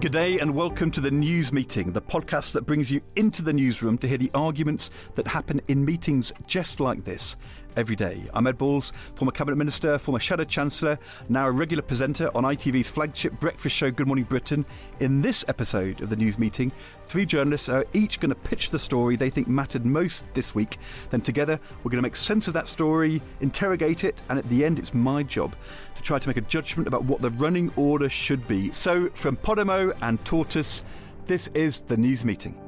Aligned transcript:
Good 0.00 0.12
day 0.12 0.38
and 0.38 0.54
welcome 0.54 0.92
to 0.92 1.00
the 1.00 1.10
News 1.10 1.52
Meeting, 1.52 1.90
the 1.90 2.00
podcast 2.00 2.52
that 2.52 2.66
brings 2.66 2.88
you 2.88 3.00
into 3.16 3.42
the 3.42 3.52
newsroom 3.52 3.98
to 3.98 4.06
hear 4.06 4.16
the 4.16 4.30
arguments 4.32 4.90
that 5.16 5.26
happen 5.26 5.60
in 5.66 5.84
meetings 5.84 6.32
just 6.46 6.78
like 6.78 7.02
this 7.02 7.34
every 7.78 7.94
day. 7.94 8.26
I'm 8.34 8.48
Ed 8.48 8.58
Balls, 8.58 8.92
former 9.14 9.30
Cabinet 9.30 9.54
Minister, 9.54 9.98
former 9.98 10.18
Shadow 10.18 10.42
Chancellor, 10.42 10.98
now 11.28 11.46
a 11.46 11.50
regular 11.52 11.80
presenter 11.80 12.28
on 12.36 12.42
ITV's 12.42 12.90
flagship 12.90 13.38
breakfast 13.38 13.76
show 13.76 13.88
Good 13.92 14.08
Morning 14.08 14.24
Britain. 14.24 14.66
In 14.98 15.22
this 15.22 15.44
episode 15.46 16.00
of 16.00 16.10
the 16.10 16.16
news 16.16 16.40
meeting, 16.40 16.72
three 17.02 17.24
journalists 17.24 17.68
are 17.68 17.86
each 17.92 18.18
going 18.18 18.30
to 18.30 18.34
pitch 18.34 18.70
the 18.70 18.80
story 18.80 19.14
they 19.14 19.30
think 19.30 19.46
mattered 19.46 19.86
most 19.86 20.24
this 20.34 20.56
week. 20.56 20.78
Then 21.10 21.20
together, 21.20 21.60
we're 21.84 21.90
going 21.92 22.02
to 22.02 22.06
make 22.06 22.16
sense 22.16 22.48
of 22.48 22.54
that 22.54 22.66
story, 22.66 23.22
interrogate 23.40 24.02
it, 24.02 24.20
and 24.28 24.40
at 24.40 24.48
the 24.48 24.64
end, 24.64 24.80
it's 24.80 24.92
my 24.92 25.22
job 25.22 25.54
to 25.94 26.02
try 26.02 26.18
to 26.18 26.28
make 26.28 26.36
a 26.36 26.42
judgment 26.42 26.88
about 26.88 27.04
what 27.04 27.22
the 27.22 27.30
running 27.30 27.72
order 27.76 28.08
should 28.08 28.48
be. 28.48 28.72
So, 28.72 29.08
from 29.10 29.36
Podimo 29.36 29.96
and 30.02 30.22
Tortoise, 30.24 30.84
this 31.26 31.46
is 31.48 31.82
the 31.82 31.96
news 31.96 32.24
meeting. 32.24 32.67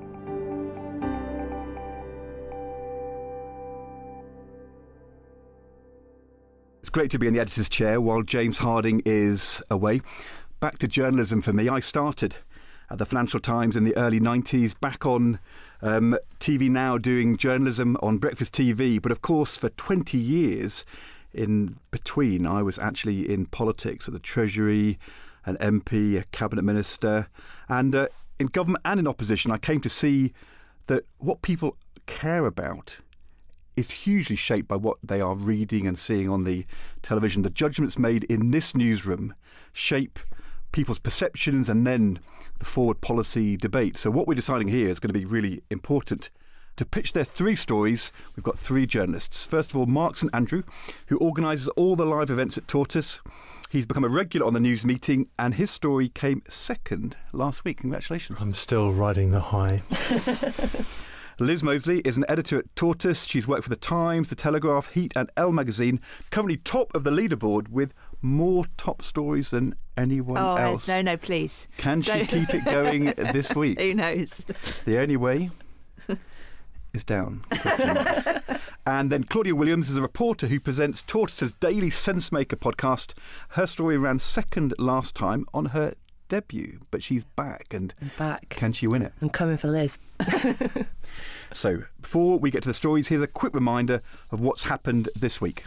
It's 6.90 6.94
great 6.96 7.12
to 7.12 7.20
be 7.20 7.28
in 7.28 7.34
the 7.34 7.38
editor's 7.38 7.68
chair 7.68 8.00
while 8.00 8.22
James 8.22 8.58
Harding 8.58 9.00
is 9.04 9.62
away. 9.70 10.00
Back 10.58 10.76
to 10.78 10.88
journalism 10.88 11.40
for 11.40 11.52
me. 11.52 11.68
I 11.68 11.78
started 11.78 12.38
at 12.90 12.98
the 12.98 13.06
Financial 13.06 13.38
Times 13.38 13.76
in 13.76 13.84
the 13.84 13.96
early 13.96 14.18
90s, 14.18 14.74
back 14.80 15.06
on 15.06 15.38
um, 15.82 16.18
TV 16.40 16.68
now 16.68 16.98
doing 16.98 17.36
journalism 17.36 17.96
on 18.02 18.18
breakfast 18.18 18.54
TV. 18.54 19.00
But 19.00 19.12
of 19.12 19.22
course, 19.22 19.56
for 19.56 19.68
20 19.68 20.18
years 20.18 20.84
in 21.32 21.78
between, 21.92 22.44
I 22.44 22.60
was 22.64 22.76
actually 22.76 23.32
in 23.32 23.46
politics 23.46 24.08
at 24.08 24.12
the 24.12 24.18
Treasury, 24.18 24.98
an 25.46 25.58
MP, 25.58 26.18
a 26.18 26.24
cabinet 26.32 26.62
minister, 26.62 27.28
and 27.68 27.94
uh, 27.94 28.08
in 28.40 28.48
government 28.48 28.82
and 28.84 28.98
in 28.98 29.06
opposition. 29.06 29.52
I 29.52 29.58
came 29.58 29.80
to 29.82 29.88
see 29.88 30.32
that 30.88 31.04
what 31.18 31.40
people 31.42 31.76
care 32.06 32.46
about 32.46 32.98
is 33.76 33.90
hugely 33.90 34.36
shaped 34.36 34.68
by 34.68 34.76
what 34.76 34.98
they 35.02 35.20
are 35.20 35.34
reading 35.34 35.86
and 35.86 35.98
seeing 35.98 36.28
on 36.28 36.44
the 36.44 36.66
television. 37.02 37.42
The 37.42 37.50
judgments 37.50 37.98
made 37.98 38.24
in 38.24 38.50
this 38.50 38.74
newsroom 38.74 39.34
shape 39.72 40.18
people's 40.72 40.98
perceptions 40.98 41.68
and 41.68 41.86
then 41.86 42.20
the 42.58 42.64
forward 42.64 43.00
policy 43.00 43.56
debate. 43.56 43.98
So, 43.98 44.10
what 44.10 44.26
we're 44.26 44.34
deciding 44.34 44.68
here 44.68 44.88
is 44.88 45.00
going 45.00 45.12
to 45.12 45.18
be 45.18 45.24
really 45.24 45.62
important. 45.70 46.30
To 46.76 46.84
pitch 46.86 47.12
their 47.12 47.24
three 47.24 47.56
stories, 47.56 48.10
we've 48.36 48.44
got 48.44 48.58
three 48.58 48.86
journalists. 48.86 49.44
First 49.44 49.70
of 49.70 49.76
all, 49.76 49.86
Mark 49.86 50.16
St 50.16 50.34
Andrew, 50.34 50.62
who 51.08 51.18
organises 51.18 51.68
all 51.68 51.94
the 51.94 52.06
live 52.06 52.30
events 52.30 52.56
at 52.56 52.68
Tortoise. 52.68 53.20
He's 53.68 53.86
become 53.86 54.04
a 54.04 54.08
regular 54.08 54.46
on 54.46 54.54
the 54.54 54.60
news 54.60 54.84
meeting, 54.84 55.28
and 55.38 55.54
his 55.54 55.70
story 55.70 56.08
came 56.08 56.42
second 56.48 57.18
last 57.32 57.64
week. 57.64 57.78
Congratulations. 57.80 58.38
I'm 58.40 58.54
still 58.54 58.92
riding 58.92 59.30
the 59.30 59.40
high. 59.40 59.82
Liz 61.40 61.62
Moseley 61.62 62.00
is 62.00 62.18
an 62.18 62.26
editor 62.28 62.58
at 62.58 62.76
Tortoise. 62.76 63.24
She's 63.24 63.48
worked 63.48 63.62
for 63.62 63.70
The 63.70 63.76
Times, 63.76 64.28
The 64.28 64.34
Telegraph, 64.34 64.88
Heat, 64.92 65.14
and 65.16 65.30
Elle 65.38 65.52
magazine, 65.52 65.98
currently 66.30 66.58
top 66.58 66.94
of 66.94 67.02
the 67.02 67.10
leaderboard 67.10 67.68
with 67.70 67.94
more 68.20 68.66
top 68.76 69.00
stories 69.00 69.48
than 69.48 69.74
anyone 69.96 70.36
else. 70.36 70.58
oh, 70.58 70.62
else. 70.62 70.88
No, 70.88 71.00
no, 71.00 71.16
please. 71.16 71.66
Can 71.78 72.02
she 72.02 72.12
Don't. 72.12 72.26
keep 72.28 72.52
it 72.52 72.64
going 72.66 73.06
this 73.32 73.54
week? 73.56 73.80
Who 73.80 73.94
knows? 73.94 74.44
The 74.84 74.98
only 74.98 75.16
way 75.16 75.48
is 76.92 77.04
down. 77.04 77.46
and 78.86 79.10
then 79.10 79.24
Claudia 79.24 79.54
Williams 79.54 79.88
is 79.88 79.96
a 79.96 80.02
reporter 80.02 80.46
who 80.48 80.60
presents 80.60 81.00
Tortoise's 81.00 81.54
daily 81.54 81.88
Sensemaker 81.88 82.56
podcast. 82.56 83.14
Her 83.50 83.66
story 83.66 83.96
ran 83.96 84.18
second 84.18 84.74
last 84.78 85.14
time 85.14 85.46
on 85.54 85.66
her 85.66 85.94
debut, 86.30 86.80
but 86.90 87.02
she's 87.02 87.24
back 87.24 87.66
and 87.72 87.92
I'm 88.00 88.10
back. 88.16 88.48
can 88.48 88.72
she 88.72 88.86
win 88.86 89.02
it? 89.02 89.12
I'm 89.20 89.28
coming 89.28 89.58
for 89.58 89.68
Liz. 89.68 89.98
So, 91.52 91.82
before 92.00 92.38
we 92.38 92.52
get 92.52 92.62
to 92.62 92.68
the 92.68 92.74
stories, 92.74 93.08
here's 93.08 93.22
a 93.22 93.26
quick 93.26 93.52
reminder 93.54 94.02
of 94.30 94.40
what's 94.40 94.62
happened 94.62 95.08
this 95.16 95.40
week. 95.40 95.64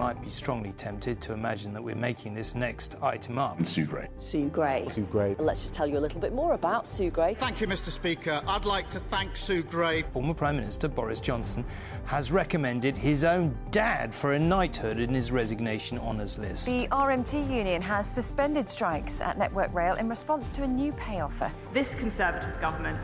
You 0.00 0.06
might 0.06 0.22
be 0.22 0.30
strongly 0.30 0.72
tempted 0.78 1.20
to 1.20 1.34
imagine 1.34 1.74
that 1.74 1.84
we're 1.84 1.94
making 1.94 2.32
this 2.32 2.54
next 2.54 2.96
item 3.02 3.36
up. 3.36 3.66
Sue 3.66 3.84
Gray. 3.84 4.08
Sue 4.16 4.48
Gray. 4.48 4.86
Sue 4.88 5.02
Gray. 5.02 5.36
Let's 5.38 5.60
just 5.60 5.74
tell 5.74 5.86
you 5.86 5.98
a 5.98 6.00
little 6.00 6.22
bit 6.22 6.32
more 6.32 6.54
about 6.54 6.88
Sue 6.88 7.10
Gray. 7.10 7.34
Thank 7.34 7.60
you, 7.60 7.66
Mr. 7.66 7.90
Speaker. 7.90 8.40
I'd 8.46 8.64
like 8.64 8.90
to 8.92 8.98
thank 8.98 9.36
Sue 9.36 9.62
Gray. 9.62 10.04
Former 10.04 10.32
Prime 10.32 10.56
Minister 10.56 10.88
Boris 10.88 11.20
Johnson 11.20 11.66
has 12.06 12.32
recommended 12.32 12.96
his 12.96 13.24
own 13.24 13.54
dad 13.72 14.14
for 14.14 14.32
a 14.32 14.38
knighthood 14.38 14.98
in 14.98 15.12
his 15.12 15.30
resignation 15.30 15.98
honours 15.98 16.38
list. 16.38 16.64
The 16.64 16.88
RMT 16.88 17.54
union 17.54 17.82
has 17.82 18.10
suspended 18.10 18.70
strikes 18.70 19.20
at 19.20 19.36
Network 19.36 19.70
Rail 19.74 19.96
in 19.96 20.08
response 20.08 20.50
to 20.52 20.62
a 20.62 20.66
new 20.66 20.92
pay 20.94 21.20
offer. 21.20 21.52
This 21.74 21.94
Conservative 21.94 22.58
government, 22.58 22.98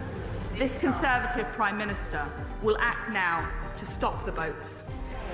this 0.56 0.78
Conservative 0.78 1.46
Prime 1.52 1.76
Minister 1.76 2.26
will 2.62 2.78
act 2.80 3.10
now 3.10 3.52
to 3.76 3.84
stop 3.84 4.24
the 4.24 4.32
boats. 4.32 4.82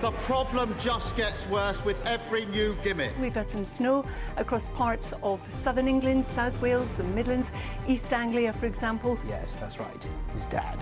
The 0.03 0.11
problem 0.11 0.75
just 0.81 1.17
gets 1.17 1.47
worse 1.47 1.85
with 1.85 1.97
every 2.05 2.45
new 2.47 2.77
gimmick. 2.83 3.13
We've 3.21 3.33
had 3.33 3.49
some 3.49 3.65
snow 3.65 4.05
across 4.37 4.67
parts 4.71 5.15
of 5.23 5.41
southern 5.49 5.87
England, 5.87 6.27
South 6.27 6.61
Wales, 6.61 6.97
the 6.97 7.05
Midlands, 7.05 7.53
East 7.87 8.13
Anglia, 8.13 8.53
for 8.53 8.67
example. 8.67 9.17
Yes, 9.29 9.55
that's 9.55 9.79
right. 9.79 10.09
His 10.33 10.45
dad. 10.47 10.77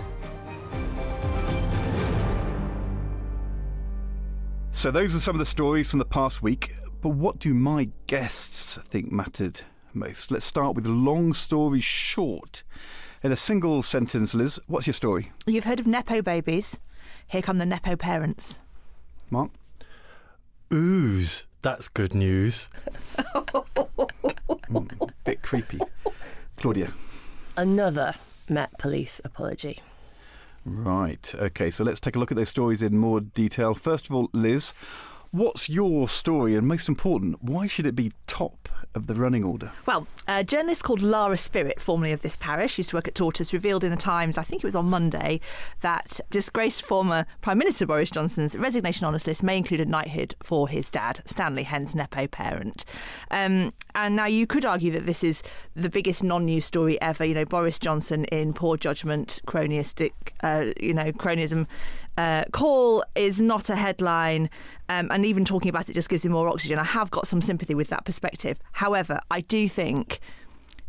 So, 4.71 4.89
those 4.89 5.13
are 5.13 5.19
some 5.19 5.35
of 5.35 5.39
the 5.39 5.45
stories 5.45 5.91
from 5.91 5.99
the 5.99 6.05
past 6.05 6.41
week. 6.41 6.73
But 6.99 7.09
what 7.09 7.37
do 7.37 7.53
my 7.53 7.89
guests 8.07 8.79
think 8.89 9.11
mattered 9.11 9.61
most? 9.93 10.31
Let's 10.31 10.45
start 10.45 10.75
with 10.75 10.87
long 10.87 11.35
story 11.35 11.79
short. 11.79 12.63
In 13.21 13.31
a 13.31 13.35
single 13.35 13.83
sentence, 13.83 14.33
Liz, 14.33 14.59
what's 14.65 14.87
your 14.87 14.95
story? 14.95 15.31
You've 15.45 15.65
heard 15.65 15.79
of 15.79 15.85
Nepo 15.85 16.23
babies. 16.23 16.79
Here 17.27 17.43
come 17.43 17.59
the 17.59 17.67
Nepo 17.67 17.95
parents. 17.95 18.63
Mark? 19.31 19.49
Ouse. 20.71 21.47
That's 21.61 21.87
good 21.89 22.13
news. 22.13 22.69
Mm, 24.71 25.11
bit 25.25 25.41
creepy. 25.41 25.79
Claudia? 26.55 26.93
Another 27.57 28.15
Met 28.47 28.77
Police 28.77 29.19
apology. 29.25 29.81
Right. 30.65 31.33
Okay, 31.35 31.69
so 31.71 31.83
let's 31.83 31.99
take 31.99 32.15
a 32.15 32.19
look 32.19 32.31
at 32.31 32.37
those 32.37 32.49
stories 32.49 32.81
in 32.81 32.97
more 32.97 33.19
detail. 33.19 33.73
First 33.73 34.05
of 34.05 34.15
all, 34.15 34.29
Liz, 34.31 34.73
what's 35.31 35.69
your 35.69 36.07
story? 36.07 36.55
And 36.55 36.67
most 36.67 36.87
important, 36.87 37.41
why 37.41 37.67
should 37.67 37.85
it 37.85 37.95
be 37.95 38.13
top 38.27 38.69
of 38.93 39.07
the 39.07 39.15
running 39.15 39.43
order? 39.43 39.71
Well, 39.85 40.05
a 40.27 40.43
journalist 40.43 40.83
called 40.83 41.01
Lara 41.01 41.37
Spirit, 41.37 41.79
formerly 41.79 42.11
of 42.11 42.21
this 42.21 42.35
parish, 42.35 42.77
used 42.77 42.89
to 42.89 42.97
work 42.97 43.07
at 43.07 43.15
Tortoise, 43.15 43.53
revealed 43.53 43.85
in 43.85 43.91
the 43.91 43.97
Times, 43.97 44.37
I 44.37 44.43
think 44.43 44.63
it 44.63 44.67
was 44.67 44.75
on 44.75 44.89
Monday, 44.89 45.39
that 45.79 46.19
disgraced 46.29 46.83
former 46.83 47.25
Prime 47.39 47.57
Minister 47.57 47.85
Boris 47.85 48.11
Johnson's 48.11 48.57
resignation 48.57 49.05
honours 49.05 49.25
list 49.27 49.43
may 49.43 49.55
include 49.55 49.79
a 49.79 49.85
knighthood 49.85 50.35
for 50.43 50.67
his 50.67 50.89
dad, 50.89 51.21
Stanley, 51.25 51.63
hence 51.63 51.95
Nepo 51.95 52.27
parent. 52.27 52.83
Um, 53.29 53.71
and 53.95 54.17
now 54.17 54.25
you 54.25 54.45
could 54.45 54.65
argue 54.65 54.91
that 54.91 55.05
this 55.05 55.23
is 55.23 55.41
the 55.73 55.89
biggest 55.89 56.21
non-news 56.21 56.65
story 56.65 56.99
ever. 57.01 57.23
You 57.23 57.35
know, 57.35 57.45
Boris 57.45 57.79
Johnson 57.79 58.25
in 58.25 58.51
poor 58.51 58.75
judgment, 58.75 59.39
cronyistic, 59.47 60.11
uh, 60.43 60.73
you 60.81 60.93
know, 60.93 61.13
cronyism 61.13 61.65
uh, 62.21 62.43
call 62.51 63.03
is 63.15 63.41
not 63.41 63.67
a 63.69 63.75
headline, 63.75 64.47
um, 64.89 65.09
and 65.09 65.25
even 65.25 65.43
talking 65.43 65.69
about 65.69 65.89
it 65.89 65.93
just 65.93 66.07
gives 66.07 66.23
you 66.23 66.29
more 66.29 66.47
oxygen. 66.47 66.77
I 66.77 66.83
have 66.83 67.09
got 67.09 67.27
some 67.27 67.41
sympathy 67.41 67.73
with 67.73 67.87
that 67.87 68.05
perspective. 68.05 68.59
However, 68.73 69.19
I 69.31 69.41
do 69.41 69.67
think 69.67 70.19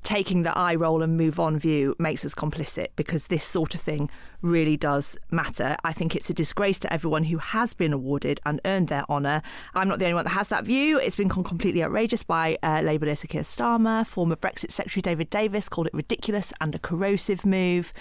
taking 0.02 0.42
the 0.42 0.56
eye 0.58 0.74
roll 0.74 1.00
and 1.00 1.16
move 1.16 1.40
on 1.40 1.58
view 1.58 1.94
makes 1.98 2.22
us 2.24 2.34
complicit 2.34 2.88
because 2.96 3.28
this 3.28 3.44
sort 3.44 3.74
of 3.74 3.80
thing 3.80 4.10
really 4.42 4.76
does 4.76 5.16
matter. 5.30 5.76
I 5.84 5.92
think 5.94 6.14
it's 6.14 6.28
a 6.28 6.34
disgrace 6.34 6.78
to 6.80 6.92
everyone 6.92 7.24
who 7.24 7.38
has 7.38 7.72
been 7.72 7.94
awarded 7.94 8.38
and 8.44 8.60
earned 8.66 8.88
their 8.88 9.08
honour. 9.08 9.40
I'm 9.74 9.88
not 9.88 10.00
the 10.00 10.04
only 10.06 10.16
one 10.16 10.24
that 10.24 10.30
has 10.30 10.48
that 10.48 10.64
view. 10.64 10.98
It's 10.98 11.16
been 11.16 11.30
completely 11.30 11.82
outrageous 11.82 12.24
by 12.24 12.58
uh, 12.62 12.82
Labour 12.82 13.06
leader 13.06 13.26
Keir 13.26 13.42
Starmer. 13.42 14.06
Former 14.06 14.36
Brexit 14.36 14.70
Secretary 14.70 15.00
David 15.00 15.30
Davis 15.30 15.70
called 15.70 15.86
it 15.86 15.94
ridiculous 15.94 16.52
and 16.60 16.74
a 16.74 16.78
corrosive 16.78 17.46
move. 17.46 17.94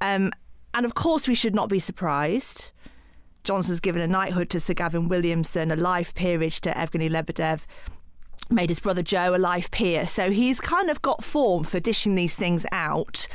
Um, 0.00 0.30
and 0.72 0.84
of 0.84 0.94
course, 0.94 1.26
we 1.26 1.34
should 1.34 1.54
not 1.54 1.68
be 1.68 1.80
surprised 1.80 2.70
Johnson's 3.46 3.78
given 3.78 4.02
a 4.02 4.08
knighthood 4.08 4.50
to 4.50 4.60
Sir 4.60 4.74
Gavin 4.74 5.08
Williamson, 5.08 5.70
a 5.70 5.76
life 5.76 6.12
peerage 6.14 6.60
to 6.62 6.70
Evgeny 6.72 7.08
Lebedev 7.08 7.64
made 8.50 8.70
his 8.70 8.80
brother 8.80 9.02
Joe 9.02 9.36
a 9.36 9.38
life 9.38 9.70
peer. 9.70 10.04
So 10.04 10.32
he's 10.32 10.60
kind 10.60 10.90
of 10.90 11.00
got 11.00 11.22
form 11.22 11.62
for 11.62 11.78
dishing 11.78 12.16
these 12.16 12.34
things 12.34 12.66
out. 12.72 13.28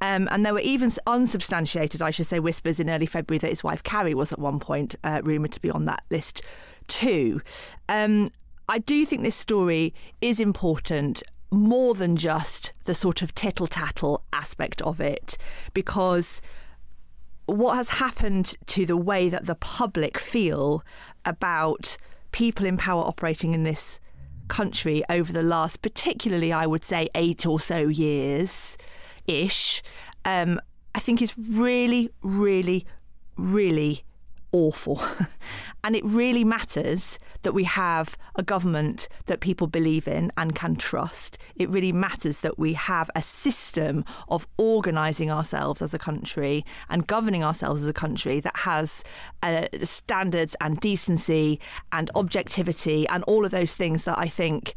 Um, 0.00 0.26
and 0.30 0.44
there 0.44 0.54
were 0.54 0.60
even 0.60 0.90
unsubstantiated, 1.06 2.00
I 2.00 2.10
should 2.10 2.26
say, 2.26 2.38
whispers 2.38 2.80
in 2.80 2.88
early 2.88 3.04
February 3.04 3.38
that 3.40 3.50
his 3.50 3.62
wife 3.62 3.82
Carrie 3.82 4.14
was 4.14 4.32
at 4.32 4.38
one 4.38 4.58
point 4.58 4.96
uh, 5.04 5.20
rumoured 5.22 5.52
to 5.52 5.60
be 5.60 5.70
on 5.70 5.84
that 5.84 6.02
list 6.10 6.40
too. 6.86 7.42
Um, 7.90 8.28
I 8.70 8.78
do 8.78 9.04
think 9.04 9.22
this 9.22 9.36
story 9.36 9.92
is 10.22 10.40
important 10.40 11.22
more 11.50 11.94
than 11.94 12.16
just 12.16 12.72
the 12.84 12.94
sort 12.94 13.20
of 13.20 13.34
tittle 13.34 13.66
tattle 13.66 14.22
aspect 14.32 14.80
of 14.82 14.98
it, 14.98 15.36
because 15.74 16.40
what 17.48 17.76
has 17.76 17.88
happened 17.88 18.56
to 18.66 18.84
the 18.84 18.96
way 18.96 19.30
that 19.30 19.46
the 19.46 19.54
public 19.54 20.18
feel 20.18 20.84
about 21.24 21.96
people 22.30 22.66
in 22.66 22.76
power 22.76 23.02
operating 23.02 23.54
in 23.54 23.62
this 23.62 23.98
country 24.48 25.02
over 25.08 25.32
the 25.32 25.42
last, 25.42 25.80
particularly, 25.80 26.52
I 26.52 26.66
would 26.66 26.84
say, 26.84 27.08
eight 27.14 27.46
or 27.46 27.58
so 27.58 27.78
years 27.78 28.76
ish, 29.26 29.82
um, 30.26 30.60
I 30.94 31.00
think 31.00 31.22
is 31.22 31.34
really, 31.38 32.10
really, 32.22 32.86
really 33.36 34.04
awful. 34.52 35.00
and 35.84 35.94
it 35.96 36.04
really 36.04 36.44
matters 36.44 37.18
that 37.42 37.52
we 37.52 37.64
have 37.64 38.16
a 38.34 38.42
government 38.42 39.08
that 39.26 39.40
people 39.40 39.66
believe 39.66 40.08
in 40.08 40.32
and 40.36 40.54
can 40.54 40.76
trust. 40.76 41.38
It 41.56 41.68
really 41.68 41.92
matters 41.92 42.38
that 42.38 42.58
we 42.58 42.72
have 42.74 43.10
a 43.14 43.22
system 43.22 44.04
of 44.28 44.46
organising 44.56 45.30
ourselves 45.30 45.82
as 45.82 45.94
a 45.94 45.98
country 45.98 46.64
and 46.88 47.06
governing 47.06 47.44
ourselves 47.44 47.82
as 47.82 47.88
a 47.88 47.94
country 47.94 48.40
that 48.40 48.56
has 48.58 49.04
uh, 49.42 49.66
standards 49.82 50.56
and 50.60 50.80
decency 50.80 51.60
and 51.92 52.10
objectivity 52.14 53.06
and 53.08 53.22
all 53.24 53.44
of 53.44 53.50
those 53.50 53.74
things 53.74 54.04
that 54.04 54.18
I 54.18 54.28
think 54.28 54.74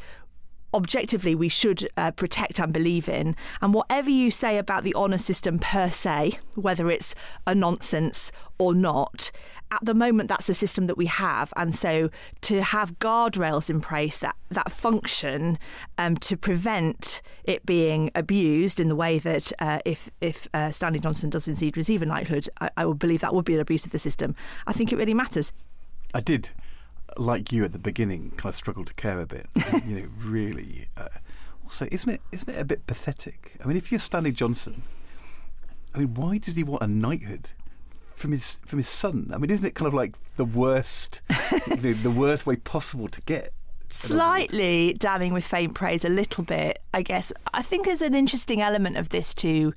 objectively 0.73 1.35
we 1.35 1.49
should 1.49 1.89
uh, 1.97 2.11
protect 2.11 2.59
and 2.59 2.73
believe 2.73 3.09
in. 3.09 3.35
And 3.61 3.73
whatever 3.73 4.09
you 4.09 4.31
say 4.31 4.57
about 4.57 4.83
the 4.83 4.95
honour 4.95 5.17
system 5.17 5.59
per 5.59 5.89
se, 5.89 6.39
whether 6.55 6.89
it's 6.89 7.15
a 7.45 7.55
nonsense 7.55 8.31
or 8.57 8.73
not, 8.73 9.31
at 9.71 9.83
the 9.83 9.93
moment 9.93 10.29
that's 10.29 10.47
the 10.47 10.53
system 10.53 10.87
that 10.87 10.97
we 10.97 11.05
have. 11.05 11.53
And 11.55 11.73
so 11.73 12.09
to 12.41 12.61
have 12.61 12.99
guardrails 12.99 13.69
in 13.69 13.81
place 13.81 14.19
that, 14.19 14.35
that 14.49 14.71
function 14.71 15.57
um, 15.97 16.17
to 16.17 16.35
prevent 16.37 17.21
it 17.43 17.65
being 17.65 18.11
abused 18.13 18.79
in 18.79 18.87
the 18.87 18.95
way 18.95 19.17
that 19.19 19.51
uh, 19.59 19.79
if, 19.85 20.09
if 20.19 20.47
uh, 20.53 20.71
Stanley 20.71 20.99
Johnson 20.99 21.29
does 21.29 21.47
indeed 21.47 21.77
receive 21.77 22.01
a 22.01 22.05
knighthood, 22.05 22.47
I, 22.59 22.69
I 22.77 22.85
would 22.85 22.99
believe 22.99 23.21
that 23.21 23.33
would 23.33 23.45
be 23.45 23.55
an 23.55 23.61
abuse 23.61 23.85
of 23.85 23.91
the 23.91 23.99
system. 23.99 24.35
I 24.67 24.73
think 24.73 24.91
it 24.91 24.97
really 24.97 25.13
matters. 25.13 25.53
I 26.13 26.19
did 26.19 26.49
like 27.17 27.51
you 27.51 27.63
at 27.63 27.73
the 27.73 27.79
beginning, 27.79 28.31
kind 28.31 28.49
of 28.49 28.55
struggled 28.55 28.87
to 28.87 28.93
care 28.93 29.19
a 29.19 29.25
bit. 29.25 29.47
you 29.85 29.95
know, 29.95 30.07
really. 30.17 30.87
Uh, 30.97 31.07
also, 31.63 31.87
isn't 31.91 32.09
it 32.09 32.21
isn't 32.31 32.49
it 32.49 32.59
a 32.59 32.65
bit 32.65 32.87
pathetic? 32.87 33.53
I 33.63 33.67
mean, 33.67 33.77
if 33.77 33.91
you're 33.91 33.99
Stanley 33.99 34.31
Johnson, 34.31 34.83
I 35.93 35.99
mean, 35.99 36.13
why 36.13 36.37
does 36.37 36.55
he 36.55 36.63
want 36.63 36.83
a 36.83 36.87
knighthood? 36.87 37.51
From 38.15 38.31
his 38.31 38.61
from 38.65 38.77
his 38.77 38.87
son, 38.87 39.31
I 39.33 39.39
mean, 39.39 39.49
isn't 39.49 39.65
it 39.65 39.73
kind 39.73 39.87
of 39.87 39.95
like 39.95 40.15
the 40.35 40.45
worst, 40.45 41.21
you 41.67 41.75
know, 41.77 41.93
the 41.93 42.11
worst 42.11 42.45
way 42.45 42.55
possible 42.55 43.07
to 43.07 43.21
get 43.21 43.51
slightly 43.89 44.93
damning 44.93 45.33
with 45.33 45.45
faint 45.45 45.73
praise 45.73 46.05
a 46.05 46.09
little 46.09 46.45
bit 46.45 46.81
i 46.93 47.01
guess 47.01 47.33
i 47.53 47.61
think 47.61 47.85
there's 47.85 48.01
an 48.01 48.15
interesting 48.15 48.61
element 48.61 48.95
of 48.95 49.09
this 49.09 49.33
too 49.33 49.73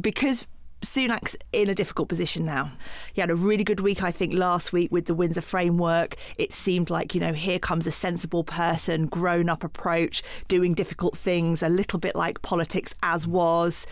because 0.00 0.46
Sunak's 0.82 1.36
in 1.52 1.68
a 1.68 1.74
difficult 1.74 2.08
position 2.08 2.44
now. 2.44 2.70
He 3.12 3.20
had 3.20 3.30
a 3.30 3.34
really 3.34 3.64
good 3.64 3.80
week, 3.80 4.02
I 4.02 4.10
think, 4.10 4.34
last 4.34 4.72
week 4.72 4.92
with 4.92 5.06
the 5.06 5.14
Windsor 5.14 5.40
framework. 5.40 6.16
It 6.38 6.52
seemed 6.52 6.88
like, 6.88 7.14
you 7.14 7.20
know, 7.20 7.32
here 7.32 7.58
comes 7.58 7.86
a 7.86 7.90
sensible 7.90 8.44
person, 8.44 9.06
grown 9.06 9.48
up 9.48 9.64
approach, 9.64 10.22
doing 10.46 10.74
difficult 10.74 11.16
things, 11.16 11.62
a 11.62 11.68
little 11.68 11.98
bit 11.98 12.14
like 12.14 12.42
politics 12.42 12.94
as 13.02 13.26
was. 13.26 13.86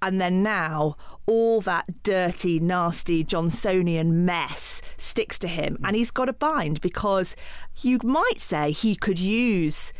And 0.00 0.20
then 0.20 0.42
now, 0.42 0.96
all 1.26 1.60
that 1.60 2.02
dirty, 2.02 2.58
nasty 2.58 3.24
Johnsonian 3.24 4.10
mess 4.10 4.82
sticks 4.96 5.38
to 5.40 5.48
him. 5.48 5.78
And 5.84 5.94
he's 5.94 6.10
got 6.10 6.28
a 6.28 6.32
bind 6.32 6.80
because 6.80 7.36
you 7.82 8.00
might 8.02 8.40
say 8.40 8.72
he 8.72 8.96
could 8.96 9.18
use 9.18 9.92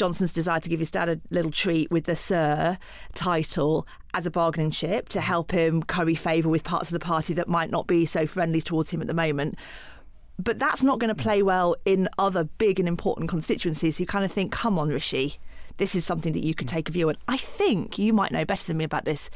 Johnson's 0.00 0.32
desire 0.32 0.60
to 0.60 0.68
give 0.70 0.78
his 0.78 0.90
dad 0.90 1.10
a 1.10 1.20
little 1.28 1.50
treat 1.50 1.90
with 1.90 2.04
the 2.04 2.16
Sir 2.16 2.78
title 3.14 3.86
as 4.14 4.24
a 4.24 4.30
bargaining 4.30 4.70
chip 4.70 5.10
to 5.10 5.20
help 5.20 5.50
him 5.50 5.82
curry 5.82 6.14
favour 6.14 6.48
with 6.48 6.64
parts 6.64 6.88
of 6.88 6.94
the 6.94 7.04
party 7.04 7.34
that 7.34 7.48
might 7.48 7.70
not 7.70 7.86
be 7.86 8.06
so 8.06 8.24
friendly 8.24 8.62
towards 8.62 8.90
him 8.90 9.02
at 9.02 9.08
the 9.08 9.12
moment. 9.12 9.58
But 10.38 10.58
that's 10.58 10.82
not 10.82 11.00
going 11.00 11.14
to 11.14 11.22
play 11.22 11.42
well 11.42 11.76
in 11.84 12.08
other 12.18 12.44
big 12.44 12.80
and 12.80 12.88
important 12.88 13.28
constituencies 13.28 13.98
who 13.98 14.06
kind 14.06 14.24
of 14.24 14.32
think, 14.32 14.52
come 14.52 14.78
on, 14.78 14.88
Rishi, 14.88 15.36
this 15.76 15.94
is 15.94 16.06
something 16.06 16.32
that 16.32 16.44
you 16.44 16.54
could 16.54 16.66
take 16.66 16.88
a 16.88 16.92
view 16.92 17.10
on. 17.10 17.16
I 17.28 17.36
think 17.36 17.98
you 17.98 18.14
might 18.14 18.32
know 18.32 18.46
better 18.46 18.66
than 18.66 18.78
me 18.78 18.84
about 18.84 19.04
this. 19.04 19.28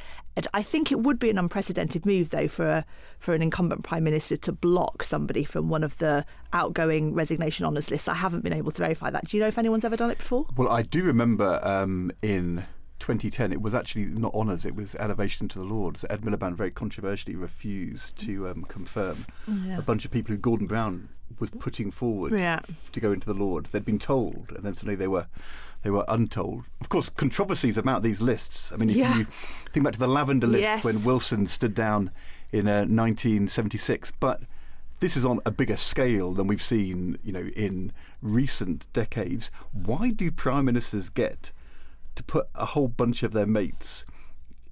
I 0.53 0.63
think 0.63 0.91
it 0.91 1.01
would 1.01 1.19
be 1.19 1.31
an 1.31 1.39
unprecedented 1.39 2.05
move, 2.05 2.31
though, 2.31 2.49
for 2.49 2.69
a, 2.69 2.85
for 3.19 3.35
an 3.35 3.43
incumbent 3.43 3.85
prime 3.85 4.05
minister 4.05 4.37
to 4.39 4.53
block 4.53 5.03
somebody 5.03 5.45
from 5.45 5.69
one 5.69 5.85
of 5.85 5.99
the 5.99 6.25
outgoing 6.53 7.15
resignation 7.15 7.65
honours 7.65 7.91
lists. 7.91 8.09
I 8.09 8.15
haven't 8.15 8.43
been 8.43 8.53
able 8.53 8.73
to 8.73 8.83
verify 8.83 9.11
that. 9.11 9.29
Do 9.29 9.37
you 9.37 9.43
know 9.43 9.49
if 9.49 9.59
anyone's 9.59 9.85
ever 9.85 9.97
done 9.97 10.11
it 10.11 10.19
before? 10.19 10.47
Well, 10.57 10.69
I 10.69 10.83
do 10.83 11.03
remember 11.05 11.61
um, 11.63 12.11
in 12.21 12.67
2010, 12.99 13.53
it 13.53 13.63
was 13.63 13.75
actually 13.75 14.07
not 14.07 14.35
honours, 14.35 14.65
it 14.65 14.75
was 14.75 14.95
elevation 14.97 15.47
to 15.49 15.59
the 15.59 15.65
Lords. 15.65 16.05
Ed 16.11 16.23
Miliband 16.23 16.55
very 16.55 16.71
controversially 16.71 17.37
refused 17.37 18.17
to 18.19 18.49
um, 18.49 18.65
confirm 18.65 19.27
yeah. 19.47 19.79
a 19.79 19.83
bunch 19.83 20.05
of 20.05 20.11
people 20.11 20.35
who 20.35 20.39
Gordon 20.39 20.67
Brown 20.67 21.11
was 21.39 21.51
putting 21.51 21.91
forward 21.91 22.39
yeah. 22.39 22.61
to 22.93 23.01
go 23.01 23.13
into 23.13 23.27
the 23.27 23.35
Lords. 23.35 23.71
They'd 23.71 23.85
been 23.85 23.99
told, 23.99 24.53
and 24.55 24.65
then 24.65 24.75
suddenly 24.75 24.97
they 24.97 25.09
were 25.09 25.27
they 25.85 25.91
were 25.91 26.05
untold. 26.09 26.65
Of 26.81 26.89
course, 26.89 27.11
controversies 27.11 27.77
about 27.77 28.03
these 28.03 28.21
lists. 28.21 28.73
I 28.73 28.77
mean, 28.77 28.89
if 28.89 28.97
yeah. 28.97 29.19
you 29.19 29.27
think 29.71 29.85
back 29.85 29.93
to 29.93 29.99
the 29.99 30.09
Lavender 30.09 30.47
list 30.47 30.63
yes. 30.63 30.85
when 30.85 31.05
Wilson 31.05 31.47
stood 31.47 31.75
down 31.75 32.11
in 32.51 32.67
uh, 32.67 32.87
1976, 32.87 34.13
but 34.19 34.41
this 35.01 35.15
is 35.15 35.27
on 35.27 35.41
a 35.45 35.51
bigger 35.51 35.77
scale 35.77 36.33
than 36.33 36.47
we've 36.47 36.63
seen, 36.63 37.19
you 37.23 37.33
know, 37.33 37.51
in 37.55 37.93
recent 38.23 38.91
decades. 38.95 39.51
Why 39.73 40.09
do 40.09 40.31
prime 40.31 40.65
ministers 40.65 41.11
get 41.11 41.53
to 42.15 42.23
put 42.23 42.49
a 42.55 42.65
whole 42.65 42.89
bunch 42.89 43.23
of 43.23 43.33
their 43.33 43.47
mates 43.47 44.07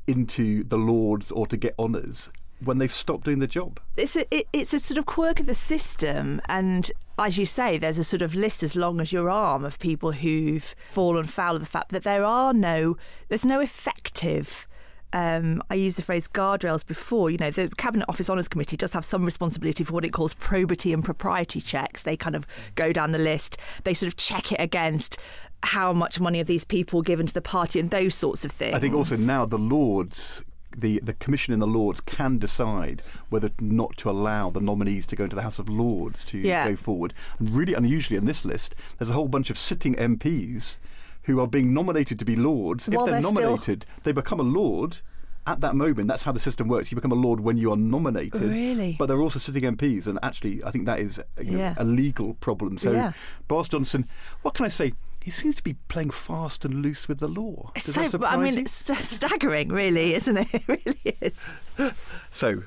into 0.06 0.64
the 0.64 0.79
Lords 0.79 1.31
or 1.31 1.47
to 1.47 1.59
get 1.59 1.75
honours 1.79 2.31
when 2.64 2.79
they 2.79 2.88
stop 2.88 3.25
doing 3.25 3.38
the 3.38 3.47
job. 3.47 3.81
It's 3.97 4.17
a, 4.17 4.35
it, 4.35 4.47
it's 4.53 4.75
a 4.75 4.81
sort 4.81 4.99
of 4.99 5.06
quirk 5.06 5.41
of 5.41 5.47
the 5.47 5.55
system, 5.55 6.41
and 6.49 6.91
as 7.19 7.38
you 7.38 7.47
say, 7.47 7.79
there's 7.79 7.99
a 7.99 8.05
sort 8.05 8.23
of 8.23 8.35
list 8.35 8.62
as 8.62 8.75
long 8.75 9.00
as 9.00 9.12
your 9.12 9.31
arm 9.31 9.64
of 9.64 9.79
people 9.79 10.12
who've 10.12 10.75
fallen 10.90 11.25
foul 11.25 11.54
of 11.57 11.61
the 11.61 11.66
fact 11.66 11.90
that 11.90 12.04
there 12.04 12.25
are 12.25 12.52
no, 12.52 12.97
there's 13.28 13.45
no 13.45 13.61
effective 13.61 14.66
um, 15.12 15.62
I 15.71 15.75
used 15.75 15.99
the 15.99 16.02
phrase 16.02 16.26
guardrails 16.28 16.87
before. 16.87 17.31
You 17.31 17.38
know, 17.38 17.50
the 17.50 17.69
Cabinet 17.76 18.07
Office 18.09 18.31
Honours 18.31 18.49
Committee 18.49 18.76
does 18.76 18.92
have 18.95 19.04
some 19.04 19.25
responsibility 19.25 19.85
for 19.85 19.92
what 19.92 20.04
it 20.04 20.12
calls 20.12 20.35
probity 20.35 20.92
and 20.92 21.04
propriety 21.04 21.61
checks. 21.61 22.02
They 22.02 22.16
kind 22.16 22.35
of 22.35 22.47
go 22.75 22.92
down 22.92 23.12
the 23.12 23.19
list, 23.19 23.59
they 23.85 23.95
sort 23.95 24.09
of 24.09 24.16
check 24.16 24.52
it 24.52 24.61
against 24.61 25.19
how 25.64 25.92
much 25.92 26.19
money 26.19 26.38
have 26.38 26.47
these 26.47 26.64
people 26.64 27.02
given 27.02 27.26
to 27.26 27.35
the 27.35 27.42
party 27.42 27.78
and 27.78 27.90
those 27.90 28.14
sorts 28.14 28.45
of 28.45 28.50
things. 28.50 28.75
I 28.75 28.78
think 28.78 28.95
also 28.95 29.16
now 29.16 29.47
the 29.47 29.59
Lords 29.59 30.42
the, 30.81 31.00
the 31.00 31.14
commission 31.14 31.52
in 31.52 31.61
the 31.61 31.67
Lords 31.67 32.00
can 32.00 32.38
decide 32.38 33.02
whether 33.29 33.50
not 33.61 33.97
to 33.99 34.11
allow 34.11 34.50
the 34.50 34.61
nominees 34.61 35.07
to 35.09 35.17
go 35.17 35.25
into 35.25 35.37
the 35.37 35.43
House 35.43 35.59
of 35.59 35.69
Lords 35.69 36.25
to 36.25 36.38
yeah. 36.38 36.69
go 36.69 36.76
forward. 36.76 37.14
And 37.38 37.50
really 37.50 37.75
unusually 37.75 38.17
in 38.17 38.25
this 38.25 38.45
list, 38.45 38.75
there's 38.99 39.11
a 39.11 39.14
whole 39.14 39.29
bunch 39.29 39.50
of 39.50 39.59
sitting 39.59 39.95
MPs 39.95 40.76
who 41.25 41.41
are 41.41 41.47
being 41.47 41.73
nominated 41.73 42.19
to 42.19 42.25
be 42.25 42.37
lords. 42.37 42.88
Well, 42.88 43.07
if 43.07 43.12
they're, 43.12 43.21
they're 43.21 43.33
nominated, 43.33 43.83
still... 43.83 44.00
they 44.02 44.12
become 44.12 44.41
a 44.41 44.45
lord. 44.45 44.99
At 45.45 45.61
that 45.61 45.75
moment, 45.75 46.07
that's 46.07 46.23
how 46.23 46.31
the 46.31 46.38
system 46.38 46.69
works. 46.69 46.93
You 46.93 46.95
become 46.95 47.11
a 47.11 47.17
lord 47.17 47.41
when 47.41 47.57
you 47.57 47.73
are 47.73 47.76
nominated. 47.76 48.43
Really? 48.43 48.95
But 48.97 49.07
they're 49.07 49.21
also 49.21 49.41
sitting 49.41 49.64
MPs, 49.64 50.07
and 50.07 50.17
actually, 50.23 50.62
I 50.62 50.71
think 50.71 50.87
that 50.87 51.00
is 51.00 51.21
you 51.41 51.52
know, 51.52 51.59
yeah. 51.59 51.75
a 51.79 51.85
legal 51.85 52.35
problem. 52.35 52.79
So, 52.79 52.93
yeah. 52.93 53.12
Boris 53.49 53.69
Johnson, 53.69 54.07
what 54.43 54.55
can 54.55 54.67
I 54.67 54.69
say? 54.69 54.93
He 55.25 55.31
seems 55.31 55.57
to 55.57 55.62
be 55.62 55.75
playing 55.88 56.11
fast 56.11 56.64
and 56.64 56.83
loose 56.83 57.09
with 57.09 57.21
the 57.21 57.29
law. 57.29 57.71
Does 57.75 57.95
so, 57.95 58.25
I 58.25 58.37
mean, 58.37 58.55
you? 58.55 58.61
it's 58.61 58.73
staggering, 58.73 59.69
really, 59.69 60.14
isn't 60.19 60.37
it? 60.37 60.49
It 60.52 60.69
really 60.69 61.17
is. 61.21 61.50
So, 62.31 62.62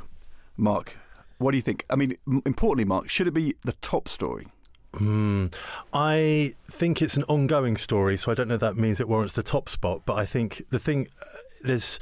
Mark, 0.57 0.97
what 1.37 1.51
do 1.51 1.57
you 1.57 1.61
think? 1.61 1.85
I 1.89 1.95
mean, 1.95 2.17
importantly, 2.45 2.85
Mark, 2.85 3.09
should 3.09 3.27
it 3.27 3.33
be 3.33 3.55
the 3.63 3.73
top 3.73 4.07
story? 4.07 4.47
Mm, 4.93 5.53
I 5.93 6.53
think 6.69 7.01
it's 7.01 7.17
an 7.17 7.23
ongoing 7.23 7.77
story, 7.77 8.15
so 8.17 8.31
I 8.31 8.35
don't 8.35 8.47
know 8.47 8.55
if 8.55 8.61
that 8.61 8.77
means 8.77 8.99
it 8.99 9.09
warrants 9.09 9.33
the 9.33 9.43
top 9.43 9.67
spot. 9.67 10.03
But 10.05 10.13
I 10.13 10.25
think 10.25 10.65
the 10.69 10.79
thing 10.79 11.07
uh, 11.21 11.25
there's 11.63 11.99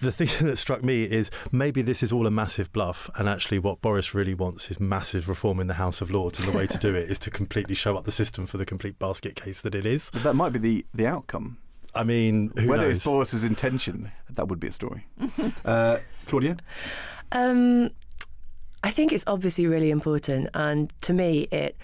the 0.00 0.12
thing 0.12 0.28
that 0.46 0.56
struck 0.56 0.82
me 0.82 1.04
is 1.04 1.30
maybe 1.52 1.82
this 1.82 2.02
is 2.02 2.12
all 2.12 2.26
a 2.26 2.30
massive 2.30 2.72
bluff, 2.72 3.10
and 3.16 3.28
actually, 3.28 3.58
what 3.58 3.80
Boris 3.80 4.14
really 4.14 4.34
wants 4.34 4.70
is 4.70 4.80
massive 4.80 5.28
reform 5.28 5.60
in 5.60 5.66
the 5.66 5.74
House 5.74 6.00
of 6.00 6.10
Lords, 6.10 6.38
and 6.38 6.48
the 6.48 6.56
way 6.56 6.66
to 6.66 6.78
do 6.78 6.94
it 6.94 7.10
is 7.10 7.18
to 7.20 7.30
completely 7.30 7.74
show 7.74 7.96
up 7.96 8.04
the 8.04 8.12
system 8.12 8.46
for 8.46 8.58
the 8.58 8.66
complete 8.66 8.98
basket 8.98 9.36
case 9.36 9.60
that 9.60 9.74
it 9.74 9.86
is. 9.86 10.10
But 10.12 10.22
that 10.22 10.34
might 10.34 10.52
be 10.52 10.58
the, 10.58 10.86
the 10.94 11.06
outcome. 11.06 11.58
I 11.94 12.02
mean, 12.02 12.50
whether 12.54 12.84
knows? 12.84 12.96
it's 12.96 13.04
Boris's 13.04 13.44
intention, 13.44 14.10
that 14.30 14.48
would 14.48 14.58
be 14.58 14.68
a 14.68 14.72
story. 14.72 15.06
uh, 15.64 15.98
Claudia. 16.26 16.56
Um, 17.30 17.90
I 18.82 18.90
think 18.90 19.12
it's 19.12 19.24
obviously 19.26 19.66
really 19.66 19.90
important, 19.90 20.48
and 20.54 20.92
to 21.02 21.12
me, 21.12 21.48
it 21.50 21.76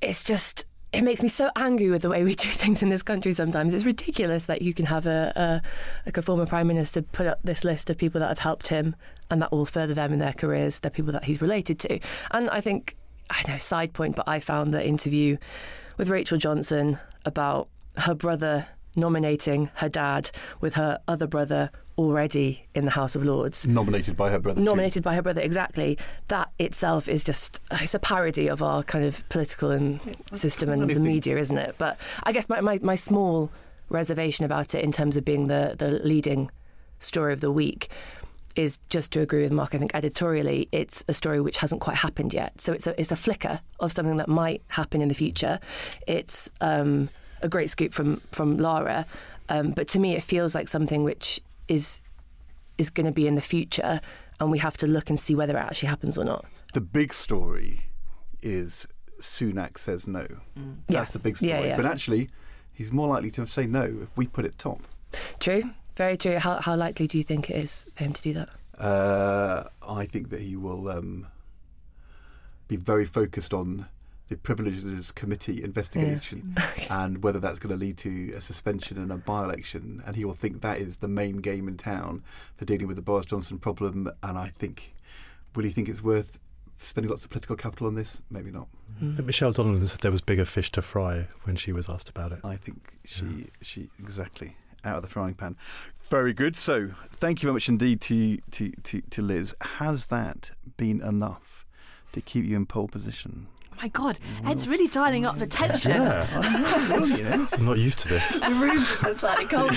it's 0.00 0.22
just 0.22 0.64
it 0.92 1.02
makes 1.02 1.22
me 1.22 1.28
so 1.28 1.50
angry 1.56 1.90
with 1.90 2.02
the 2.02 2.08
way 2.08 2.24
we 2.24 2.34
do 2.34 2.48
things 2.48 2.82
in 2.82 2.88
this 2.88 3.02
country 3.02 3.32
sometimes. 3.32 3.74
It's 3.74 3.84
ridiculous 3.84 4.46
that 4.46 4.62
you 4.62 4.72
can 4.72 4.86
have 4.86 5.06
a, 5.06 5.32
a 5.36 5.62
like 6.06 6.16
a 6.16 6.22
former 6.22 6.46
prime 6.46 6.66
minister 6.66 7.02
put 7.02 7.26
up 7.26 7.40
this 7.42 7.64
list 7.64 7.90
of 7.90 7.98
people 7.98 8.20
that 8.20 8.28
have 8.28 8.38
helped 8.38 8.68
him 8.68 8.96
and 9.30 9.42
that 9.42 9.52
will 9.52 9.66
further 9.66 9.94
them 9.94 10.12
in 10.12 10.18
their 10.18 10.32
careers. 10.32 10.78
They're 10.78 10.90
people 10.90 11.12
that 11.12 11.24
he's 11.24 11.40
related 11.42 11.78
to. 11.80 11.98
And 12.30 12.48
I 12.50 12.60
think 12.60 12.96
I 13.30 13.42
know 13.46 13.58
side 13.58 13.92
point, 13.92 14.16
but 14.16 14.26
I 14.26 14.40
found 14.40 14.72
the 14.72 14.86
interview 14.86 15.36
with 15.98 16.08
Rachel 16.08 16.38
Johnson 16.38 16.98
about 17.24 17.68
her 17.98 18.14
brother 18.14 18.66
nominating 18.98 19.70
her 19.76 19.88
dad 19.88 20.30
with 20.60 20.74
her 20.74 20.98
other 21.08 21.26
brother 21.26 21.70
already 21.96 22.66
in 22.74 22.84
the 22.84 22.92
House 22.92 23.16
of 23.16 23.24
Lords. 23.24 23.66
Nominated 23.66 24.16
by 24.16 24.30
her 24.30 24.38
brother. 24.38 24.60
Nominated 24.60 25.02
by 25.02 25.14
her 25.14 25.22
brother, 25.22 25.40
exactly. 25.40 25.98
That 26.28 26.50
itself 26.58 27.08
is 27.08 27.24
just, 27.24 27.60
it's 27.72 27.94
a 27.94 27.98
parody 27.98 28.48
of 28.48 28.62
our 28.62 28.82
kind 28.82 29.04
of 29.04 29.28
political 29.28 29.70
and 29.70 30.00
system 30.32 30.68
and 30.68 30.88
the 30.88 31.00
media, 31.00 31.38
isn't 31.38 31.58
it? 31.58 31.74
But 31.78 31.98
I 32.22 32.32
guess 32.32 32.48
my, 32.48 32.60
my, 32.60 32.78
my 32.82 32.94
small 32.94 33.50
reservation 33.88 34.44
about 34.44 34.74
it 34.74 34.84
in 34.84 34.92
terms 34.92 35.16
of 35.16 35.24
being 35.24 35.48
the, 35.48 35.74
the 35.78 35.90
leading 35.90 36.50
story 37.00 37.32
of 37.32 37.40
the 37.40 37.50
week 37.50 37.88
is 38.54 38.78
just 38.88 39.12
to 39.12 39.20
agree 39.20 39.42
with 39.42 39.52
Mark. 39.52 39.74
I 39.74 39.78
think 39.78 39.92
editorially, 39.94 40.68
it's 40.72 41.04
a 41.08 41.14
story 41.14 41.40
which 41.40 41.58
hasn't 41.58 41.80
quite 41.80 41.96
happened 41.96 42.34
yet. 42.34 42.60
So 42.60 42.72
it's 42.72 42.86
a 42.86 43.00
it's 43.00 43.12
a 43.12 43.16
flicker 43.16 43.60
of 43.78 43.92
something 43.92 44.16
that 44.16 44.28
might 44.28 44.62
happen 44.68 45.00
in 45.00 45.08
the 45.08 45.14
future. 45.14 45.60
It's 46.06 46.50
um, 46.60 47.08
a 47.42 47.48
great 47.48 47.70
scoop 47.70 47.92
from 47.92 48.20
from 48.32 48.58
Lara, 48.58 49.06
um, 49.48 49.70
but 49.70 49.88
to 49.88 49.98
me, 49.98 50.14
it 50.14 50.22
feels 50.22 50.54
like 50.54 50.68
something 50.68 51.04
which 51.04 51.40
is 51.68 52.00
is 52.76 52.90
going 52.90 53.06
to 53.06 53.12
be 53.12 53.26
in 53.26 53.34
the 53.34 53.42
future, 53.42 54.00
and 54.40 54.50
we 54.50 54.58
have 54.58 54.76
to 54.78 54.86
look 54.86 55.10
and 55.10 55.18
see 55.18 55.34
whether 55.34 55.56
it 55.56 55.60
actually 55.60 55.88
happens 55.88 56.16
or 56.18 56.24
not. 56.24 56.44
The 56.72 56.80
big 56.80 57.12
story 57.14 57.82
is 58.42 58.86
Sunak 59.20 59.78
says 59.78 60.06
no. 60.06 60.26
Mm. 60.56 60.76
That's 60.86 61.10
yeah. 61.10 61.12
the 61.12 61.18
big 61.18 61.36
story. 61.36 61.50
Yeah, 61.50 61.60
yeah. 61.60 61.76
But 61.76 61.86
actually, 61.86 62.28
he's 62.72 62.92
more 62.92 63.08
likely 63.08 63.30
to 63.32 63.46
say 63.46 63.66
no 63.66 63.82
if 63.84 64.16
we 64.16 64.26
put 64.26 64.44
it 64.44 64.58
top. 64.58 64.80
True. 65.40 65.62
Very 65.96 66.16
true. 66.16 66.38
How, 66.38 66.60
how 66.60 66.76
likely 66.76 67.08
do 67.08 67.18
you 67.18 67.24
think 67.24 67.50
it 67.50 67.56
is 67.56 67.90
for 67.96 68.04
him 68.04 68.12
to 68.12 68.22
do 68.22 68.32
that? 68.34 68.48
Uh, 68.78 69.64
I 69.86 70.06
think 70.06 70.30
that 70.30 70.40
he 70.40 70.54
will 70.54 70.88
um, 70.88 71.26
be 72.68 72.76
very 72.76 73.04
focused 73.04 73.52
on 73.52 73.88
the 74.28 74.36
Privileges 74.36 75.10
Committee 75.12 75.62
investigation 75.62 76.54
yeah. 76.56 76.70
okay. 76.72 76.86
and 76.90 77.22
whether 77.22 77.40
that's 77.40 77.58
going 77.58 77.74
to 77.74 77.78
lead 77.78 77.96
to 77.98 78.32
a 78.32 78.40
suspension 78.40 78.98
and 78.98 79.10
a 79.10 79.16
by 79.16 79.44
election. 79.44 80.02
And 80.06 80.16
he 80.16 80.24
will 80.24 80.34
think 80.34 80.60
that 80.60 80.78
is 80.78 80.98
the 80.98 81.08
main 81.08 81.38
game 81.38 81.66
in 81.66 81.76
town 81.76 82.22
for 82.56 82.64
dealing 82.64 82.86
with 82.86 82.96
the 82.96 83.02
Boris 83.02 83.26
Johnson 83.26 83.58
problem. 83.58 84.10
And 84.22 84.38
I 84.38 84.48
think, 84.58 84.94
will 85.54 85.64
he 85.64 85.70
think 85.70 85.88
it's 85.88 86.02
worth 86.02 86.38
spending 86.78 87.10
lots 87.10 87.24
of 87.24 87.30
political 87.30 87.56
capital 87.56 87.86
on 87.86 87.94
this? 87.94 88.20
Maybe 88.30 88.50
not. 88.50 88.68
Mm. 89.02 89.24
Michelle 89.24 89.52
Donelan 89.52 89.86
said 89.88 90.00
there 90.00 90.10
was 90.10 90.20
bigger 90.20 90.44
fish 90.44 90.70
to 90.72 90.82
fry 90.82 91.26
when 91.44 91.56
she 91.56 91.72
was 91.72 91.88
asked 91.88 92.08
about 92.10 92.32
it. 92.32 92.40
I 92.44 92.56
think 92.56 92.92
she, 93.04 93.24
yeah. 93.24 93.44
she 93.62 93.90
exactly 93.98 94.56
out 94.84 94.96
of 94.96 95.02
the 95.02 95.08
frying 95.08 95.34
pan. 95.34 95.56
Very 96.10 96.32
good. 96.32 96.56
So, 96.56 96.90
thank 97.10 97.42
you 97.42 97.46
very 97.46 97.54
much 97.54 97.68
indeed 97.68 98.00
to, 98.02 98.38
to, 98.52 98.70
to, 98.82 99.00
to 99.02 99.22
Liz. 99.22 99.54
Has 99.60 100.06
that 100.06 100.52
been 100.76 101.02
enough 101.02 101.66
to 102.12 102.20
keep 102.20 102.44
you 102.44 102.56
in 102.56 102.66
pole 102.66 102.88
position? 102.88 103.48
Oh 103.78 103.82
my 103.82 103.88
God, 103.88 104.18
Ed's 104.44 104.66
really 104.66 104.88
dialing 104.88 105.24
up 105.24 105.38
the 105.38 105.46
tension. 105.46 106.02
Yeah, 106.02 106.26
I'm, 106.32 107.48
I'm 107.52 107.64
not 107.64 107.78
used 107.78 108.00
to 108.00 108.08
this. 108.08 108.40
the 108.40 108.50
room 108.50 108.76
just 108.78 109.04
went 109.04 109.16
slightly 109.16 109.44
colder. 109.44 109.76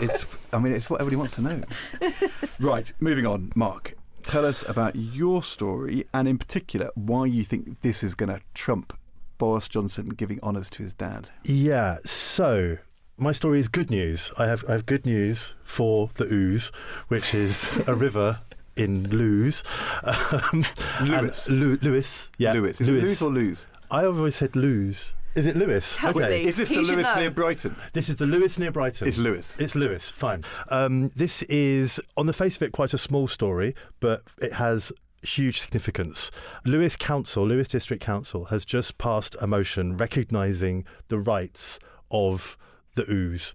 It's, 0.00 0.24
I 0.50 0.58
mean, 0.58 0.72
it's 0.72 0.88
what 0.88 1.02
everybody 1.02 1.16
wants 1.16 1.34
to 1.34 1.42
know. 1.42 1.62
right, 2.58 2.90
moving 3.00 3.26
on. 3.26 3.52
Mark, 3.54 3.96
tell 4.22 4.46
us 4.46 4.66
about 4.66 4.96
your 4.96 5.42
story 5.42 6.06
and, 6.14 6.26
in 6.26 6.38
particular, 6.38 6.90
why 6.94 7.26
you 7.26 7.44
think 7.44 7.82
this 7.82 8.02
is 8.02 8.14
going 8.14 8.30
to 8.30 8.40
trump 8.54 8.98
Boris 9.36 9.68
Johnson 9.68 10.08
giving 10.08 10.40
honours 10.42 10.70
to 10.70 10.82
his 10.82 10.94
dad. 10.94 11.28
Yeah, 11.44 11.98
so 12.06 12.78
my 13.18 13.32
story 13.32 13.58
is 13.58 13.68
good 13.68 13.90
news. 13.90 14.32
I 14.38 14.46
have 14.46 14.64
I 14.66 14.72
have 14.72 14.86
good 14.86 15.04
news 15.04 15.54
for 15.64 16.08
the 16.14 16.24
Ouse, 16.24 16.72
which 17.08 17.34
is 17.34 17.78
a 17.86 17.94
river 17.94 18.40
in 18.76 19.08
Lewes. 19.10 19.62
Um, 20.04 20.64
Lewis. 21.02 21.48
Lu- 21.48 21.78
Lewis. 21.82 22.28
Yeah. 22.38 22.52
Lewis. 22.52 22.80
Is 22.80 22.86
Lewis. 22.88 23.02
Lewis 23.02 23.22
or 23.22 23.30
Lewes? 23.30 23.66
I 23.90 24.04
always 24.04 24.36
said 24.36 24.56
Lewes. 24.56 25.14
Is 25.34 25.46
it 25.46 25.56
Lewis? 25.56 26.02
Okay. 26.02 26.42
Is 26.42 26.56
this 26.58 26.68
He 26.68 26.76
the 26.76 26.82
Lewis 26.82 27.06
know. 27.06 27.20
near 27.20 27.30
Brighton? 27.30 27.74
This 27.94 28.08
is 28.10 28.16
the 28.16 28.26
Lewis 28.26 28.58
near 28.58 28.70
Brighton. 28.70 29.08
It's 29.08 29.16
Lewis. 29.16 29.56
It's 29.58 29.74
Lewis. 29.74 30.10
Fine. 30.10 30.44
Um, 30.68 31.08
this 31.16 31.42
is, 31.44 31.98
on 32.16 32.26
the 32.26 32.32
face 32.34 32.56
of 32.56 32.62
it, 32.62 32.72
quite 32.72 32.92
a 32.92 32.98
small 32.98 33.26
story, 33.28 33.74
but 34.00 34.22
it 34.42 34.52
has 34.54 34.92
huge 35.22 35.60
significance. 35.60 36.30
Lewes 36.66 36.96
Council, 36.96 37.46
Lewes 37.46 37.68
District 37.68 38.02
Council, 38.02 38.46
has 38.46 38.64
just 38.66 38.98
passed 38.98 39.34
a 39.40 39.46
motion 39.46 39.96
recognising 39.96 40.84
the 41.08 41.18
rights 41.18 41.78
of 42.10 42.58
the 42.94 43.04
Ouse. 43.10 43.54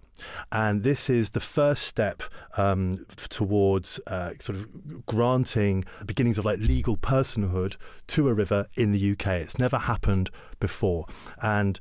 And 0.52 0.82
this 0.82 1.10
is 1.10 1.30
the 1.30 1.40
first 1.40 1.84
step 1.84 2.22
um, 2.56 3.04
towards 3.28 4.00
uh, 4.06 4.32
sort 4.40 4.58
of 4.58 5.06
granting 5.06 5.84
beginnings 6.06 6.38
of 6.38 6.44
like 6.44 6.58
legal 6.58 6.96
personhood 6.96 7.76
to 8.08 8.28
a 8.28 8.34
river 8.34 8.66
in 8.76 8.92
the 8.92 9.12
UK. 9.12 9.26
It's 9.28 9.58
never 9.58 9.78
happened 9.78 10.30
before. 10.60 11.06
And 11.42 11.78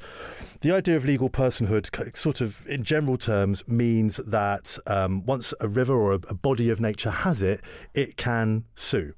the 0.62 0.72
idea 0.72 0.96
of 0.96 1.06
legal 1.06 1.30
personhood, 1.30 2.16
sort 2.16 2.42
of 2.42 2.66
in 2.68 2.84
general 2.84 3.18
terms, 3.18 3.68
means 3.68 4.18
that 4.18 4.78
um, 4.88 5.26
once 5.26 5.54
a 5.60 5.68
river 5.68 5.94
or 5.94 6.14
a, 6.14 6.20
body 6.38 6.70
of 6.70 6.80
nature 6.80 7.10
has 7.10 7.42
it, 7.42 7.62
it 7.94 8.16
can 8.16 8.64
sue, 8.76 9.14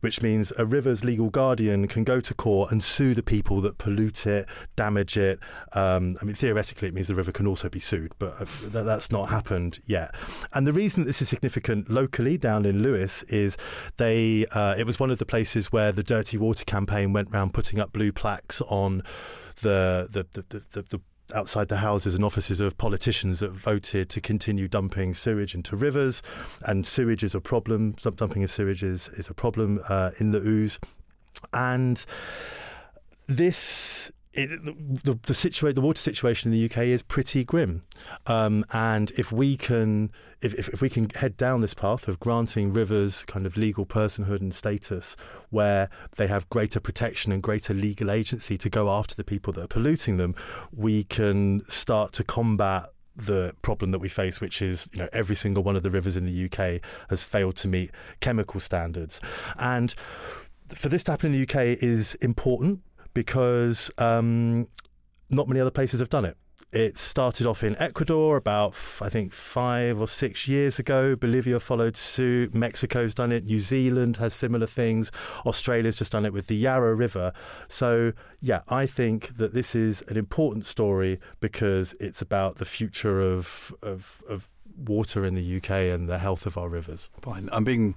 which 0.00 0.22
means 0.22 0.52
a 0.56 0.64
river's 0.64 1.04
legal 1.04 1.28
guardian 1.28 1.88
can 1.88 2.04
go 2.04 2.20
to 2.20 2.32
court 2.32 2.70
and 2.70 2.82
sue 2.82 3.12
the 3.12 3.22
people 3.22 3.60
that 3.60 3.76
pollute 3.76 4.26
it, 4.26 4.48
damage 4.76 5.16
it. 5.16 5.38
Um, 5.72 6.16
I 6.20 6.24
mean, 6.24 6.34
theoretically, 6.34 6.88
it 6.88 6.94
means 6.94 7.08
the 7.08 7.14
river 7.14 7.32
can 7.32 7.46
also 7.46 7.68
be 7.68 7.80
sued, 7.80 8.12
but 8.18 8.40
uh, 8.40 8.46
that, 8.68 8.84
that's 8.84 9.10
not 9.10 9.28
happened 9.28 9.80
yet. 9.86 10.14
And 10.52 10.66
the 10.66 10.72
reason 10.72 11.04
this 11.04 11.22
is 11.22 11.28
significant 11.28 11.90
locally 11.90 12.36
down 12.36 12.64
in 12.64 12.82
Lewes 12.82 13.22
is 13.24 13.56
they 13.96 14.46
uh, 14.52 14.74
it 14.76 14.86
was 14.86 14.98
one 15.00 15.10
of 15.10 15.18
the 15.18 15.26
places 15.26 15.72
where 15.72 15.92
the 15.92 16.02
Dirty 16.02 16.36
Water 16.36 16.64
campaign 16.64 17.12
went 17.12 17.32
round 17.32 17.54
putting 17.54 17.80
up 17.80 17.92
blue 17.92 18.12
plaques 18.12 18.60
on 18.62 19.02
the 19.62 20.08
the 20.10 20.26
the, 20.32 20.62
the, 20.72 20.82
the, 20.82 21.00
outside 21.34 21.68
the 21.68 21.76
houses 21.76 22.14
and 22.14 22.24
offices 22.24 22.60
of 22.60 22.76
politicians 22.76 23.40
that 23.40 23.52
voted 23.52 24.08
to 24.10 24.20
continue 24.20 24.68
dumping 24.68 25.14
sewage 25.14 25.54
into 25.54 25.76
rivers, 25.76 26.22
and 26.62 26.86
sewage 26.86 27.22
is 27.22 27.34
a 27.34 27.40
problem. 27.40 27.92
Dumping 27.92 28.42
of 28.42 28.50
sewage 28.50 28.82
is, 28.82 29.08
is 29.10 29.28
a 29.28 29.34
problem 29.34 29.80
uh, 29.88 30.10
in 30.18 30.32
the 30.32 30.40
Ouse. 30.40 30.78
and 31.52 32.04
this. 33.26 34.12
It, 34.32 34.48
the 34.64 35.18
the, 35.26 35.32
situa- 35.32 35.74
the 35.74 35.80
water 35.80 36.00
situation 36.00 36.52
in 36.52 36.58
the 36.58 36.64
UK 36.66 36.86
is 36.86 37.02
pretty 37.02 37.44
grim, 37.44 37.82
um, 38.26 38.64
and 38.72 39.10
if 39.18 39.32
we 39.32 39.56
can 39.56 40.12
if, 40.40 40.54
if, 40.54 40.68
if 40.68 40.80
we 40.80 40.88
can 40.88 41.10
head 41.10 41.36
down 41.36 41.62
this 41.62 41.74
path 41.74 42.06
of 42.06 42.20
granting 42.20 42.72
rivers 42.72 43.24
kind 43.24 43.44
of 43.44 43.56
legal 43.56 43.84
personhood 43.84 44.40
and 44.40 44.54
status, 44.54 45.16
where 45.50 45.90
they 46.16 46.28
have 46.28 46.48
greater 46.48 46.78
protection 46.78 47.32
and 47.32 47.42
greater 47.42 47.74
legal 47.74 48.08
agency 48.08 48.56
to 48.58 48.70
go 48.70 48.88
after 48.88 49.16
the 49.16 49.24
people 49.24 49.52
that 49.54 49.64
are 49.64 49.68
polluting 49.68 50.16
them, 50.16 50.36
we 50.72 51.02
can 51.02 51.64
start 51.68 52.12
to 52.12 52.22
combat 52.22 52.86
the 53.16 53.52
problem 53.62 53.90
that 53.90 53.98
we 53.98 54.08
face, 54.08 54.40
which 54.40 54.62
is 54.62 54.88
you 54.92 55.00
know 55.00 55.08
every 55.12 55.34
single 55.34 55.64
one 55.64 55.74
of 55.74 55.82
the 55.82 55.90
rivers 55.90 56.16
in 56.16 56.24
the 56.24 56.44
UK 56.44 56.80
has 57.08 57.24
failed 57.24 57.56
to 57.56 57.66
meet 57.66 57.90
chemical 58.20 58.60
standards, 58.60 59.20
and 59.58 59.94
for 60.68 60.88
this 60.88 61.02
to 61.02 61.10
happen 61.10 61.32
in 61.32 61.32
the 61.32 61.42
UK 61.42 61.82
is 61.82 62.14
important 62.16 62.80
because 63.14 63.90
um, 63.98 64.68
not 65.28 65.48
many 65.48 65.60
other 65.60 65.70
places 65.70 66.00
have 66.00 66.08
done 66.08 66.24
it. 66.24 66.36
It 66.72 66.98
started 66.98 67.46
off 67.46 67.64
in 67.64 67.74
Ecuador 67.82 68.36
about, 68.36 68.76
I 69.00 69.08
think, 69.08 69.32
five 69.32 70.00
or 70.00 70.06
six 70.06 70.46
years 70.46 70.78
ago. 70.78 71.16
Bolivia 71.16 71.58
followed 71.58 71.96
suit. 71.96 72.54
Mexico's 72.54 73.12
done 73.12 73.32
it. 73.32 73.44
New 73.44 73.58
Zealand 73.58 74.18
has 74.18 74.34
similar 74.34 74.68
things. 74.68 75.10
Australia's 75.44 75.98
just 75.98 76.12
done 76.12 76.24
it 76.24 76.32
with 76.32 76.46
the 76.46 76.54
Yarra 76.54 76.94
River. 76.94 77.32
So, 77.66 78.12
yeah, 78.40 78.60
I 78.68 78.86
think 78.86 79.36
that 79.38 79.52
this 79.52 79.74
is 79.74 80.02
an 80.02 80.16
important 80.16 80.64
story 80.64 81.18
because 81.40 81.96
it's 81.98 82.22
about 82.22 82.58
the 82.58 82.64
future 82.64 83.20
of, 83.20 83.74
of, 83.82 84.22
of 84.28 84.48
water 84.76 85.24
in 85.24 85.34
the 85.34 85.56
UK 85.56 85.70
and 85.70 86.08
the 86.08 86.18
health 86.18 86.46
of 86.46 86.56
our 86.56 86.68
rivers. 86.68 87.10
Fine. 87.20 87.48
I'm 87.50 87.64
being. 87.64 87.96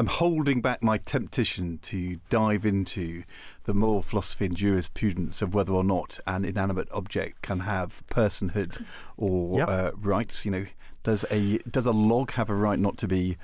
I'm 0.00 0.06
holding 0.06 0.62
back 0.62 0.82
my 0.82 0.96
temptation 0.96 1.78
to 1.82 2.20
dive 2.30 2.64
into 2.64 3.22
the 3.64 3.74
moral 3.74 4.00
philosophy 4.00 4.46
and 4.46 4.56
jurisprudence 4.56 5.42
of 5.42 5.52
whether 5.52 5.74
or 5.74 5.84
not 5.84 6.18
an 6.26 6.46
inanimate 6.46 6.88
object 6.90 7.42
can 7.42 7.60
have 7.60 8.02
personhood 8.10 8.82
or 9.18 9.58
Yep. 9.58 9.68
uh, 9.68 9.90
rights. 9.96 10.46
You 10.46 10.52
know, 10.52 10.64
does 11.02 11.26
a 11.30 11.58
does 11.70 11.84
a 11.84 11.92
log 11.92 12.30
have 12.32 12.48
a 12.48 12.54
right 12.54 12.78
not 12.78 12.96
to 12.96 13.06
be 13.06 13.36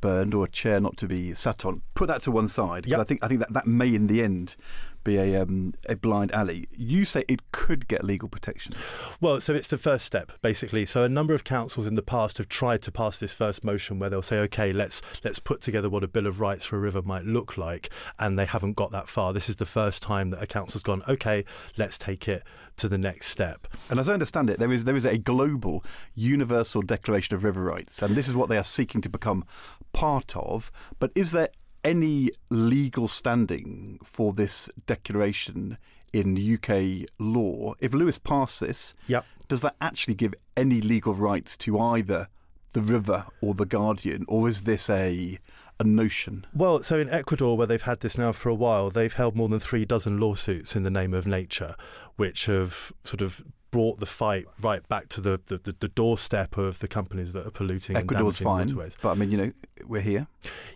burned 0.00 0.34
or 0.34 0.46
a 0.46 0.48
chair 0.48 0.80
not 0.80 0.96
to 0.96 1.06
be 1.06 1.32
sat 1.32 1.64
on? 1.64 1.82
Put 1.94 2.08
that 2.08 2.22
to 2.22 2.32
one 2.32 2.48
side. 2.48 2.88
Yep. 2.88 2.98
I 2.98 3.04
think 3.04 3.22
I 3.22 3.28
think 3.28 3.38
that 3.38 3.52
that 3.52 3.68
may 3.68 3.94
in 3.94 4.08
the 4.08 4.20
end 4.20 4.56
be 5.04 5.16
a 5.16 5.40
um, 5.40 5.74
a 5.88 5.96
blind 5.96 6.32
alley. 6.32 6.68
You 6.76 7.04
say 7.04 7.24
it 7.28 7.52
could 7.52 7.88
get 7.88 8.04
legal 8.04 8.28
protection. 8.28 8.74
Well, 9.20 9.40
so 9.40 9.54
it's 9.54 9.68
the 9.68 9.78
first 9.78 10.04
step, 10.04 10.32
basically. 10.42 10.86
So 10.86 11.04
a 11.04 11.08
number 11.08 11.34
of 11.34 11.44
councils 11.44 11.86
in 11.86 11.94
the 11.94 12.02
past 12.02 12.38
have 12.38 12.48
tried 12.48 12.82
to 12.82 12.92
pass 12.92 13.18
this 13.18 13.34
first 13.34 13.64
motion 13.64 13.98
where 13.98 14.10
they'll 14.10 14.22
say, 14.22 14.38
okay, 14.40 14.72
let's 14.72 15.02
let's 15.24 15.38
put 15.38 15.60
together 15.60 15.88
what 15.88 16.04
a 16.04 16.08
bill 16.08 16.26
of 16.26 16.40
rights 16.40 16.64
for 16.64 16.76
a 16.76 16.80
river 16.80 17.02
might 17.02 17.24
look 17.24 17.56
like, 17.56 17.90
and 18.18 18.38
they 18.38 18.46
haven't 18.46 18.74
got 18.74 18.90
that 18.92 19.08
far. 19.08 19.32
This 19.32 19.48
is 19.48 19.56
the 19.56 19.66
first 19.66 20.02
time 20.02 20.30
that 20.30 20.42
a 20.42 20.46
council's 20.46 20.82
gone, 20.82 21.02
okay, 21.08 21.44
let's 21.76 21.98
take 21.98 22.28
it 22.28 22.42
to 22.76 22.88
the 22.88 22.98
next 22.98 23.28
step. 23.28 23.68
And 23.90 24.00
as 24.00 24.08
I 24.08 24.14
understand 24.14 24.50
it, 24.50 24.58
there 24.58 24.72
is 24.72 24.84
there 24.84 24.96
is 24.96 25.04
a 25.04 25.18
global 25.18 25.84
universal 26.14 26.82
declaration 26.82 27.34
of 27.34 27.44
river 27.44 27.62
rights, 27.62 28.02
and 28.02 28.14
this 28.14 28.28
is 28.28 28.36
what 28.36 28.48
they 28.48 28.56
are 28.56 28.64
seeking 28.64 29.00
to 29.02 29.08
become 29.08 29.44
part 29.92 30.34
of. 30.36 30.70
But 30.98 31.12
is 31.14 31.30
there 31.32 31.48
any 31.84 32.30
legal 32.50 33.08
standing 33.08 33.98
for 34.04 34.32
this 34.32 34.68
declaration 34.86 35.78
in 36.12 36.36
UK 36.36 37.08
law? 37.18 37.74
If 37.80 37.94
Lewes 37.94 38.18
passed 38.18 38.60
this, 38.60 38.94
yep. 39.06 39.24
does 39.48 39.60
that 39.60 39.76
actually 39.80 40.14
give 40.14 40.34
any 40.56 40.80
legal 40.80 41.14
rights 41.14 41.56
to 41.58 41.78
either 41.78 42.28
the 42.72 42.82
river 42.82 43.26
or 43.40 43.54
the 43.54 43.66
Guardian, 43.66 44.24
or 44.28 44.48
is 44.48 44.62
this 44.62 44.88
a 44.88 45.38
a 45.80 45.84
notion? 45.84 46.46
Well, 46.54 46.82
so 46.82 46.98
in 47.00 47.08
Ecuador, 47.08 47.56
where 47.56 47.66
they've 47.66 47.80
had 47.80 48.00
this 48.00 48.18
now 48.18 48.32
for 48.32 48.50
a 48.50 48.54
while, 48.54 48.90
they've 48.90 49.12
held 49.12 49.34
more 49.34 49.48
than 49.48 49.58
three 49.58 49.86
dozen 49.86 50.18
lawsuits 50.18 50.76
in 50.76 50.82
the 50.82 50.90
name 50.90 51.14
of 51.14 51.26
nature, 51.26 51.74
which 52.16 52.46
have 52.46 52.92
sort 53.02 53.22
of 53.22 53.42
brought 53.70 54.00
the 54.00 54.06
fight 54.06 54.46
right 54.60 54.86
back 54.88 55.08
to 55.10 55.20
the, 55.20 55.40
the, 55.46 55.74
the 55.78 55.88
doorstep 55.88 56.56
of 56.56 56.78
the 56.80 56.88
companies 56.88 57.32
that 57.32 57.46
are 57.46 57.50
polluting 57.50 57.96
Ecuador's 57.96 58.38
fine, 58.38 58.66
waterways. 58.66 58.96
But 59.00 59.10
I 59.10 59.14
mean, 59.14 59.30
you 59.30 59.36
know, 59.38 59.52
we're 59.86 60.00
here. 60.00 60.26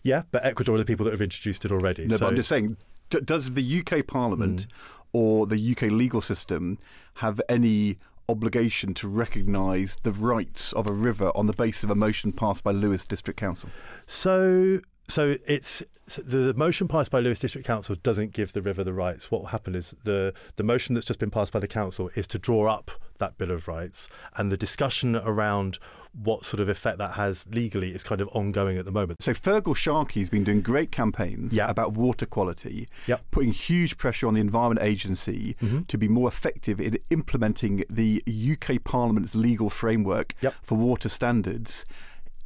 Yeah, 0.03 0.23
but 0.31 0.45
Ecuador 0.45 0.77
are 0.77 0.79
the 0.79 0.85
people 0.85 1.05
that 1.05 1.13
have 1.13 1.21
introduced 1.23 1.65
it 1.65 1.73
already. 1.73 2.07
No, 2.07 2.17
so 2.17 2.27
but 2.27 2.31
I'm 2.31 2.37
just 2.37 2.49
saying, 2.49 2.77
d- 3.11 3.21
does 3.25 3.55
the 3.55 3.81
UK 3.81 4.07
Parliament 4.07 4.67
Mm. 4.69 4.73
or 5.13 5.47
the 5.47 5.73
UK 5.73 5.83
legal 5.91 6.21
system 6.21 6.79
have 7.15 7.41
any 7.49 7.99
obligation 8.29 8.95
to 8.95 9.07
recognise 9.09 9.99
the 10.03 10.11
rights 10.13 10.73
of 10.73 10.87
a 10.89 10.93
river 10.93 11.31
on 11.37 11.47
the 11.47 11.53
basis 11.53 11.85
of 11.85 11.91
a 11.91 11.95
motion 11.95 12.33
passed 12.33 12.65
by 12.65 12.71
Lewes 12.71 13.05
District 13.05 13.39
Council? 13.39 13.69
So, 14.07 14.81
so 15.09 15.37
it's 15.47 15.83
so 16.07 16.21
the 16.21 16.53
motion 16.55 16.87
passed 16.87 17.11
by 17.11 17.19
Lewes 17.21 17.39
District 17.41 17.67
Council 17.67 17.97
doesn't 18.03 18.33
give 18.33 18.53
the 18.53 18.61
river 18.61 18.85
the 18.85 18.93
rights. 18.93 19.31
What 19.31 19.41
will 19.41 19.49
happen 19.49 19.75
is 19.75 19.95
the 20.05 20.35
the 20.57 20.63
motion 20.63 20.95
that's 20.95 21.07
just 21.07 21.19
been 21.21 21.31
passed 21.31 21.53
by 21.53 21.61
the 21.61 21.69
council 21.69 22.11
is 22.15 22.27
to 22.29 22.39
draw 22.39 22.71
up 22.71 22.91
that 23.19 23.39
bill 23.39 23.51
of 23.51 23.69
rights, 23.69 24.09
and 24.37 24.51
the 24.53 24.57
discussion 24.57 25.17
around 25.17 25.79
what 26.13 26.45
sort 26.45 26.61
of 26.61 26.69
effect 26.69 26.99
that 26.99 27.13
has 27.15 27.45
legally 27.51 27.91
is 27.93 28.05
kind 28.05 28.21
of 28.21 28.29
ongoing 28.29 28.77
at 28.79 28.85
the 28.85 28.93
moment. 28.93 29.21
So 29.23 29.33
Feargal 29.33 29.75
Sharkey's 29.75 30.31
been 30.31 30.45
doing 30.45 30.61
great 30.61 30.93
campaigns 30.93 31.57
about 31.59 31.93
water 31.95 32.27
quality, 32.27 32.87
Yep. 33.09 33.23
putting 33.33 33.53
huge 33.53 33.97
pressure 33.97 34.29
on 34.29 34.35
the 34.35 34.41
Environment 34.41 34.85
Agency 34.87 35.57
Mhm. 35.61 35.89
to 35.89 35.99
be 35.99 36.07
more 36.07 36.29
effective 36.29 36.81
in 36.81 36.99
implementing 37.11 37.85
the 37.91 38.23
UK 38.27 38.79
Parliament's 38.79 39.35
legal 39.35 39.71
framework 39.71 40.35
for 40.63 40.77
water 40.77 41.09
standards. 41.09 41.85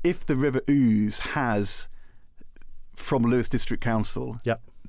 If 0.04 0.24
the 0.24 0.36
River 0.36 0.62
Ouse 0.70 1.18
has, 1.34 1.88
from 2.98 3.22
Lewes 3.22 3.48
District 3.48 3.82
Council, 3.82 4.38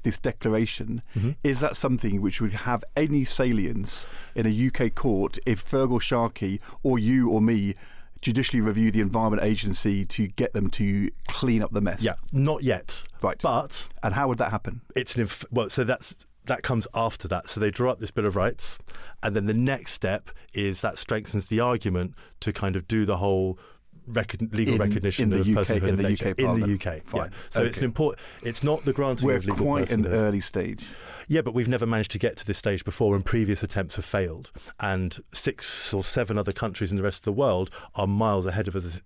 this 0.04 0.18
declaration, 0.18 1.02
Mhm. 1.16 1.36
is 1.44 1.60
that 1.60 1.76
something 1.76 2.22
which 2.22 2.40
would 2.40 2.54
have 2.54 2.84
any 2.96 3.26
salience 3.26 4.08
in 4.34 4.46
a 4.46 4.50
UK 4.50 4.90
court 4.90 5.38
if 5.46 5.64
Feargal 5.64 6.02
Sharkey 6.02 6.62
or 6.84 6.98
you 6.98 7.30
or 7.30 7.42
me 7.42 7.76
judicially 8.22 8.62
review 8.62 8.92
the 8.92 9.02
Environment 9.02 9.44
Agency 9.44 10.06
to 10.06 10.28
get 10.28 10.54
them 10.54 10.70
to 10.72 11.10
clean 11.28 11.62
up 11.62 11.72
the 11.74 11.82
mess? 11.82 12.02
Yeah, 12.02 12.14
not 12.32 12.64
yet. 12.64 13.04
Right. 13.22 13.38
But 13.42 13.88
and 14.04 14.14
how 14.14 14.28
would 14.30 14.38
that 14.38 14.52
happen? 14.52 14.82
It's 14.96 15.16
an 15.16 15.22
inf- 15.22 15.46
well, 15.52 15.70
so 15.70 15.84
that's 15.84 16.16
that 16.46 16.64
comes 16.64 16.88
after 16.96 17.28
that. 17.28 17.50
So 17.50 17.60
they 17.60 17.70
draw 17.70 17.92
up 17.92 18.00
this 18.00 18.10
bill 18.12 18.26
of 18.26 18.36
rights, 18.36 18.80
and 19.22 19.36
then 19.36 19.46
the 19.46 19.54
next 19.54 19.92
step 19.94 20.32
is 20.54 20.82
that 20.82 20.98
strengthens 20.98 21.46
the 21.48 21.60
argument 21.60 22.16
to 22.40 22.52
kind 22.54 22.76
of 22.76 22.88
do 22.88 23.06
the 23.06 23.18
whole. 23.18 23.60
Recon- 24.08 24.50
legal 24.52 24.76
In- 24.76 24.80
recognition 24.82 25.24
in 25.24 25.30
the 25.30 25.42
of 25.42 25.48
UK 25.48 25.56
personhood 25.66 25.84
in 25.84 25.90
of 25.90 25.98
the 25.98 26.04
nature 26.04 26.30
UK 26.30 26.40
in 26.40 26.60
the 26.60 26.74
UK. 26.74 27.04
Fine. 27.04 27.22
Yeah. 27.32 27.38
So 27.50 27.64
it's 27.64 27.78
an 27.78 27.86
important. 27.86 28.26
It's 28.44 28.64
not 28.64 28.86
the 28.86 28.94
granting 28.94 29.28
We're 29.28 29.38
of 29.38 29.46
legal 29.46 29.66
quite 29.66 29.92
an 29.92 30.08
early 30.08 30.42
stage. 30.42 30.88
Yeah, 31.28 31.42
but 31.42 31.54
we've 31.54 31.68
never 31.68 31.86
managed 31.86 32.10
to 32.12 32.20
get 32.20 32.38
to 32.38 32.46
this 32.46 32.58
stage 32.58 32.84
before, 32.84 33.16
and 33.16 33.24
previous 33.24 33.62
attempts 33.62 33.98
have 33.98 34.06
failed. 34.06 34.52
And 34.80 35.16
six 35.32 35.94
or 35.94 36.04
seven 36.04 36.40
other 36.40 36.52
countries 36.52 36.90
in 36.90 36.98
the 36.98 37.04
rest 37.04 37.20
of 37.20 37.26
the 37.26 37.34
world 37.34 37.70
are 37.94 38.08
miles 38.08 38.48
ahead 38.48 38.68
of 38.68 38.76
us, 38.76 39.00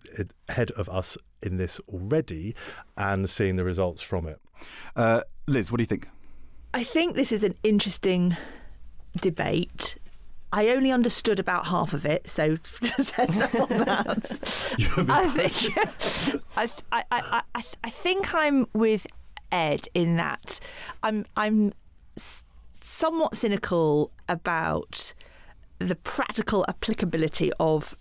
ahead 0.48 0.72
of 0.72 0.88
us 0.88 1.18
in 1.42 1.58
this 1.58 1.82
already, 1.90 2.56
and 2.98 3.30
seeing 3.30 3.58
the 3.58 3.66
results 3.66 4.02
from 4.02 4.26
it. 4.28 4.40
Uh, 4.96 5.22
Liz, 5.48 5.70
what 5.70 5.78
do 5.80 5.84
you 5.84 5.88
think? 5.88 6.08
I 6.74 6.84
think 6.84 7.16
this 7.16 7.34
is 7.34 7.44
an 7.44 7.56
interesting 7.62 8.38
debate. 9.22 9.98
I 10.54 10.70
only 10.70 10.92
understood 10.92 11.40
about 11.40 11.66
half 11.68 11.94
of 11.94 12.06
it, 12.06 12.30
so 12.30 12.58
someone 13.00 13.90
else. 13.90 14.72
I 14.98 15.28
think 15.28 16.42
I, 16.58 16.70
I, 16.92 17.04
I, 17.12 17.42
I, 17.56 17.64
I 17.84 17.90
think 17.90 18.36
I'm 18.36 18.68
with 18.72 19.08
Ed 19.52 19.88
in 19.96 20.16
that 20.18 20.60
I'm 21.02 21.26
I'm 21.36 21.74
somewhat 22.82 23.36
cynical 23.36 24.12
about 24.30 25.14
the 25.80 25.96
practical 25.96 26.66
applicability 26.68 27.52
of 27.60 27.98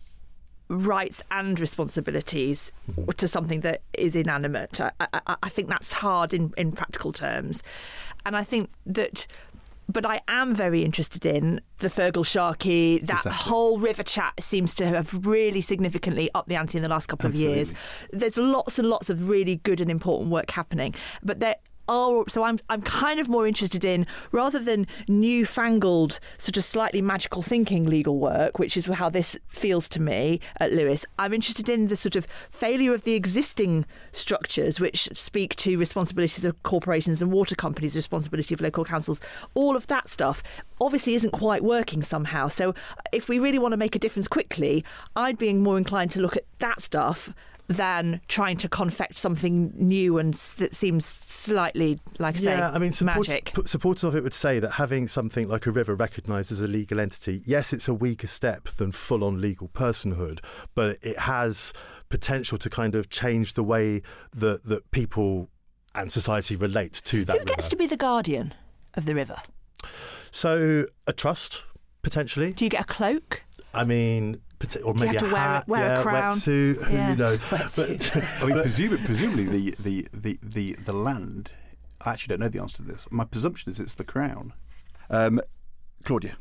rights 0.69 1.23
and 1.31 1.59
responsibilities 1.61 2.73
to 3.17 3.29
something 3.29 3.61
that 3.61 3.83
is 3.93 4.17
inanimate. 4.17 4.81
I, 4.81 4.91
I, 5.01 5.37
I 5.43 5.49
think 5.49 5.69
that's 5.69 5.93
hard 5.93 6.33
in, 6.33 6.53
in 6.57 6.73
practical 6.73 7.13
terms. 7.13 7.63
And 8.25 8.37
I 8.37 8.45
think 8.45 8.71
that, 8.87 9.27
but 9.89 10.07
I 10.07 10.21
am 10.29 10.55
very 10.55 10.85
interested 10.85 11.27
in 11.27 11.61
the 11.79 11.89
Feargal 11.89 12.25
Sharkey. 12.25 12.99
That 13.01 13.19
Exactly. 13.27 13.33
whole 13.33 13.79
river 13.79 14.03
chat 14.03 14.35
seems 14.41 14.75
to 14.77 14.87
have 14.87 15.27
really 15.27 15.61
significantly 15.61 16.31
upped 16.35 16.49
the 16.49 16.57
ante 16.57 16.79
in 16.79 16.83
the 16.83 16.89
last 16.89 17.09
couple 17.09 17.27
of 17.27 17.35
years. 17.35 17.73
There's 18.13 18.37
lots 18.37 18.79
and 18.79 18.89
lots 18.89 19.11
of 19.11 19.29
really 19.29 19.57
good 19.57 19.81
and 19.81 19.91
important 19.91 20.31
work 20.31 20.51
happening, 20.51 20.95
but 21.23 21.41
there 21.41 21.57
are 21.89 22.25
so 22.29 22.43
I'm 22.43 22.59
I'm 22.69 22.83
kind 22.83 23.21
of 23.21 23.29
more 23.29 23.47
interested 23.47 23.85
in 23.85 24.07
rather 24.31 24.59
than 24.59 24.87
newfangled 25.09 26.19
sort 26.39 26.57
of 26.57 26.65
slightly 26.65 27.03
magical 27.03 27.43
thinking 27.43 27.85
legal 27.85 28.19
work, 28.19 28.59
which 28.59 28.77
is 28.77 28.87
how 28.87 29.09
this 29.09 29.39
feels 29.49 29.89
to 29.91 30.01
me 30.01 30.41
at 30.59 30.73
Lewes. 30.73 31.05
I'm 31.19 31.33
interested 31.33 31.69
in 31.69 31.89
the 31.89 31.97
sort 31.97 32.17
of 32.17 32.27
failure 32.51 32.95
of 32.95 33.03
the 33.03 33.15
existing 33.15 33.87
structures 34.13 34.81
which 34.81 35.09
speak 35.13 35.57
to 35.57 35.79
responsibilities 35.79 36.45
of 36.45 36.63
corporations 36.63 37.23
and 37.23 37.33
water 37.33 37.55
companies, 37.55 37.95
responsibility 37.95 38.55
of 38.55 38.61
local 38.61 38.85
councils, 38.85 39.21
all 39.55 39.77
of 39.77 39.87
that 39.89 40.09
stuff 40.09 40.43
obviously 40.81 41.15
isn't 41.15 41.31
quite 41.31 41.63
working 41.63 42.03
somehow. 42.03 42.49
So 42.49 42.75
if 43.13 43.29
we 43.29 43.39
really 43.39 43.59
want 43.59 43.73
to 43.73 43.77
make 43.77 43.95
a 43.95 43.99
difference 43.99 44.29
quickly, 44.29 44.85
I'd 45.17 45.39
be 45.39 45.53
more 45.53 45.79
inclined 45.79 46.11
to 46.13 46.21
look 46.21 46.37
at 46.37 46.45
that 46.59 46.81
stuff 46.81 47.35
than 47.69 48.21
trying 48.29 48.57
to 48.59 48.69
confect 48.69 49.17
something 49.17 49.73
new 49.77 50.19
and 50.19 50.35
s- 50.35 50.53
that 50.53 50.75
seems 50.75 51.07
slightly 51.07 51.99
like 52.19 52.35
I 52.35 52.39
say 52.39 52.57
yeah, 52.57 52.71
I 52.71 52.79
mean, 52.79 52.93
support, 52.93 53.29
magic. 53.29 53.53
p- 53.55 53.63
supporters 53.65 54.05
of 54.05 54.15
it 54.17 54.23
would 54.23 54.35
say 54.35 54.59
that 54.59 54.73
having 54.73 55.09
something 55.09 55.49
like 55.49 55.67
a 55.67 55.71
river 55.71 55.95
recognised 55.95 56.53
as 56.53 56.61
a 56.61 56.67
legal 56.67 57.01
entity, 57.01 57.43
yes, 57.47 57.73
it's 57.73 57.89
a 57.89 57.95
weaker 57.95 58.27
step 58.27 58.65
than 58.69 58.93
full 58.93 59.25
on 59.25 59.41
legal 59.41 59.69
personhood, 59.69 60.41
but 60.75 60.99
it 61.03 61.19
has 61.21 61.73
potential 62.09 62.59
to 62.59 62.69
kind 62.69 62.95
of 62.95 63.09
change 63.09 63.55
the 63.55 63.63
way 63.65 64.03
that, 64.35 64.65
that 64.65 64.91
people 64.91 65.49
and 65.95 66.11
society 66.13 66.57
relate 66.57 66.93
to 67.05 67.25
that 67.25 67.39
Who 67.39 67.45
gets 67.45 67.65
river. 67.67 67.71
to 67.71 67.77
be 67.77 67.87
the 67.87 67.97
guardian 67.97 68.53
of 68.95 69.05
the 69.07 69.15
river? 69.15 69.37
So, 70.31 70.87
a 71.07 71.13
trust, 71.13 71.65
potentially. 72.03 72.53
Do 72.53 72.65
you 72.65 72.71
get 72.71 72.83
a 72.83 72.87
cloak? 72.87 73.45
I 73.75 73.85
mean, 73.85 74.41
or 74.85 74.95
Do 74.95 75.01
you 75.05 75.07
maybe 75.13 75.19
have 75.19 75.25
to 75.25 75.31
a 75.31 75.33
wear 75.33 75.43
a- 75.43 75.45
hat, 75.49 75.69
wear 75.69 75.85
a 75.87 75.97
yeah, 75.97 76.03
crown? 76.03 76.33
wetsuit, 76.33 76.77
who 76.85 76.93
Yeah. 76.95 77.15
knows? 77.15 77.39
But- 77.51 78.17
I 78.43 78.47
mean, 78.47 78.63
presumably, 78.63 79.05
presumably 79.07 79.47
the, 79.47 79.75
the, 79.79 80.09
the, 80.13 80.39
the, 80.43 80.73
the 80.85 80.93
land. 80.93 81.53
I 82.05 82.11
actually 82.13 82.33
don't 82.33 82.41
know 82.41 82.49
the 82.49 82.61
answer 82.61 82.79
to 82.79 82.83
this. 82.83 83.09
My 83.13 83.25
presumption 83.25 83.71
is 83.71 83.79
it's 83.79 83.95
the 83.95 84.05
crown. 84.05 84.53
Um, 85.11 85.41
Claudia. 86.05 86.37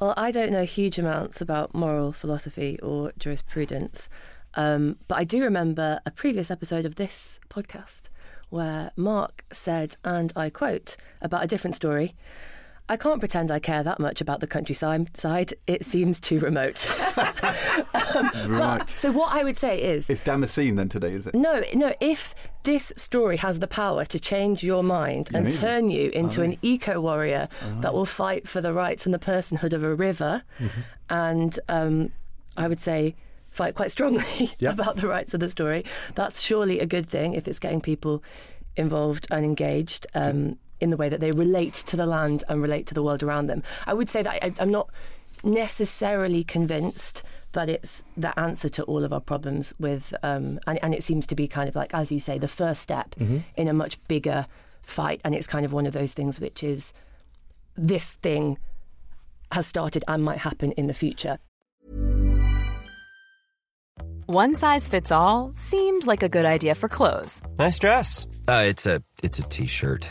Well, 0.00 0.14
I 0.16 0.30
don't 0.30 0.52
know 0.52 0.64
huge 0.64 0.98
amounts 0.98 1.40
about 1.40 1.74
moral 1.74 2.12
philosophy 2.12 2.78
or 2.82 3.12
jurisprudence, 3.18 4.08
um, 4.54 4.96
but 5.08 5.16
I 5.18 5.24
do 5.24 5.42
remember 5.42 6.00
a 6.06 6.10
previous 6.10 6.50
episode 6.50 6.84
of 6.86 6.94
this 6.94 7.38
podcast 7.50 8.02
where 8.48 8.92
Mark 8.96 9.44
said, 9.52 9.96
and 10.04 10.32
I 10.36 10.48
quote, 10.50 10.96
about 11.20 11.44
a 11.44 11.46
different 11.46 11.74
story. 11.74 12.14
I 12.90 12.96
can't 12.96 13.18
pretend 13.20 13.50
I 13.50 13.58
care 13.58 13.82
that 13.82 14.00
much 14.00 14.20
about 14.20 14.40
the 14.40 14.46
countryside. 14.46 15.52
It 15.66 15.84
seems 15.84 16.20
too 16.20 16.38
remote. 16.40 16.86
Um, 18.14 18.30
but- 18.32 18.48
Right. 18.48 18.90
so 18.90 19.12
what 19.12 19.32
I 19.32 19.44
would 19.44 19.56
say 19.56 19.80
is, 19.80 20.08
It's 20.10 20.22
Damascene 20.24 20.76
then 20.76 20.88
today, 20.88 21.12
is 21.12 21.26
it? 21.26 21.34
no, 21.34 21.62
no. 21.74 21.92
If 22.00 22.34
this 22.64 22.92
story 22.96 23.36
has 23.36 23.58
the 23.58 23.66
power 23.66 24.04
to 24.06 24.18
change 24.18 24.62
your 24.64 24.82
mind 24.82 25.28
and 25.28 25.38
Amazing. 25.46 25.60
turn 25.60 25.90
you 25.90 26.10
into 26.10 26.42
an 26.42 26.56
eco 26.62 27.00
warrior 27.00 27.48
Ah. 27.62 27.80
that 27.80 27.92
will 27.94 28.06
fight 28.06 28.48
for 28.48 28.60
the 28.60 28.72
rights 28.72 29.04
and 29.06 29.14
the 29.14 29.18
personhood 29.18 29.72
of 29.72 29.82
a 29.84 29.94
river, 29.94 30.42
and 31.10 31.58
um, 31.68 32.12
I 32.56 32.66
would 32.68 32.80
say 32.80 33.14
fight 33.50 33.74
quite 33.74 33.90
strongly 33.92 34.50
Yeah. 34.58 34.70
about 34.72 34.96
the 34.96 35.06
rights 35.06 35.34
of 35.34 35.40
the 35.40 35.48
story, 35.48 35.84
that's 36.14 36.40
surely 36.40 36.80
a 36.80 36.86
good 36.86 37.06
thing 37.08 37.34
if 37.34 37.46
it's 37.46 37.58
getting 37.58 37.80
people 37.80 38.22
involved 38.76 39.26
and 39.30 39.44
engaged. 39.44 40.06
Um, 40.14 40.58
in 40.80 40.90
the 40.90 40.96
way 40.96 41.08
that 41.08 41.20
they 41.20 41.32
relate 41.32 41.74
to 41.74 41.96
the 41.96 42.06
land 42.06 42.44
and 42.48 42.62
relate 42.62 42.86
to 42.86 42.94
the 42.94 43.02
world 43.02 43.22
around 43.22 43.46
them. 43.46 43.62
I 43.86 43.94
would 43.94 44.08
say 44.08 44.22
that 44.22 44.44
I, 44.44 44.52
I'm 44.60 44.70
not 44.70 44.90
necessarily 45.44 46.44
convinced 46.44 47.22
that 47.52 47.68
it's 47.68 48.02
the 48.16 48.38
answer 48.38 48.68
to 48.68 48.82
all 48.84 49.04
of 49.04 49.12
our 49.12 49.20
problems 49.20 49.74
with, 49.78 50.14
um, 50.22 50.58
and, 50.66 50.78
and, 50.82 50.94
it 50.94 51.02
seems 51.02 51.26
to 51.28 51.34
be 51.34 51.46
kind 51.46 51.68
of 51.68 51.76
like, 51.76 51.94
as 51.94 52.10
you 52.10 52.18
say, 52.18 52.38
the 52.38 52.48
first 52.48 52.82
step 52.82 53.14
mm-hmm. 53.14 53.38
in 53.56 53.68
a 53.68 53.72
much 53.72 53.98
bigger 54.08 54.46
fight. 54.82 55.20
And 55.24 55.34
it's 55.34 55.46
kind 55.46 55.64
of 55.64 55.72
one 55.72 55.86
of 55.86 55.92
those 55.92 56.12
things 56.12 56.40
which 56.40 56.62
is 56.62 56.92
this 57.76 58.14
thing 58.14 58.58
has 59.52 59.66
started 59.66 60.04
and 60.08 60.22
might 60.22 60.38
happen 60.38 60.72
in 60.72 60.88
the 60.88 60.94
future. 60.94 61.38
One 64.26 64.56
size 64.56 64.86
fits 64.86 65.10
all 65.10 65.52
seemed 65.54 66.06
like 66.06 66.22
a 66.22 66.28
good 66.28 66.44
idea 66.44 66.74
for 66.74 66.86
clothes. 66.86 67.40
Nice 67.58 67.78
dress. 67.78 68.26
Uh, 68.46 68.64
it's 68.66 68.84
a 68.84 69.02
it's 69.22 69.38
a 69.38 69.42
t-shirt. 69.42 70.10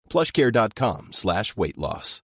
plushcare.com 0.11 1.07
slash 1.11 1.55
weight 1.55 1.77
loss. 1.77 2.21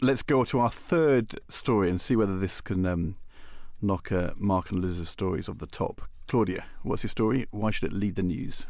let's 0.00 0.22
go 0.22 0.44
to 0.44 0.60
our 0.60 0.70
third 0.70 1.40
story 1.48 1.90
and 1.90 2.00
see 2.00 2.16
whether 2.16 2.38
this 2.38 2.60
can 2.60 2.86
um, 2.86 3.16
knock 3.82 4.12
uh, 4.12 4.30
Mark 4.36 4.70
and 4.70 4.80
Liz's 4.80 5.08
stories 5.08 5.48
off 5.48 5.58
the 5.58 5.66
top. 5.66 6.02
Claudia, 6.28 6.66
what's 6.82 7.02
your 7.02 7.08
story? 7.08 7.46
Why 7.50 7.70
should 7.70 7.90
it 7.90 7.96
lead 7.96 8.16
the 8.16 8.22
news? 8.22 8.66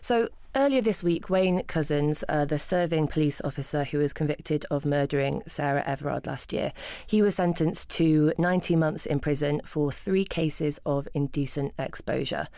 So, 0.00 0.28
earlier 0.54 0.82
this 0.82 1.02
week, 1.02 1.30
Wayne 1.30 1.62
Couzens, 1.62 2.22
uh, 2.28 2.44
the 2.44 2.58
serving 2.58 3.08
police 3.08 3.40
officer 3.42 3.84
who 3.84 3.98
was 3.98 4.12
convicted 4.12 4.66
of 4.70 4.84
murdering 4.84 5.42
Sarah 5.46 5.82
Everard 5.86 6.26
last 6.26 6.52
year, 6.52 6.72
he 7.06 7.22
was 7.22 7.36
sentenced 7.36 7.88
to 7.90 8.32
90 8.38 8.76
months 8.76 9.06
in 9.06 9.18
prison 9.18 9.60
for 9.64 9.90
three 9.90 10.24
cases 10.24 10.78
of 10.84 11.08
indecent 11.14 11.72
exposure. 11.78 12.48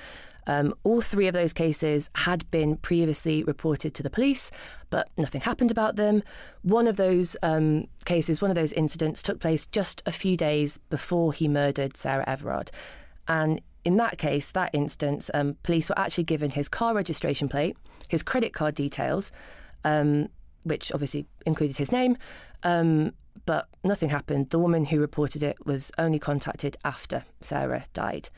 Um, 0.46 0.74
all 0.85 1.00
three 1.00 1.26
of 1.26 1.35
those 1.35 1.52
cases 1.52 2.11
had 2.14 2.50
been 2.50 2.76
previously 2.76 3.42
reported 3.44 3.94
to 3.94 4.02
the 4.02 4.11
police, 4.11 4.50
but 4.90 5.09
nothing 5.16 5.40
happened 5.40 5.70
about 5.70 5.96
them. 5.96 6.22
One 6.62 6.87
of 6.87 6.96
those 6.96 7.37
um, 7.42 7.87
cases, 8.04 8.42
one 8.42 8.50
of 8.50 8.54
those 8.54 8.72
incidents, 8.72 9.22
took 9.22 9.40
place 9.40 9.66
just 9.66 10.02
a 10.07 10.12
few 10.12 10.37
days 10.37 10.78
before 10.90 11.33
he 11.33 11.48
murdered 11.48 11.96
Sarah 11.96 12.24
Everard. 12.26 12.70
And 13.26 13.61
in 13.85 13.96
that 13.96 14.18
case, 14.18 14.50
that 14.52 14.70
instance, 14.72 15.30
um, 15.35 15.57
police 15.62 15.88
were 15.88 15.98
actually 15.98 16.24
given 16.24 16.50
his 16.50 16.68
car 16.68 16.94
registration 16.94 17.48
plate, 17.48 17.76
his 18.09 18.22
credit 18.22 18.52
card 18.52 18.74
details, 18.74 19.33
um, 19.85 20.28
which 20.62 20.92
obviously 20.92 21.26
included 21.44 21.76
his 21.76 21.92
name, 21.92 22.16
um, 22.62 23.12
but 23.46 23.68
nothing 23.83 24.09
happened. 24.09 24.50
The 24.50 24.59
woman 24.59 24.87
who 24.87 25.00
reported 25.00 25.42
it 25.42 25.66
was 25.66 25.90
only 25.98 26.18
contacted 26.18 26.76
after 26.85 27.24
Sarah 27.40 27.85
died 27.92 28.30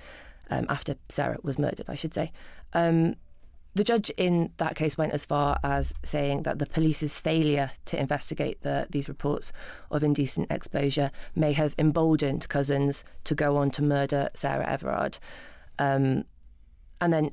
um, 0.51 0.67
after 0.69 0.97
Sarah 1.09 1.39
was 1.43 1.59
murdered, 1.59 1.89
I 1.89 1.95
should 1.95 2.15
say. 2.15 2.33
Um, 2.73 3.17
the 3.75 3.85
judge 3.85 4.09
in 4.17 4.53
that 4.57 4.75
case 4.75 4.97
went 4.97 5.13
as 5.13 5.27
far 5.27 5.59
as 5.63 5.93
saying 6.03 6.45
that 6.45 6.59
the 6.59 6.65
police's 6.65 7.21
failure 7.21 7.73
to 7.85 8.01
investigate 8.01 8.63
the, 8.63 8.87
these 8.89 9.07
reports 9.07 9.53
of 9.91 10.03
indecent 10.03 10.51
exposure 10.51 11.11
may 11.35 11.53
have 11.53 11.75
emboldened 11.79 12.49
Couzens 12.49 13.05
to 13.25 13.35
go 13.35 13.59
on 13.59 13.71
to 13.73 13.83
murder 13.83 14.29
Sarah 14.33 14.67
Everard. 14.67 15.19
Um, 15.79 16.25
and 17.03 17.13
then 17.13 17.33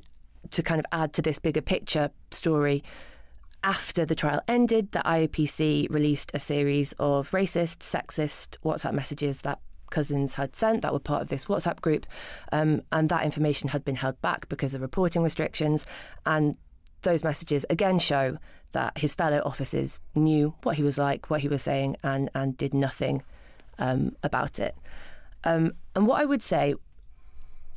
to 0.50 0.62
kind 0.62 0.78
of 0.78 0.84
add 0.92 1.14
to 1.14 1.22
this 1.22 1.38
bigger 1.38 1.62
picture 1.62 2.10
story, 2.30 2.84
after 3.62 4.04
the 4.04 4.14
trial 4.14 4.42
ended, 4.46 4.92
the 4.92 4.98
IOPC 4.98 5.88
released 5.88 6.30
a 6.34 6.40
series 6.40 6.92
of 6.98 7.30
racist, 7.30 7.78
sexist 7.78 8.58
WhatsApp 8.62 8.92
messages 8.92 9.40
that 9.40 9.60
Couzens 9.94 10.34
had 10.34 10.56
sent 10.56 10.82
that 10.82 10.92
were 10.92 10.98
part 10.98 11.22
of 11.22 11.28
this 11.28 11.44
WhatsApp 11.44 11.80
group, 11.80 12.06
um, 12.52 12.82
and 12.90 13.08
that 13.08 13.24
information 13.24 13.68
had 13.68 13.84
been 13.84 13.96
held 13.96 14.20
back 14.22 14.48
because 14.48 14.74
of 14.74 14.82
reporting 14.82 15.22
restrictions. 15.22 15.86
And 16.26 16.56
those 17.02 17.22
messages 17.22 17.64
again 17.70 17.98
show 17.98 18.38
that 18.72 18.98
his 18.98 19.14
fellow 19.14 19.40
officers 19.44 20.00
knew 20.14 20.54
what 20.64 20.76
he 20.76 20.82
was 20.82 20.98
like, 20.98 21.30
what 21.30 21.40
he 21.40 21.48
was 21.48 21.62
saying, 21.62 21.96
and 22.02 22.28
and 22.34 22.56
did 22.56 22.74
nothing 22.74 23.22
um, 23.78 24.16
about 24.22 24.58
it. 24.58 24.76
Um, 25.44 25.72
and 25.94 26.06
what 26.06 26.20
I 26.20 26.24
would 26.24 26.42
say 26.42 26.74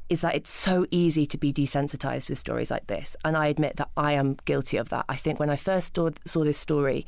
is 0.10 0.22
that 0.22 0.36
it's 0.36 0.50
so 0.50 0.86
easy 0.90 1.26
to 1.26 1.38
be 1.38 1.52
desensitized 1.52 2.30
with 2.30 2.40
stories 2.40 2.72
like 2.72 2.88
this, 2.88 3.16
and 3.24 3.38
I 3.38 3.48
admit 3.48 3.76
that 3.76 3.90
I 3.96 4.14
am 4.14 4.38
guilty 4.46 4.78
of 4.78 4.90
that. 4.90 5.06
I 5.08 5.16
think 5.16 5.40
when 5.40 5.50
I 5.50 5.58
first 5.58 5.96
saw, 5.96 6.10
saw 6.26 6.44
this 6.44 6.58
story, 6.58 7.06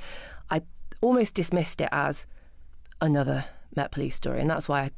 I 0.50 0.62
almost 1.02 1.34
dismissed 1.34 1.82
it 1.82 1.90
as 1.92 2.26
another 3.02 3.46
Met 3.76 3.92
Police 3.92 4.16
story, 4.16 4.42
and 4.42 4.50
that's 4.50 4.70
why 4.70 4.82
I 4.82 4.92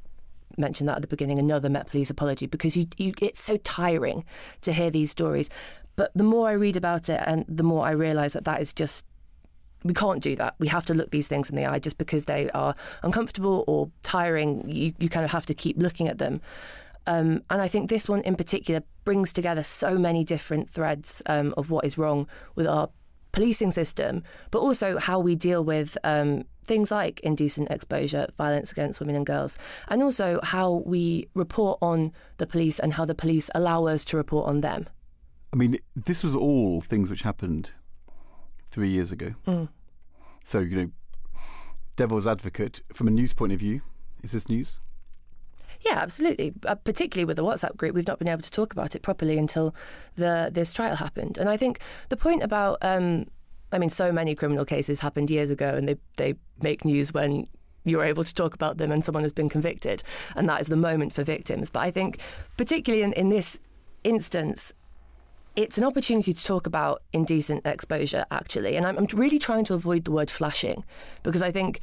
mentioned 0.57 0.89
that 0.89 0.97
at 0.97 1.01
the 1.01 1.07
beginning. 1.07 1.39
Another 1.39 1.69
Met 1.69 1.87
Police 1.87 2.09
apology 2.09 2.45
because 2.45 2.75
you, 2.75 2.87
you 2.97 3.13
it's 3.21 3.41
so 3.41 3.57
tiring 3.57 4.25
to 4.61 4.73
hear 4.73 4.89
these 4.89 5.11
stories. 5.11 5.49
But 5.95 6.11
the 6.15 6.23
more 6.23 6.49
I 6.49 6.53
read 6.53 6.77
about 6.77 7.09
it, 7.09 7.21
and 7.25 7.45
the 7.47 7.63
more 7.63 7.85
I 7.85 7.91
realise 7.91 8.33
that 8.33 8.45
that 8.45 8.61
is 8.61 8.73
just 8.73 9.05
we 9.83 9.93
can't 9.93 10.21
do 10.21 10.35
that. 10.35 10.55
We 10.59 10.67
have 10.67 10.85
to 10.87 10.93
look 10.93 11.11
these 11.11 11.27
things 11.27 11.49
in 11.49 11.55
the 11.55 11.65
eye 11.65 11.79
just 11.79 11.97
because 11.97 12.25
they 12.25 12.49
are 12.51 12.75
uncomfortable 13.03 13.63
or 13.67 13.89
tiring. 14.03 14.69
You, 14.69 14.93
you 14.99 15.09
kind 15.09 15.25
of 15.25 15.31
have 15.31 15.45
to 15.47 15.53
keep 15.53 15.77
looking 15.77 16.07
at 16.07 16.17
them. 16.17 16.41
Um, 17.07 17.43
and 17.49 17.61
I 17.61 17.67
think 17.67 17.89
this 17.89 18.07
one 18.07 18.21
in 18.21 18.35
particular 18.35 18.83
brings 19.05 19.33
together 19.33 19.63
so 19.63 19.97
many 19.97 20.23
different 20.23 20.69
threads 20.69 21.23
um, 21.25 21.53
of 21.57 21.71
what 21.71 21.83
is 21.83 21.97
wrong 21.97 22.27
with 22.55 22.67
our 22.67 22.89
policing 23.31 23.71
system, 23.71 24.23
but 24.51 24.59
also 24.59 24.97
how 24.97 25.19
we 25.19 25.35
deal 25.35 25.63
with 25.63 25.97
um, 26.03 26.43
things 26.65 26.91
like 26.91 27.19
indecent 27.21 27.69
exposure, 27.69 28.27
violence 28.37 28.71
against 28.71 28.99
women 28.99 29.15
and 29.15 29.25
girls, 29.25 29.57
and 29.89 30.03
also 30.03 30.39
how 30.43 30.83
we 30.85 31.27
report 31.33 31.77
on 31.81 32.11
the 32.37 32.47
police 32.47 32.79
and 32.79 32.93
how 32.93 33.05
the 33.05 33.15
police 33.15 33.49
allow 33.55 33.85
us 33.85 34.05
to 34.05 34.17
report 34.17 34.47
on 34.47 34.61
them. 34.61 34.87
I 35.53 35.57
mean, 35.57 35.77
this 35.95 36.23
was 36.23 36.33
all 36.33 36.81
things 36.81 37.09
which 37.09 37.23
happened 37.23 37.71
three 38.69 38.89
years 38.89 39.11
ago. 39.11 39.35
Mm. 39.45 39.69
So, 40.43 40.59
you 40.59 40.75
know, 40.77 40.91
devil's 41.95 42.25
advocate, 42.25 42.81
from 42.93 43.07
a 43.07 43.11
news 43.11 43.33
point 43.33 43.51
of 43.51 43.59
view, 43.59 43.81
is 44.23 44.31
this 44.31 44.47
news? 44.47 44.79
Yeah, 45.83 45.97
absolutely. 45.97 46.53
Uh, 46.65 46.75
particularly 46.75 47.25
with 47.25 47.37
the 47.37 47.43
WhatsApp 47.43 47.75
group, 47.75 47.95
we've 47.95 48.07
not 48.07 48.19
been 48.19 48.27
able 48.27 48.41
to 48.41 48.51
talk 48.51 48.71
about 48.71 48.95
it 48.95 49.01
properly 49.01 49.37
until 49.37 49.73
the 50.15 50.49
this 50.53 50.71
trial 50.73 50.95
happened. 50.95 51.37
And 51.37 51.49
I 51.49 51.57
think 51.57 51.79
the 52.09 52.17
point 52.17 52.43
about, 52.43 52.77
um, 52.81 53.25
I 53.71 53.79
mean, 53.79 53.89
so 53.89 54.11
many 54.11 54.35
criminal 54.35 54.65
cases 54.65 54.99
happened 54.99 55.31
years 55.31 55.49
ago, 55.49 55.69
and 55.75 55.87
they 55.87 55.95
they 56.17 56.35
make 56.61 56.85
news 56.85 57.13
when 57.13 57.47
you're 57.83 58.03
able 58.03 58.23
to 58.23 58.33
talk 58.35 58.53
about 58.53 58.77
them 58.77 58.91
and 58.91 59.03
someone 59.03 59.23
has 59.23 59.33
been 59.33 59.49
convicted, 59.49 60.03
and 60.35 60.47
that 60.47 60.61
is 60.61 60.67
the 60.67 60.75
moment 60.75 61.13
for 61.13 61.23
victims. 61.23 61.71
But 61.71 61.79
I 61.79 61.91
think, 61.91 62.19
particularly 62.57 63.03
in, 63.03 63.13
in 63.13 63.29
this 63.29 63.59
instance, 64.03 64.73
it's 65.55 65.77
an 65.77 65.83
opportunity 65.83 66.33
to 66.33 66.43
talk 66.45 66.67
about 66.67 67.01
indecent 67.11 67.65
exposure, 67.65 68.25
actually. 68.29 68.77
And 68.77 68.85
I'm, 68.85 68.97
I'm 68.97 69.07
really 69.13 69.39
trying 69.39 69.65
to 69.65 69.73
avoid 69.73 70.05
the 70.05 70.11
word 70.11 70.29
flashing 70.29 70.85
because 71.23 71.41
I 71.41 71.51
think 71.51 71.81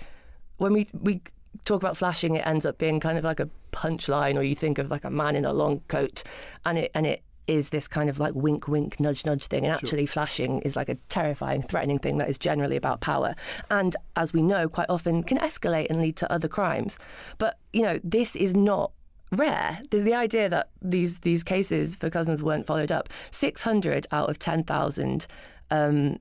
when 0.56 0.72
we, 0.72 0.86
we 0.92 1.20
talk 1.64 1.82
about 1.82 1.96
flashing, 1.96 2.34
it 2.34 2.46
ends 2.46 2.66
up 2.66 2.78
being 2.78 3.00
kind 3.00 3.18
of 3.18 3.24
like 3.24 3.40
a 3.40 3.48
punchline, 3.72 4.36
or 4.36 4.42
you 4.42 4.54
think 4.54 4.78
of 4.78 4.90
like 4.90 5.04
a 5.04 5.10
man 5.10 5.36
in 5.36 5.44
a 5.44 5.52
long 5.52 5.80
coat, 5.88 6.22
and 6.64 6.78
it 6.78 6.90
and 6.94 7.06
it 7.06 7.22
is 7.48 7.70
this 7.70 7.88
kind 7.88 8.10
of 8.10 8.20
like 8.20 8.34
wink, 8.34 8.68
wink, 8.68 9.00
nudge, 9.00 9.24
nudge 9.24 9.46
thing. 9.46 9.64
And 9.64 9.74
actually, 9.74 10.06
sure. 10.06 10.12
flashing 10.12 10.60
is 10.60 10.76
like 10.76 10.88
a 10.88 10.96
terrifying, 11.08 11.62
threatening 11.62 11.98
thing 11.98 12.18
that 12.18 12.28
is 12.28 12.38
generally 12.38 12.76
about 12.76 13.00
power. 13.00 13.34
And 13.70 13.96
as 14.14 14.32
we 14.32 14.42
know, 14.42 14.68
quite 14.68 14.90
often 14.90 15.22
can 15.22 15.38
escalate 15.38 15.88
and 15.88 16.00
lead 16.00 16.16
to 16.16 16.30
other 16.30 16.46
crimes. 16.46 16.98
But, 17.38 17.58
you 17.72 17.82
know, 17.82 17.98
this 18.04 18.36
is 18.36 18.54
not 18.54 18.92
rare. 19.32 19.80
There's 19.90 20.04
the 20.04 20.14
idea 20.14 20.48
that 20.48 20.68
these 20.82 21.20
these 21.20 21.42
cases 21.42 21.96
for 21.96 22.10
Couzens 22.10 22.42
weren't 22.42 22.66
followed 22.66 22.92
up. 22.92 23.08
600 23.30 24.06
out 24.12 24.28
of 24.28 24.38
10,000 24.38 25.26
um, 25.70 26.18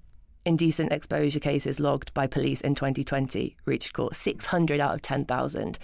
indecent 0.47 0.91
exposure 0.91 1.39
cases 1.39 1.79
logged 1.79 2.13
by 2.13 2.25
police 2.25 2.61
in 2.61 2.73
2020 2.73 3.55
reached 3.65 3.93
court 3.93 4.15
600 4.15 4.79
out 4.79 4.95
of 4.95 5.01
10,000 5.01 5.77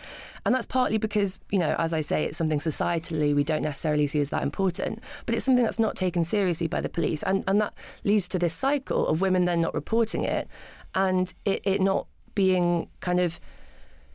and 0.45 0.55
that's 0.55 0.65
partly 0.65 0.97
because 0.97 1.39
you 1.51 1.59
know 1.59 1.75
as 1.77 1.93
i 1.93 2.01
say 2.01 2.23
it's 2.23 2.37
something 2.37 2.59
societally 2.59 3.35
we 3.35 3.43
don't 3.43 3.61
necessarily 3.61 4.07
see 4.07 4.19
as 4.19 4.29
that 4.29 4.41
important 4.41 5.01
but 5.25 5.35
it's 5.35 5.45
something 5.45 5.63
that's 5.63 5.79
not 5.79 5.95
taken 5.95 6.23
seriously 6.23 6.67
by 6.67 6.81
the 6.81 6.89
police. 6.89 7.23
And 7.23 7.43
and 7.47 7.59
that 7.61 7.73
leads 8.03 8.27
to 8.29 8.39
this 8.39 8.53
cycle 8.53 9.07
of 9.07 9.21
women 9.21 9.45
then 9.45 9.61
not 9.61 9.73
reporting 9.73 10.23
it 10.23 10.47
and 10.95 11.33
it, 11.45 11.61
it 11.65 11.81
not 11.81 12.07
being 12.35 12.89
kind 12.99 13.19
of 13.19 13.39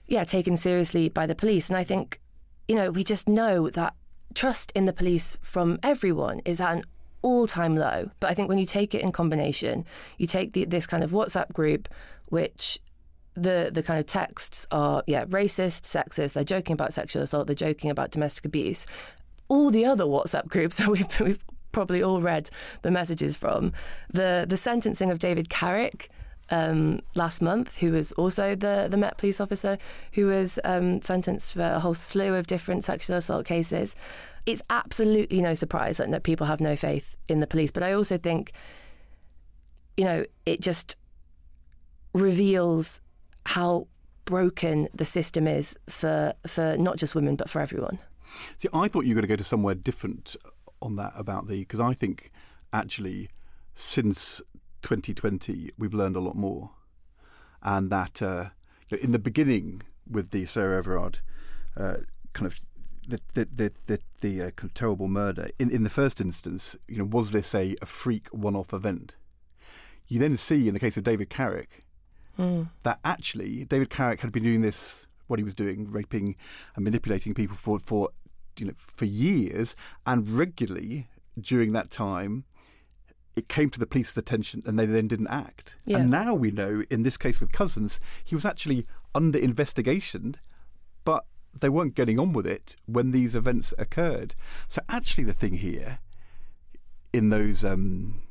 yeah 0.06 0.24
taken 0.24 0.56
seriously 0.56 1.08
by 1.08 1.26
the 1.26 1.34
police. 1.34 1.68
And 1.68 1.76
i 1.76 1.84
think 1.84 2.20
you 2.66 2.74
know 2.74 2.90
we 2.90 3.04
just 3.04 3.28
know 3.28 3.70
that 3.70 3.94
trust 4.34 4.72
in 4.74 4.84
the 4.84 4.92
police 4.92 5.36
from 5.42 5.78
everyone 5.82 6.40
is 6.44 6.60
at 6.60 6.72
an 6.72 6.82
all 7.22 7.46
time 7.46 7.76
low. 7.76 8.10
But 8.20 8.30
I 8.30 8.34
think 8.34 8.48
when 8.48 8.58
you 8.58 8.66
take 8.66 8.94
it 8.94 9.02
in 9.02 9.12
combination, 9.12 9.84
you 10.18 10.26
take 10.26 10.52
the, 10.52 10.64
this 10.64 10.86
kind 10.86 11.02
of 11.02 11.10
WhatsApp 11.10 11.52
group, 11.52 11.88
which 12.26 12.80
the 13.34 13.70
the 13.72 13.82
kind 13.82 14.00
of 14.00 14.06
texts 14.06 14.66
are 14.70 15.02
yeah 15.06 15.24
racist, 15.26 15.82
sexist. 15.82 16.34
They're 16.34 16.44
joking 16.44 16.74
about 16.74 16.92
sexual 16.92 17.22
assault. 17.22 17.46
They're 17.46 17.54
joking 17.54 17.90
about 17.90 18.10
domestic 18.10 18.44
abuse. 18.44 18.86
All 19.48 19.70
the 19.70 19.84
other 19.84 20.04
WhatsApp 20.04 20.48
groups 20.48 20.76
that 20.78 20.88
we've, 20.88 21.20
we've 21.20 21.44
probably 21.72 22.02
all 22.02 22.20
read 22.20 22.50
the 22.82 22.90
messages 22.90 23.36
from 23.36 23.72
the 24.12 24.44
the 24.48 24.56
sentencing 24.56 25.10
of 25.10 25.18
David 25.18 25.48
Carrick. 25.48 26.10
Um, 26.50 27.00
last 27.14 27.42
month, 27.42 27.76
who 27.76 27.92
was 27.92 28.12
also 28.12 28.54
the, 28.54 28.88
the 28.90 28.96
Met 28.96 29.18
police 29.18 29.38
officer 29.38 29.76
who 30.14 30.28
was 30.28 30.58
um, 30.64 31.02
sentenced 31.02 31.52
for 31.52 31.60
a 31.60 31.78
whole 31.78 31.92
slew 31.92 32.32
of 32.36 32.46
different 32.46 32.84
sexual 32.84 33.16
assault 33.16 33.44
cases 33.44 33.94
it's 34.48 34.62
absolutely 34.70 35.42
no 35.42 35.52
surprise 35.52 35.98
that 35.98 36.22
people 36.22 36.46
have 36.46 36.58
no 36.58 36.74
faith 36.74 37.16
in 37.28 37.40
the 37.40 37.46
police. 37.46 37.70
But 37.70 37.82
I 37.82 37.92
also 37.92 38.16
think, 38.16 38.52
you 39.94 40.06
know, 40.06 40.24
it 40.46 40.62
just 40.62 40.96
reveals 42.14 43.02
how 43.44 43.88
broken 44.24 44.88
the 44.94 45.04
system 45.04 45.46
is 45.46 45.78
for 45.90 46.32
for 46.46 46.76
not 46.78 46.96
just 46.96 47.14
women 47.14 47.36
but 47.36 47.50
for 47.50 47.60
everyone. 47.60 47.98
See, 48.56 48.68
I 48.72 48.88
thought 48.88 49.04
you 49.04 49.14
were 49.14 49.20
going 49.20 49.28
to 49.28 49.36
go 49.36 49.36
to 49.36 49.44
somewhere 49.44 49.74
different 49.74 50.34
on 50.80 50.96
that 50.96 51.12
about 51.14 51.46
the 51.48 51.58
because 51.60 51.80
I 51.80 51.92
think 51.92 52.30
actually 52.72 53.28
since 53.74 54.40
2020 54.80 55.72
we've 55.76 55.92
learned 55.92 56.16
a 56.16 56.20
lot 56.20 56.36
more, 56.36 56.70
and 57.62 57.90
that 57.90 58.22
uh, 58.22 58.46
in 58.88 59.12
the 59.12 59.18
beginning 59.18 59.82
with 60.10 60.30
the 60.30 60.46
Sarah 60.46 60.78
Everard 60.78 61.18
uh, 61.76 61.98
kind 62.32 62.46
of 62.46 62.60
the 63.08 63.20
the 63.34 63.48
the 63.54 63.72
the, 63.86 64.00
the 64.20 64.42
uh, 64.42 64.50
terrible 64.74 65.08
murder 65.08 65.48
in 65.58 65.70
in 65.70 65.82
the 65.82 65.90
first 65.90 66.20
instance, 66.20 66.76
you 66.86 66.98
know, 66.98 67.04
was 67.04 67.30
this 67.30 67.54
a, 67.54 67.74
a 67.80 67.86
freak 67.86 68.28
one-off 68.28 68.72
event? 68.72 69.16
You 70.06 70.18
then 70.20 70.36
see 70.36 70.68
in 70.68 70.74
the 70.74 70.80
case 70.80 70.96
of 70.96 71.04
David 71.04 71.30
Carrick 71.30 71.84
mm. 72.38 72.68
that 72.82 73.00
actually 73.04 73.64
David 73.64 73.90
Carrick 73.90 74.20
had 74.20 74.30
been 74.30 74.44
doing 74.44 74.60
this, 74.60 75.06
what 75.26 75.38
he 75.38 75.44
was 75.44 75.54
doing, 75.54 75.90
raping 75.90 76.36
and 76.76 76.84
manipulating 76.84 77.34
people 77.34 77.56
for 77.56 77.78
for 77.78 78.10
you 78.58 78.66
know 78.66 78.74
for 78.76 79.06
years, 79.06 79.74
and 80.06 80.28
regularly 80.28 81.08
during 81.40 81.72
that 81.72 81.90
time. 81.90 82.44
It 83.36 83.48
came 83.48 83.70
to 83.70 83.78
the 83.78 83.86
police's 83.86 84.16
attention 84.16 84.64
and 84.66 84.76
they 84.76 84.84
then 84.84 85.06
didn't 85.06 85.28
act. 85.28 85.76
Yeah. 85.84 85.98
And 85.98 86.10
now 86.10 86.34
we 86.34 86.50
know, 86.50 86.82
in 86.90 87.04
this 87.04 87.16
case 87.16 87.38
with 87.38 87.52
Couzens, 87.52 88.00
he 88.24 88.34
was 88.34 88.44
actually 88.44 88.84
under 89.14 89.38
investigation, 89.38 90.34
they 91.60 91.68
weren't 91.68 91.94
getting 91.94 92.18
on 92.18 92.32
with 92.32 92.46
it 92.46 92.76
when 92.86 93.10
these 93.10 93.34
events 93.34 93.74
occurred. 93.78 94.34
So 94.68 94.82
actually, 94.88 95.24
the 95.24 95.32
thing 95.32 95.54
here 95.54 95.98
in 97.12 97.30
those 97.30 97.64
um, 97.64 98.22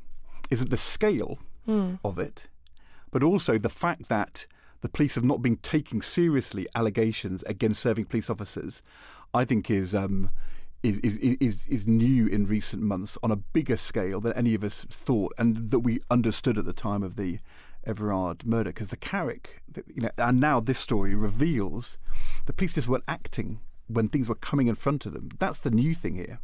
isn't 0.50 0.70
the 0.70 0.76
scale 0.76 1.38
mm. 1.66 1.98
of 2.04 2.18
it, 2.18 2.48
but 3.10 3.22
also 3.22 3.58
the 3.58 3.68
fact 3.68 4.08
that 4.08 4.46
the 4.80 4.88
police 4.88 5.16
have 5.16 5.24
not 5.24 5.42
been 5.42 5.56
taking 5.56 6.02
seriously 6.02 6.66
allegations 6.74 7.42
against 7.44 7.82
serving 7.82 8.06
police 8.06 8.30
officers. 8.30 8.82
I 9.34 9.44
think 9.44 9.70
is. 9.70 9.94
Um, 9.94 10.30
is, 10.84 10.98
is, 11.00 11.18
is, 11.18 11.66
is 11.66 11.86
new 11.88 12.28
in 12.28 12.46
recent 12.46 12.80
months 12.80 13.18
on 13.20 13.32
a 13.32 13.36
bigger 13.36 13.76
scale 13.76 14.20
than 14.20 14.32
any 14.34 14.54
of 14.54 14.62
us 14.62 14.84
thought 14.84 15.32
and 15.36 15.70
that 15.72 15.80
we 15.80 15.98
understood 16.08 16.56
at 16.56 16.66
the 16.66 16.72
time 16.72 17.02
of 17.02 17.16
the 17.16 17.40
Everard 17.88 18.46
murder 18.46 18.70
because 18.70 18.88
the 18.88 18.96
Carrick, 18.96 19.62
you 19.94 20.02
know, 20.02 20.10
and 20.18 20.40
now 20.40 20.60
this 20.60 20.78
story 20.78 21.14
reveals 21.14 21.98
the 22.46 22.52
police 22.52 22.74
just 22.74 22.88
weren't 22.88 23.04
acting 23.08 23.60
when 23.86 24.08
things 24.08 24.28
were 24.28 24.34
coming 24.34 24.66
in 24.66 24.74
front 24.74 25.06
of 25.06 25.14
them. 25.14 25.30
That's 25.38 25.58
the 25.60 25.70
new 25.70 25.94
thing 25.94 26.14
here. 26.14 26.40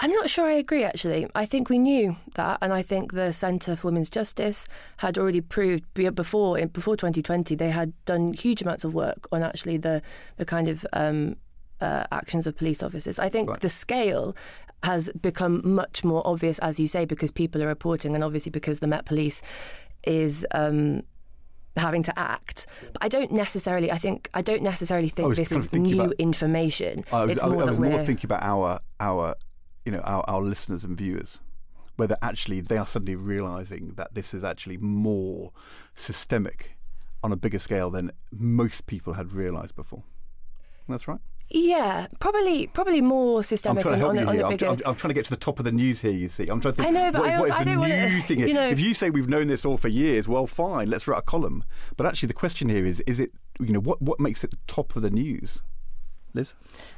I'm 0.00 0.12
not 0.12 0.30
sure 0.30 0.46
I 0.46 0.52
agree, 0.52 0.84
actually. 0.84 1.26
I 1.34 1.44
think 1.44 1.68
we 1.68 1.78
knew 1.78 2.16
that, 2.34 2.58
and 2.62 2.72
I 2.72 2.82
think 2.82 3.12
the 3.12 3.32
Centre 3.32 3.74
for 3.74 3.88
Women's 3.88 4.08
Justice 4.08 4.68
had 4.98 5.18
already 5.18 5.40
proved 5.40 5.82
before 5.94 6.64
before 6.66 6.96
2020 6.96 7.56
they 7.56 7.70
had 7.70 7.92
done 8.04 8.32
huge 8.32 8.62
amounts 8.62 8.84
of 8.84 8.94
work 8.94 9.26
on 9.32 9.42
actually 9.42 9.76
the 9.76 10.00
the 10.36 10.44
kind 10.44 10.68
of 10.68 10.86
um, 10.92 11.36
uh, 11.80 12.04
actions 12.12 12.46
of 12.46 12.56
police 12.56 12.80
officers. 12.80 13.18
I 13.18 13.28
think 13.28 13.50
right. 13.50 13.60
the 13.60 13.68
scale 13.68 14.36
has 14.84 15.10
become 15.20 15.60
much 15.64 16.04
more 16.04 16.24
obvious, 16.24 16.60
as 16.60 16.78
you 16.78 16.86
say, 16.86 17.04
because 17.04 17.32
people 17.32 17.60
are 17.62 17.66
reporting, 17.66 18.14
and 18.14 18.22
obviously 18.22 18.50
because 18.50 18.78
the 18.78 18.86
Met 18.86 19.04
Police 19.04 19.42
is. 20.08 20.46
Um, 20.52 21.02
having 21.78 22.02
to 22.02 22.18
act. 22.18 22.66
But 22.92 23.04
I 23.04 23.08
don't 23.08 23.30
necessarily. 23.30 23.90
I 23.90 23.98
think 23.98 24.28
I 24.34 24.42
don't 24.42 24.62
necessarily 24.62 25.08
think 25.08 25.36
this 25.36 25.52
is 25.52 25.72
new 25.72 26.02
about, 26.02 26.14
information. 26.18 27.04
I 27.12 27.22
was, 27.22 27.30
it's 27.30 27.44
more, 27.44 27.62
I, 27.62 27.66
I 27.66 27.70
was 27.70 27.78
more 27.78 28.00
thinking 28.00 28.26
about 28.26 28.42
our 28.42 28.80
our 29.00 29.36
you 29.84 29.92
know 29.92 30.00
our, 30.00 30.24
our 30.28 30.42
listeners 30.42 30.84
and 30.84 30.96
viewers, 30.96 31.38
whether 31.96 32.16
actually 32.20 32.60
they 32.60 32.76
are 32.76 32.86
suddenly 32.86 33.14
realizing 33.14 33.92
that 33.96 34.14
this 34.14 34.34
is 34.34 34.44
actually 34.44 34.76
more 34.78 35.52
systemic 35.94 36.76
on 37.22 37.32
a 37.32 37.36
bigger 37.36 37.58
scale 37.58 37.90
than 37.90 38.12
most 38.30 38.86
people 38.86 39.14
had 39.14 39.32
realized 39.32 39.74
before. 39.74 40.02
That's 40.88 41.08
right. 41.08 41.20
Yeah, 41.50 42.08
probably 42.20 42.66
probably 42.66 43.00
more 43.00 43.42
systemic. 43.42 43.78
I'm 43.78 43.82
trying 43.82 43.94
to 43.94 43.98
help 43.98 44.10
on, 44.10 44.16
you 44.16 44.44
on 44.44 44.58
here. 44.58 44.68
I'm, 44.68 44.74
I'm, 44.74 44.82
I'm, 44.84 44.96
trying 44.96 45.10
to 45.10 45.14
get 45.14 45.24
to 45.26 45.30
the 45.30 45.36
top 45.36 45.58
of 45.58 45.64
the 45.64 45.72
news 45.72 46.00
here. 46.00 46.10
You 46.10 46.28
see, 46.28 46.46
I'm 46.48 46.60
trying 46.60 46.74
to 46.74 46.82
think. 46.82 46.88
I 46.88 46.90
know, 46.90 47.10
but 47.10 47.22
what, 47.22 47.30
I 47.30 47.36
also, 47.36 47.40
what 47.40 47.48
is 47.48 47.56
I 47.56 47.64
don't 47.64 47.74
new 47.74 47.80
want 47.80 48.24
thing? 48.24 48.40
You 48.40 48.52
know, 48.52 48.68
if 48.68 48.80
you 48.80 48.92
say 48.92 49.08
we've 49.08 49.28
known 49.28 49.46
this 49.46 49.64
all 49.64 49.78
for 49.78 49.88
years, 49.88 50.28
well, 50.28 50.46
fine, 50.46 50.90
let's 50.90 51.08
write 51.08 51.20
a 51.20 51.22
column. 51.22 51.64
But 51.96 52.06
actually, 52.06 52.26
the 52.26 52.34
question 52.34 52.68
here 52.68 52.84
is: 52.84 53.00
is 53.00 53.18
it 53.18 53.30
you 53.60 53.72
know 53.72 53.80
what 53.80 54.02
what 54.02 54.20
makes 54.20 54.44
it 54.44 54.50
the 54.50 54.58
top 54.66 54.94
of 54.94 55.02
the 55.02 55.10
news? 55.10 55.60
Liz? 56.34 56.54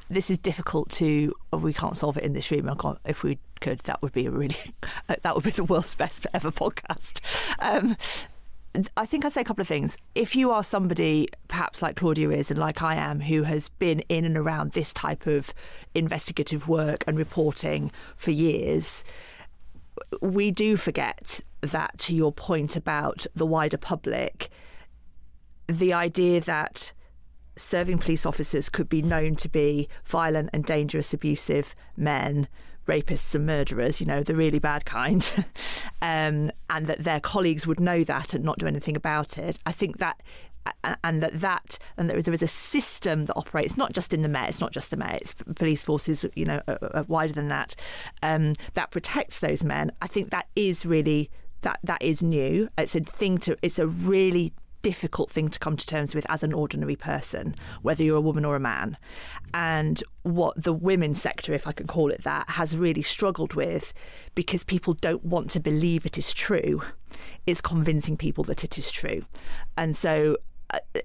This 0.09 0.31
is 0.31 0.39
difficult 0.39 0.91
to. 0.91 1.33
We 1.53 1.73
can't 1.73 1.97
solve 1.97 2.17
it 2.17 2.25
in 2.25 2.33
this 2.33 2.51
room. 2.51 2.69
If 3.05 3.23
we 3.23 3.39
could, 3.61 3.81
that 3.81 4.03
would 4.03 4.13
be 4.13 4.27
a 4.27 4.33
really. 4.33 4.57
that 5.07 5.35
would 5.35 5.45
be 5.45 5.51
the 5.51 5.65
world's 5.65 5.95
best 5.95 6.27
ever 6.35 6.51
podcast. 6.51 7.21
Um, 7.61 7.97
I 8.97 9.05
think 9.05 9.25
I'd 9.25 9.33
say 9.33 9.41
a 9.41 9.45
couple 9.45 9.63
of 9.63 9.69
things. 9.69 9.97
If 10.15 10.37
you 10.37 10.53
are 10.53 10.63
somebody, 10.63 11.27
perhaps 11.49 11.83
like 11.83 11.97
Claudia 11.97 12.31
is, 12.31 12.51
and 12.51 12.61
like 12.61 12.83
I 12.83 12.95
am, 12.95 13.21
who 13.21 13.43
has 13.43 13.69
been 13.69 14.01
in 14.09 14.25
and 14.25 14.37
around 14.37 14.73
this 14.73 14.93
type 14.93 15.27
of 15.27 15.53
investigative 15.95 16.69
work 16.69 17.03
and 17.07 17.19
reporting 17.19 17.91
for 18.15 18.31
years, 18.31 19.03
we 20.21 20.53
do 20.53 20.77
forget 20.77 21.41
that, 21.63 21.99
to 21.99 22.15
your 22.15 22.33
point 22.33 22.77
about 22.77 23.27
the 23.35 23.45
wider 23.45 23.77
public, 23.77 24.51
the 25.67 25.93
idea 25.93 26.41
that 26.41 26.93
serving 27.57 27.99
police 27.99 28.25
officers 28.25 28.69
could 28.69 28.89
be 28.89 29.03
known 29.03 29.35
to 29.37 29.49
be 29.49 29.89
violent 30.05 30.49
and 30.53 30.65
dangerous, 30.65 31.13
abusive 31.13 31.75
men 31.97 32.49
rapists 32.87 33.35
and 33.35 33.47
murderers, 33.47 34.01
you 34.01 34.07
know, 34.07 34.23
the 34.23 34.35
really 34.35 34.59
bad 34.59 34.85
kind, 34.85 35.33
um, 36.03 36.51
and 36.69 36.87
that 36.87 37.01
their 37.01 37.21
colleagues 37.21 37.66
would 37.66 37.81
know 37.81 38.05
that 38.05 38.35
and 38.35 38.45
not 38.45 38.59
do 38.59 38.66
anything 38.66 38.97
about 38.97 39.38
it. 39.38 39.59
I 39.66 39.73
think 39.73 39.99
that 39.99 40.23
and 41.05 41.23
that 41.23 41.33
that 41.35 41.79
and 41.97 42.11
there 42.11 42.19
is 42.19 42.43
a 42.43 42.47
system 42.47 43.25
that 43.25 43.35
operates 43.35 43.77
not 43.77 43.93
just 43.93 44.12
in 44.12 44.23
the 44.23 44.29
Met, 44.29 44.49
it's 44.49 44.61
not 44.61 44.73
just 44.73 44.90
the 44.90 44.97
Met, 44.97 45.21
it's 45.23 45.35
police 45.55 45.83
forces, 45.83 46.25
you 46.35 46.45
know, 46.45 46.61
wider 47.09 47.33
than 47.33 47.49
that, 47.49 47.75
um, 48.23 48.55
that 48.75 48.90
protects 48.90 49.40
those 49.40 49.64
men. 49.64 49.93
I 50.03 50.07
think 50.07 50.31
that 50.31 50.49
is 50.55 50.85
really 50.85 51.31
that 51.62 51.81
that 51.85 52.03
is 52.03 52.23
new. 52.23 52.69
It's 52.79 52.95
a 52.95 53.01
thing 53.01 53.38
to. 53.38 53.57
It's 53.62 53.79
a 53.79 53.87
really 53.87 54.53
difficult 54.83 55.31
thing 55.31 55.49
to 55.49 55.59
come 55.59 55.77
to 55.77 55.87
terms 55.87 56.14
with 56.14 56.27
as 56.31 56.43
an 56.43 56.53
ordinary 56.53 56.97
person, 56.97 57.55
whether 57.83 58.03
you're 58.03 58.16
a 58.16 58.21
woman 58.21 58.45
or 58.45 58.57
a 58.57 58.61
man. 58.61 58.97
And 59.55 60.03
what 60.23 60.62
the 60.62 60.73
women's 60.73 61.21
sector, 61.21 61.53
if 61.53 61.66
I 61.66 61.73
can 61.73 61.87
call 61.87 62.11
it 62.11 62.23
that, 62.25 62.51
has 62.51 62.77
really 62.77 63.03
struggled 63.03 63.55
with 63.55 63.93
because 64.35 64.64
people 64.64 64.95
don't 64.95 65.25
want 65.25 65.51
to 65.51 65.61
believe 65.61 66.07
it 66.07 66.19
is 66.19 66.33
true, 66.33 66.83
is 67.47 67.61
convincing 67.61 68.16
people 68.16 68.45
that 68.45 68.64
it 68.64 68.79
is 68.79 68.90
true. 68.90 69.25
And 69.77 69.97
so 69.97 70.37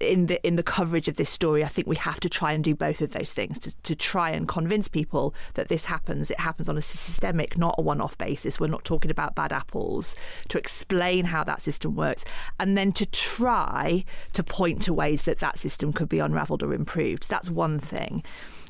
in 0.00 0.26
the 0.26 0.44
in 0.46 0.56
the 0.56 0.62
coverage 0.62 1.08
of 1.08 1.16
this 1.16 1.30
story, 1.30 1.64
I 1.64 1.68
think 1.68 1.86
we 1.86 1.96
have 1.96 2.20
to 2.20 2.28
try 2.28 2.52
and 2.52 2.62
do 2.62 2.74
both 2.74 3.00
of 3.00 3.12
those 3.12 3.32
things 3.32 3.58
to, 3.60 3.76
to 3.82 3.94
try 3.94 4.30
and 4.30 4.46
convince 4.46 4.88
people 4.88 5.34
that 5.54 5.68
this 5.68 5.86
happens. 5.86 6.30
It 6.30 6.40
happens 6.40 6.68
on 6.68 6.76
a 6.76 6.82
systemic, 6.82 7.56
not 7.56 7.74
a 7.78 7.82
one-off 7.82 8.18
basis. 8.18 8.60
We're 8.60 8.66
not 8.68 8.84
talking 8.84 9.10
about 9.10 9.34
bad 9.34 9.52
apples. 9.52 10.16
To 10.48 10.58
explain 10.58 11.26
how 11.26 11.44
that 11.44 11.60
system 11.60 11.94
works, 11.94 12.24
and 12.58 12.76
then 12.76 12.92
to 12.92 13.06
try 13.06 14.04
to 14.32 14.42
point 14.42 14.82
to 14.82 14.94
ways 14.94 15.22
that 15.22 15.38
that 15.40 15.58
system 15.58 15.92
could 15.92 16.08
be 16.08 16.18
unravelled 16.18 16.62
or 16.62 16.74
improved. 16.74 17.28
That's 17.28 17.50
one 17.50 17.78
thing, 17.78 18.22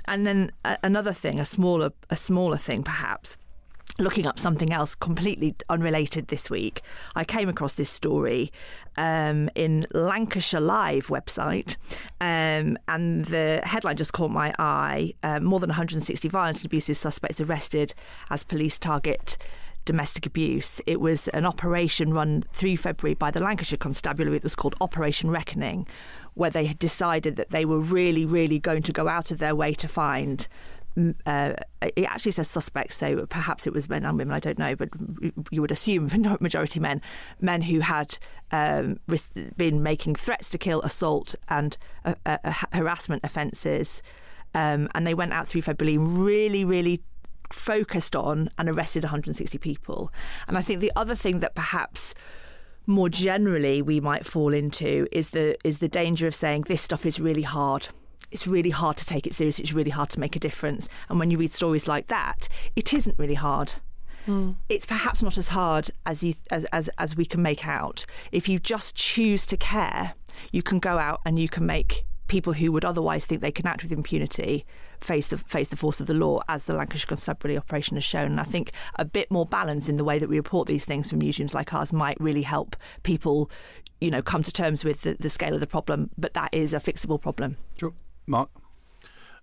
and 0.07 0.27
then 0.27 0.53
uh, 0.65 0.77
another 0.83 1.13
thing, 1.13 1.41
a 1.41 1.45
smaller 1.45 1.93
a 2.11 2.17
smaller 2.17 2.57
thing 2.57 2.83
perhaps 2.83 3.39
looking 3.99 4.27
up 4.27 4.39
something 4.39 4.73
else 4.73 4.95
completely 4.95 5.55
unrelated 5.69 6.29
this 6.29 6.51
week, 6.51 6.83
I 7.15 7.25
came 7.25 7.49
across 7.49 7.75
this 7.75 7.91
story 7.91 8.53
um, 8.97 9.49
in 9.55 9.87
Lancashire 9.93 10.61
Live 10.61 11.07
website, 11.09 11.77
um, 12.21 12.77
and 12.89 13.25
the 13.27 13.61
headline 13.65 13.97
just 13.97 14.13
caught 14.13 14.31
my 14.31 14.55
eye. 14.59 15.15
Uh, 15.23 15.41
more 15.41 15.61
than 15.61 15.69
160 15.69 16.29
violent 16.29 16.59
and 16.59 16.67
abusive 16.67 16.97
suspects 16.97 17.41
arrested 17.41 17.95
as 18.31 18.45
police 18.45 18.79
target 18.79 19.39
domestic 19.87 20.27
abuse. 20.27 20.81
It 20.87 21.01
was 21.01 21.29
an 21.29 21.47
operation 21.47 22.13
run 22.13 22.43
through 22.51 22.77
February 22.77 23.15
by 23.15 23.31
the 23.31 23.41
Lancashire 23.41 23.79
Constabulary. 23.79 24.37
It 24.37 24.43
was 24.43 24.55
called 24.57 24.75
Operation 24.81 25.31
Reckoning, 25.31 25.87
where 26.35 26.51
they 26.51 26.67
had 26.67 26.79
decided 26.79 27.37
that 27.37 27.51
they 27.51 27.65
were 27.65 27.79
really, 27.79 28.27
really 28.27 28.59
going 28.59 28.83
to 28.83 28.93
go 28.93 29.09
out 29.09 29.31
of 29.31 29.39
their 29.39 29.55
way 29.55 29.73
to 29.75 29.89
find 29.89 30.49
uh, 31.27 31.53
it 31.81 32.05
actually 32.05 32.33
says 32.33 32.49
suspects, 32.49 32.97
so 32.97 33.27
perhaps 33.27 33.67
it 33.67 33.73
was 33.73 33.89
men 33.89 34.05
and 34.05 34.17
women. 34.17 34.35
I 34.35 34.41
don't 34.41 34.59
know, 34.59 34.75
but 34.75 34.89
you 35.51 35.61
would 35.61 35.71
assume 35.71 36.11
majority 36.41 36.81
men, 36.81 37.03
men 37.41 37.63
who 37.63 37.81
had 37.81 38.19
um, 38.51 38.99
been 39.57 39.83
making 39.83 40.15
threats 40.15 40.49
to 40.51 40.59
kill, 40.59 40.81
assault, 40.83 41.35
and 41.49 41.77
uh, 42.05 42.15
uh, 42.25 42.53
harassment 42.73 43.25
offences, 43.25 44.03
um, 44.55 44.89
and 44.95 45.07
they 45.07 45.15
went 45.15 45.33
out 45.33 45.47
through 45.49 45.63
February 45.63 45.99
really, 45.99 46.65
really 46.65 47.03
focused 47.51 48.17
on 48.17 48.51
and 48.59 48.69
arrested 48.69 49.05
160 49.05 49.59
people. 49.59 50.13
And 50.49 50.57
I 50.57 50.63
think 50.63 50.81
the 50.81 50.93
other 50.97 51.15
thing 51.15 51.41
that 51.41 51.55
perhaps 51.55 52.15
more 52.87 53.09
generally 53.09 53.83
we 53.83 54.01
might 54.01 54.25
fall 54.25 54.55
into 54.55 55.07
is 55.13 55.31
the 55.31 55.57
is 55.65 55.81
the 55.81 55.89
danger 55.89 56.27
of 56.27 56.35
saying 56.35 56.63
this 56.63 56.81
stuff 56.81 57.05
is 57.05 57.19
really 57.19 57.43
hard 57.43 57.89
it's 58.31 58.47
really 58.47 58.71
hard 58.71 58.97
to 58.99 59.07
take 59.07 59.27
it 59.27 59.35
seriously. 59.35 59.63
It's 59.63 59.73
really 59.73 59.91
hard 59.91 60.11
to 60.11 60.21
make 60.21 60.37
a 60.37 60.41
difference. 60.41 60.89
And 61.09 61.19
when 61.19 61.31
you 61.31 61.39
read 61.39 61.53
stories 61.53 61.89
like 61.89 62.09
that, 62.09 62.49
it 62.75 62.93
isn't 62.93 63.19
really 63.19 63.35
hard. 63.35 63.75
Mm. 64.27 64.57
It's 64.69 64.87
perhaps 64.87 65.23
not 65.23 65.39
as 65.39 65.49
hard 65.49 65.91
as, 66.05 66.23
you, 66.23 66.35
as, 66.51 66.65
as 66.67 66.91
as 66.99 67.17
we 67.17 67.25
can 67.25 67.43
make 67.43 67.67
out. 67.67 68.05
If 68.33 68.49
you 68.49 68.59
just 68.59 68.97
choose 68.97 69.47
to 69.47 69.57
care, 69.57 70.15
you 70.51 70.63
can 70.63 70.81
go 70.81 70.99
out 70.99 71.21
and 71.25 71.39
you 71.39 71.49
can 71.49 71.65
make 71.65 72.05
people 72.27 72.55
who 72.55 72.73
would 72.73 72.85
otherwise 72.85 73.25
think 73.25 73.41
they 73.41 73.53
can 73.53 73.69
act 73.69 73.85
with 73.85 73.93
impunity 73.93 74.67
face 75.01 75.29
the 75.29 75.39
face 75.39 75.69
the 75.69 75.77
force 75.77 76.01
of 76.01 76.07
the 76.07 76.15
law, 76.15 76.41
as 76.49 76.65
the 76.65 76.75
Lancashire 76.75 77.07
Constabulary 77.07 77.59
operation 77.59 77.97
has 77.97 78.05
shown. 78.05 78.33
And 78.33 78.41
I 78.41 78.45
think 78.45 78.73
a 78.97 79.05
bit 79.05 79.31
more 79.31 79.47
balance 79.47 79.89
in 79.89 79.97
the 79.97 80.05
way 80.05 80.19
that 80.19 80.29
we 80.29 80.37
report 80.37 80.67
these 80.67 80.85
things 80.85 81.09
from 81.09 81.21
newsrooms 81.21 81.55
like 81.55 81.73
ours 81.73 81.93
might 81.93 82.21
really 82.21 82.43
help 82.43 82.77
people, 83.03 83.51
you 84.01 84.11
know, 84.11 84.23
come 84.23 84.43
to 84.43 84.51
terms 84.53 84.85
with 84.85 85.03
the, 85.03 85.17
the 85.21 85.31
scale 85.31 85.55
of 85.55 85.61
the 85.61 85.67
problem. 85.67 86.11
But 86.19 86.35
that 86.35 86.53
is 86.53 86.73
a 86.73 86.81
fixable 86.81 87.21
problem. 87.21 87.59
Sure. 87.79 87.93
Mark? 88.27 88.51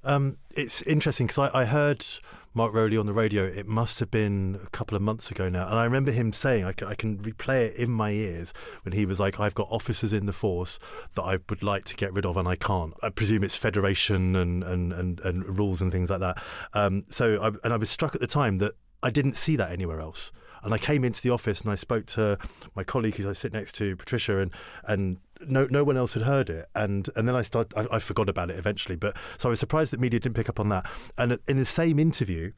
Um, 0.03 0.37
it's 0.55 0.81
interesting 0.81 1.27
because 1.27 1.49
I, 1.53 1.61
I, 1.61 1.65
heard 1.65 2.05
Mark 2.53 2.73
Rowley 2.73 2.97
on 2.97 3.05
the 3.05 3.13
radio. 3.13 3.45
It 3.45 3.67
must 3.67 3.99
have 3.99 4.11
been 4.11 4.59
a 4.61 4.69
couple 4.69 4.97
of 4.97 5.01
months 5.01 5.31
ago 5.31 5.47
now, 5.47 5.65
and 5.65 5.75
I 5.75 5.85
remember 5.85 6.11
him 6.11 6.33
saying, 6.33 6.65
I 6.65 6.73
can, 6.73 6.87
I 6.89 6.95
can 6.95 7.19
replay 7.19 7.67
it 7.67 7.77
in 7.77 7.89
my 7.89 8.11
ears 8.11 8.53
when 8.83 8.91
he 8.91 9.05
was 9.05 9.19
like, 9.19 9.39
"I've 9.39 9.55
got 9.55 9.69
officers 9.71 10.11
in 10.11 10.25
the 10.25 10.33
force 10.33 10.77
that 11.13 11.23
I 11.23 11.37
would 11.49 11.63
like 11.63 11.85
to 11.85 11.95
get 11.95 12.11
rid 12.13 12.25
of, 12.25 12.35
and 12.35 12.47
I 12.47 12.57
can't." 12.57 12.93
I 13.01 13.09
presume 13.09 13.45
it's 13.45 13.55
federation 13.55 14.35
and 14.35 14.61
and 14.61 14.91
and, 14.91 15.19
and 15.21 15.57
rules 15.57 15.81
and 15.81 15.89
things 15.89 16.09
like 16.09 16.19
that. 16.19 16.43
Um, 16.73 17.05
so, 17.07 17.41
I, 17.41 17.47
and 17.63 17.73
I 17.73 17.77
was 17.77 17.89
struck 17.89 18.13
at 18.13 18.19
the 18.21 18.27
time 18.27 18.57
that 18.57 18.73
I 19.01 19.09
didn't 19.09 19.37
see 19.37 19.55
that 19.55 19.71
anywhere 19.71 20.01
else. 20.01 20.31
And 20.63 20.73
I 20.73 20.77
came 20.77 21.03
into 21.03 21.21
the 21.21 21.29
office 21.29 21.61
and 21.61 21.71
I 21.71 21.75
spoke 21.75 22.05
to 22.07 22.37
my 22.73 22.85
colleague 22.85 23.17
who 23.17 23.29
I 23.29 23.33
sit 23.33 23.51
next 23.51 23.73
to, 23.75 23.95
Patricia, 23.95 24.39
and 24.39 24.51
and 24.85 25.17
no 25.47 25.67
no 25.69 25.83
one 25.83 25.97
else 25.97 26.13
had 26.13 26.23
heard 26.23 26.49
it, 26.49 26.69
and 26.75 27.09
and 27.15 27.27
then 27.27 27.35
I 27.35 27.41
started 27.41 27.77
I, 27.77 27.95
I 27.95 27.99
forgot 27.99 28.29
about 28.29 28.49
it 28.49 28.57
eventually. 28.57 28.95
But 28.95 29.15
so 29.37 29.49
I 29.49 29.51
was 29.51 29.59
surprised 29.59 29.91
that 29.93 29.99
media 29.99 30.19
didn't 30.19 30.35
pick 30.35 30.49
up 30.49 30.59
on 30.59 30.69
that. 30.69 30.85
And 31.17 31.39
in 31.47 31.57
the 31.57 31.65
same 31.65 31.99
interview, 31.99 32.51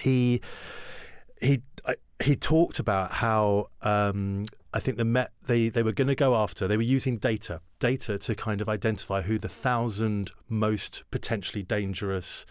he 0.00 0.40
he 1.40 1.62
he 2.22 2.36
talked 2.36 2.78
about 2.78 3.12
how 3.12 3.68
um, 3.82 4.46
I 4.72 4.80
think 4.80 4.96
the 4.96 5.04
Met 5.04 5.32
they 5.46 5.68
they 5.68 5.82
were 5.82 5.92
going 5.92 6.08
to 6.08 6.14
go 6.14 6.34
after 6.34 6.66
they 6.66 6.76
were 6.76 6.82
using 6.82 7.18
data 7.18 7.60
data 7.78 8.18
to 8.18 8.34
kind 8.34 8.60
of 8.60 8.68
identify 8.68 9.22
who 9.22 9.38
the 9.38 9.48
thousand 9.48 10.32
most 10.48 11.04
potentially 11.10 11.62
dangerous 11.62 12.46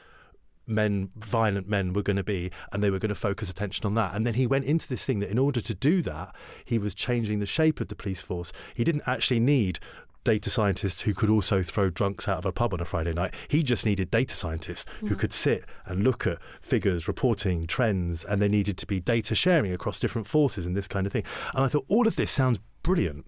men, 0.67 1.09
violent 1.15 1.67
men, 1.67 1.93
were 1.93 2.03
going 2.03 2.17
to 2.17 2.23
be, 2.23 2.51
and 2.71 2.83
they 2.83 2.91
were 2.91 2.99
going 2.99 3.09
to 3.09 3.15
focus 3.15 3.49
attention 3.49 3.85
on 3.85 3.95
that. 3.95 4.13
And 4.15 4.25
then 4.25 4.35
he 4.35 4.47
went 4.47 4.65
into 4.65 4.87
this 4.87 5.03
thing 5.03 5.19
that 5.19 5.29
in 5.29 5.37
order 5.37 5.61
to 5.61 5.73
do 5.73 6.01
that, 6.03 6.35
he 6.65 6.77
was 6.77 6.93
changing 6.93 7.39
the 7.39 7.45
shape 7.45 7.79
of 7.79 7.87
the 7.87 7.95
police 7.95 8.21
force. 8.21 8.51
He 8.73 8.83
didn't 8.83 9.03
actually 9.05 9.39
need 9.39 9.79
data 10.23 10.49
scientists 10.49 11.01
who 11.01 11.13
could 11.13 11.29
also 11.29 11.63
throw 11.63 11.89
drunks 11.89 12.27
out 12.27 12.37
of 12.37 12.45
a 12.45 12.51
pub 12.51 12.73
on 12.73 12.79
a 12.79 12.85
Friday 12.85 13.13
night. 13.13 13.33
He 13.47 13.63
just 13.63 13.85
needed 13.85 14.11
data 14.11 14.35
scientists 14.35 14.85
mm. 15.01 15.09
who 15.09 15.15
could 15.15 15.33
sit 15.33 15.65
and 15.85 16.03
look 16.03 16.27
at 16.27 16.37
figures, 16.61 17.07
reporting, 17.07 17.65
trends, 17.65 18.23
and 18.23 18.41
they 18.41 18.47
needed 18.47 18.77
to 18.79 18.85
be 18.85 18.99
data 18.99 19.35
sharing 19.35 19.73
across 19.73 19.99
different 19.99 20.27
forces 20.27 20.65
and 20.65 20.77
this 20.77 20.87
kind 20.87 21.07
of 21.07 21.13
thing. 21.13 21.23
And 21.55 21.63
I 21.63 21.67
thought 21.67 21.85
all 21.87 22.07
of 22.07 22.15
this 22.15 22.31
sounds 22.31 22.59
brilliant 22.83 23.25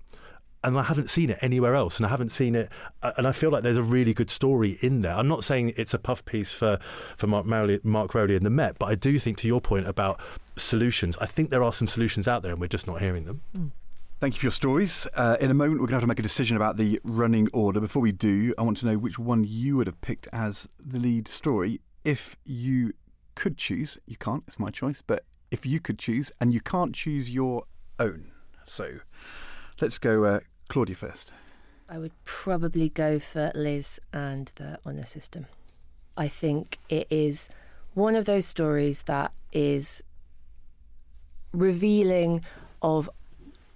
and 0.63 0.78
I 0.78 0.84
haven't 0.84 1.10
seen 1.10 1.30
it 1.30 1.39
anywhere 1.41 1.76
else, 1.76 1.97
and 1.97 2.06
I 2.06 2.10
haven't 2.10 2.30
seen 2.30 2.56
it, 2.56 2.69
uh, 3.02 3.12
and 3.17 3.28
I 3.28 3.32
feel 3.32 3.52
like 3.52 3.63
there's 3.63 3.78
a 3.78 3.84
really 3.84 4.13
good 4.13 4.30
story 4.30 4.78
in 4.82 5.02
there. 5.02 5.13
I'm 5.13 5.28
not 5.28 5.43
saying 5.43 5.73
it's 5.76 5.93
a 5.93 5.99
puff 5.99 6.23
piece 6.26 6.54
for 6.54 6.80
for 7.17 7.28
Mark, 7.28 7.45
Marley, 7.45 7.80
Mark 7.84 8.15
Rowley 8.15 8.36
and 8.36 8.45
the 8.45 8.49
Met, 8.49 8.80
but 8.80 8.88
I 8.88 8.95
do 8.95 9.19
think 9.19 9.38
to 9.39 9.47
your 9.47 9.62
point 9.62 9.88
about 9.88 10.19
solutions, 10.56 11.17
I 11.19 11.26
think 11.26 11.49
there 11.49 11.63
are 11.63 11.73
some 11.73 11.88
solutions 11.88 12.28
out 12.28 12.43
there, 12.43 12.52
and 12.52 12.62
we're 12.62 12.67
just 12.67 12.88
not 12.88 13.02
hearing 13.02 13.26
them. 13.26 13.41
Mm. 13.56 13.71
Thank 14.19 14.36
you 14.36 14.39
for 14.39 14.45
your 14.45 14.52
stories. 14.52 15.06
Uh, 15.15 15.36
in 15.41 15.52
a 15.52 15.54
moment, 15.54 15.82
we're 15.82 15.88
going 15.88 15.89
to 15.89 15.95
have 15.95 16.04
to 16.04 16.08
make 16.08 16.19
a 16.19 16.23
decision 16.23 16.56
about 16.56 16.78
the 16.78 16.97
running 17.04 17.49
order. 17.52 17.82
Before 17.82 18.02
we 18.02 18.13
do, 18.13 18.54
I 18.58 18.62
want 18.62 18.78
to 18.78 18.86
know 18.86 18.97
which 18.97 19.19
one 19.19 19.43
you 19.43 19.76
would 19.76 19.88
have 19.88 19.99
picked 19.99 20.30
as 20.32 20.69
the 20.80 20.97
lead 20.97 21.28
story. 21.28 21.82
If 22.06 22.38
you 22.45 22.93
could 23.36 23.58
choose, 23.58 23.97
you 24.06 24.15
can't, 24.15 24.43
it's 24.47 24.60
my 24.60 24.69
choice, 24.69 25.02
but 25.02 25.26
if 25.52 25.65
you 25.65 25.82
could 25.82 25.99
choose, 25.99 26.32
and 26.39 26.54
you 26.54 26.62
can't 26.62 26.95
choose 26.95 27.34
your 27.34 27.65
own. 27.99 28.32
So 28.65 28.99
let's 29.82 29.97
go 29.97 30.23
uh, 30.23 30.39
Claudia 30.73 30.95
first. 30.95 31.31
I 31.88 31.99
would 31.99 32.13
probably 32.25 32.89
go 32.89 33.19
for 33.19 33.51
Liz 33.53 33.99
and 34.12 34.51
the 34.55 34.79
honour 34.83 35.05
system. 35.05 35.45
I 36.17 36.27
think 36.27 36.79
it 36.89 37.05
is 37.12 37.47
one 37.93 38.15
of 38.15 38.25
those 38.25 38.47
stories 38.47 39.03
that 39.03 39.31
is 39.51 40.01
revealing 41.51 42.41
of 42.81 43.07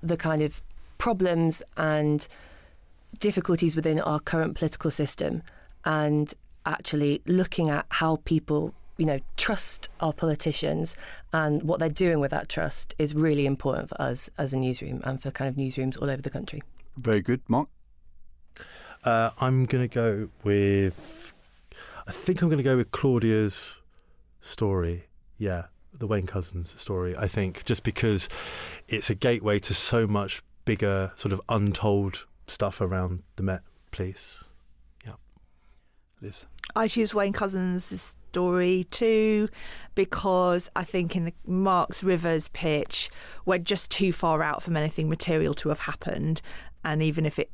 the 0.01 0.17
kind 0.17 0.41
of 0.41 0.63
problems 0.97 1.61
and 1.77 2.27
difficulties 3.19 3.75
within 3.75 3.99
our 3.99 4.19
current 4.19 4.55
political 4.55 4.89
system 4.89 5.43
and 5.85 6.33
actually 6.65 7.21
looking 7.27 7.69
at 7.69 7.85
how 7.89 8.15
people 8.25 8.73
you 8.97 9.05
know 9.05 9.19
trust 9.35 9.89
our 9.99 10.13
politicians 10.13 10.95
and 11.31 11.61
what 11.61 11.77
they're 11.77 11.89
doing 11.89 12.19
with 12.19 12.31
that 12.31 12.49
trust 12.49 12.95
is 12.97 13.13
really 13.13 13.45
important 13.45 13.87
for 13.87 14.01
us 14.01 14.31
as 14.39 14.51
a 14.51 14.57
newsroom 14.57 14.99
and 15.03 15.21
for 15.21 15.29
kind 15.29 15.47
of 15.47 15.55
newsrooms 15.55 16.01
all 16.01 16.09
over 16.09 16.23
the 16.23 16.31
country 16.31 16.63
very 16.97 17.21
good. 17.21 17.41
Mark? 17.47 17.69
Uh, 19.03 19.31
I'm 19.39 19.65
going 19.65 19.87
to 19.87 19.93
go 19.93 20.29
with. 20.43 21.33
I 22.07 22.11
think 22.11 22.41
I'm 22.41 22.49
going 22.49 22.57
to 22.57 22.63
go 22.63 22.77
with 22.77 22.91
Claudia's 22.91 23.79
story. 24.41 25.05
Yeah, 25.37 25.65
the 25.93 26.07
Wayne 26.07 26.25
Couzens 26.25 26.77
story. 26.77 27.15
I 27.15 27.27
think 27.27 27.63
just 27.65 27.83
because 27.83 28.29
it's 28.87 29.09
a 29.09 29.15
gateway 29.15 29.59
to 29.59 29.73
so 29.73 30.07
much 30.07 30.41
bigger, 30.65 31.11
sort 31.15 31.33
of 31.33 31.41
untold 31.49 32.25
stuff 32.47 32.81
around 32.81 33.23
the 33.35 33.43
Met 33.43 33.61
Police. 33.91 34.43
Yeah. 35.05 35.13
Liz? 36.21 36.45
I 36.75 36.87
choose 36.87 37.13
Wayne 37.13 37.33
Couzens' 37.33 38.15
story 38.29 38.85
too 38.91 39.49
because 39.95 40.69
I 40.75 40.83
think 40.83 41.15
in 41.15 41.25
the 41.25 41.33
Marks 41.45 42.03
Rivers 42.03 42.49
pitch, 42.49 43.09
we're 43.45 43.57
just 43.57 43.89
too 43.89 44.11
far 44.11 44.43
out 44.43 44.61
from 44.61 44.77
anything 44.77 45.09
material 45.09 45.53
to 45.55 45.69
have 45.69 45.79
happened 45.79 46.41
and 46.87 47.03
even 47.03 47.25
if 47.25 47.37
it 47.37 47.51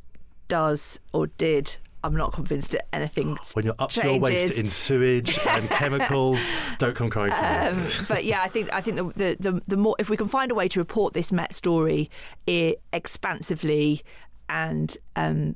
does 0.48 1.00
or 1.12 1.28
did 1.28 1.78
I'm 2.06 2.16
not 2.16 2.34
convinced 2.34 2.72
that 2.72 2.94
anything. 2.94 3.38
When 3.54 3.66
you're 3.66 3.76
up 3.80 3.90
changes. 3.90 4.02
to 4.02 4.08
your 4.10 4.20
waist 4.20 4.58
in 4.58 4.70
sewage 4.70 5.40
and 5.48 5.70
chemicals, 5.70 6.52
don't 6.78 6.96
come 6.96 7.10
crying 7.10 7.32
to 7.32 7.70
um, 7.72 7.78
me. 7.82 7.88
but 8.10 8.26
yeah, 8.26 8.42
I 8.42 8.50
think 8.50 8.72
I 8.74 8.82
think 8.82 8.98
the, 8.98 9.04
the, 9.16 9.38
the 9.40 9.62
the 9.68 9.78
more 9.78 9.96
if 10.00 10.10
we 10.10 10.18
can 10.18 10.28
find 10.28 10.52
a 10.52 10.56
way 10.56 10.68
to 10.68 10.80
report 10.80 11.14
this 11.14 11.32
Met 11.32 11.54
story 11.54 12.10
it, 12.46 12.82
expansively 12.92 14.02
and 14.50 14.98
um, 15.16 15.56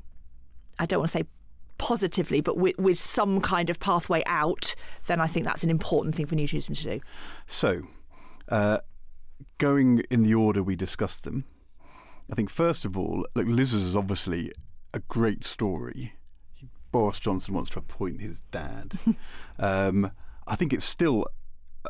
I 0.78 0.86
don't 0.86 1.00
want 1.00 1.12
to 1.12 1.18
say 1.18 1.24
positively, 1.76 2.40
but 2.40 2.56
with, 2.56 2.78
with 2.78 2.98
some 2.98 3.40
kind 3.40 3.70
of 3.70 3.78
pathway 3.78 4.22
out, 4.26 4.74
then 5.06 5.20
I 5.20 5.26
think 5.26 5.46
that's 5.46 5.62
an 5.62 5.70
important 5.70 6.14
thing 6.14 6.26
for 6.26 6.34
newsrooms 6.34 6.78
to 6.78 6.82
do. 6.82 7.00
So, 7.46 7.82
uh, 8.48 8.78
going 9.58 10.02
in 10.10 10.22
the 10.22 10.34
order 10.34 10.62
we 10.62 10.76
discussed 10.76 11.24
them. 11.24 11.44
I 12.30 12.34
think 12.34 12.50
first 12.50 12.84
of 12.84 12.96
all, 12.96 13.26
look, 13.34 13.46
Liz 13.46 13.72
is 13.72 13.96
obviously 13.96 14.52
a 14.92 15.00
great 15.00 15.44
story. 15.44 16.14
Boris 16.90 17.20
Johnson 17.20 17.54
wants 17.54 17.70
to 17.70 17.78
appoint 17.78 18.20
his 18.20 18.40
dad. 18.50 18.98
um, 19.58 20.10
I 20.46 20.56
think 20.56 20.72
it's 20.72 20.84
still 20.84 21.26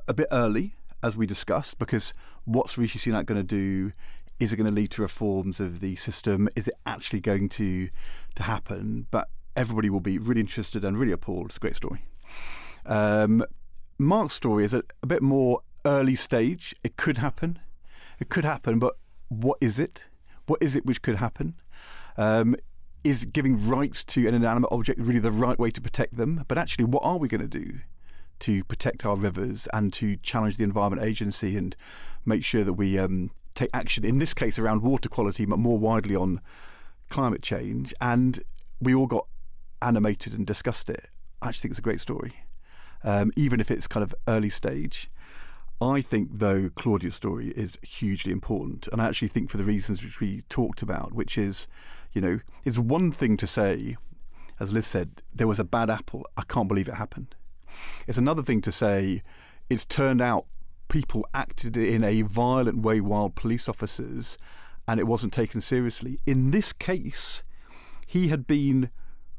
a 0.06 0.14
bit 0.14 0.28
early, 0.30 0.74
as 1.02 1.16
we 1.16 1.26
discussed, 1.26 1.78
because 1.78 2.12
what's 2.44 2.76
Rishi 2.76 2.98
Sunak 2.98 3.26
going 3.26 3.40
to 3.40 3.42
do? 3.44 3.92
Is 4.40 4.52
it 4.52 4.56
going 4.56 4.68
to 4.68 4.72
lead 4.72 4.90
to 4.92 5.02
reforms 5.02 5.60
of 5.60 5.80
the 5.80 5.96
system? 5.96 6.48
Is 6.54 6.68
it 6.68 6.74
actually 6.86 7.20
going 7.20 7.48
to 7.50 7.88
to 8.36 8.42
happen? 8.42 9.06
But 9.10 9.28
everybody 9.56 9.90
will 9.90 10.00
be 10.00 10.18
really 10.18 10.40
interested 10.40 10.84
and 10.84 10.96
really 10.96 11.12
appalled. 11.12 11.46
It's 11.46 11.56
a 11.56 11.60
great 11.60 11.76
story. 11.76 12.04
Um, 12.86 13.44
Mark's 13.98 14.34
story 14.34 14.64
is 14.64 14.72
a, 14.72 14.82
a 15.02 15.06
bit 15.06 15.22
more 15.22 15.62
early 15.84 16.14
stage. 16.14 16.74
It 16.84 16.96
could 16.96 17.18
happen. 17.18 17.58
It 18.20 18.28
could 18.28 18.44
happen, 18.44 18.78
but 18.78 18.96
what 19.28 19.58
is 19.60 19.78
it? 19.78 20.06
What 20.48 20.62
is 20.62 20.74
it 20.74 20.84
which 20.86 21.02
could 21.02 21.16
happen? 21.16 21.54
Um, 22.16 22.56
is 23.04 23.24
giving 23.26 23.68
rights 23.68 24.02
to 24.04 24.26
an 24.26 24.34
inanimate 24.34 24.72
object 24.72 24.98
really 24.98 25.20
the 25.20 25.30
right 25.30 25.58
way 25.58 25.70
to 25.70 25.80
protect 25.80 26.16
them? 26.16 26.44
But 26.48 26.58
actually, 26.58 26.86
what 26.86 27.04
are 27.04 27.18
we 27.18 27.28
going 27.28 27.42
to 27.42 27.46
do 27.46 27.80
to 28.40 28.64
protect 28.64 29.04
our 29.04 29.14
rivers 29.14 29.68
and 29.72 29.92
to 29.92 30.16
challenge 30.16 30.56
the 30.56 30.64
Environment 30.64 31.06
Agency 31.06 31.56
and 31.56 31.76
make 32.24 32.44
sure 32.44 32.64
that 32.64 32.72
we 32.72 32.98
um, 32.98 33.30
take 33.54 33.70
action, 33.74 34.04
in 34.04 34.18
this 34.18 34.34
case 34.34 34.58
around 34.58 34.82
water 34.82 35.08
quality, 35.08 35.44
but 35.44 35.58
more 35.58 35.78
widely 35.78 36.16
on 36.16 36.40
climate 37.10 37.42
change? 37.42 37.92
And 38.00 38.40
we 38.80 38.94
all 38.94 39.06
got 39.06 39.26
animated 39.82 40.32
and 40.32 40.46
discussed 40.46 40.88
it. 40.88 41.08
I 41.42 41.48
actually 41.48 41.60
think 41.60 41.72
it's 41.72 41.78
a 41.78 41.82
great 41.82 42.00
story, 42.00 42.32
um, 43.04 43.32
even 43.36 43.60
if 43.60 43.70
it's 43.70 43.86
kind 43.86 44.02
of 44.02 44.14
early 44.26 44.50
stage. 44.50 45.10
I 45.80 46.00
think, 46.00 46.30
though, 46.32 46.70
Claudia's 46.70 47.14
story 47.14 47.48
is 47.48 47.78
hugely 47.82 48.32
important. 48.32 48.88
And 48.88 49.00
I 49.00 49.06
actually 49.06 49.28
think 49.28 49.48
for 49.48 49.56
the 49.56 49.64
reasons 49.64 50.02
which 50.02 50.20
we 50.20 50.42
talked 50.48 50.82
about, 50.82 51.12
which 51.12 51.38
is, 51.38 51.66
you 52.12 52.20
know, 52.20 52.40
it's 52.64 52.78
one 52.78 53.12
thing 53.12 53.36
to 53.36 53.46
say, 53.46 53.96
as 54.58 54.72
Liz 54.72 54.86
said, 54.86 55.22
there 55.32 55.46
was 55.46 55.60
a 55.60 55.64
bad 55.64 55.88
apple. 55.88 56.26
I 56.36 56.42
can't 56.42 56.68
believe 56.68 56.88
it 56.88 56.94
happened. 56.94 57.36
It's 58.08 58.18
another 58.18 58.42
thing 58.42 58.60
to 58.62 58.72
say, 58.72 59.22
it's 59.70 59.84
turned 59.84 60.20
out 60.20 60.46
people 60.88 61.26
acted 61.34 61.76
in 61.76 62.02
a 62.02 62.22
violent 62.22 62.78
way 62.78 63.00
while 63.00 63.28
police 63.28 63.68
officers 63.68 64.38
and 64.88 64.98
it 64.98 65.06
wasn't 65.06 65.32
taken 65.32 65.60
seriously. 65.60 66.18
In 66.26 66.50
this 66.50 66.72
case, 66.72 67.42
he 68.06 68.28
had 68.28 68.46
been 68.46 68.90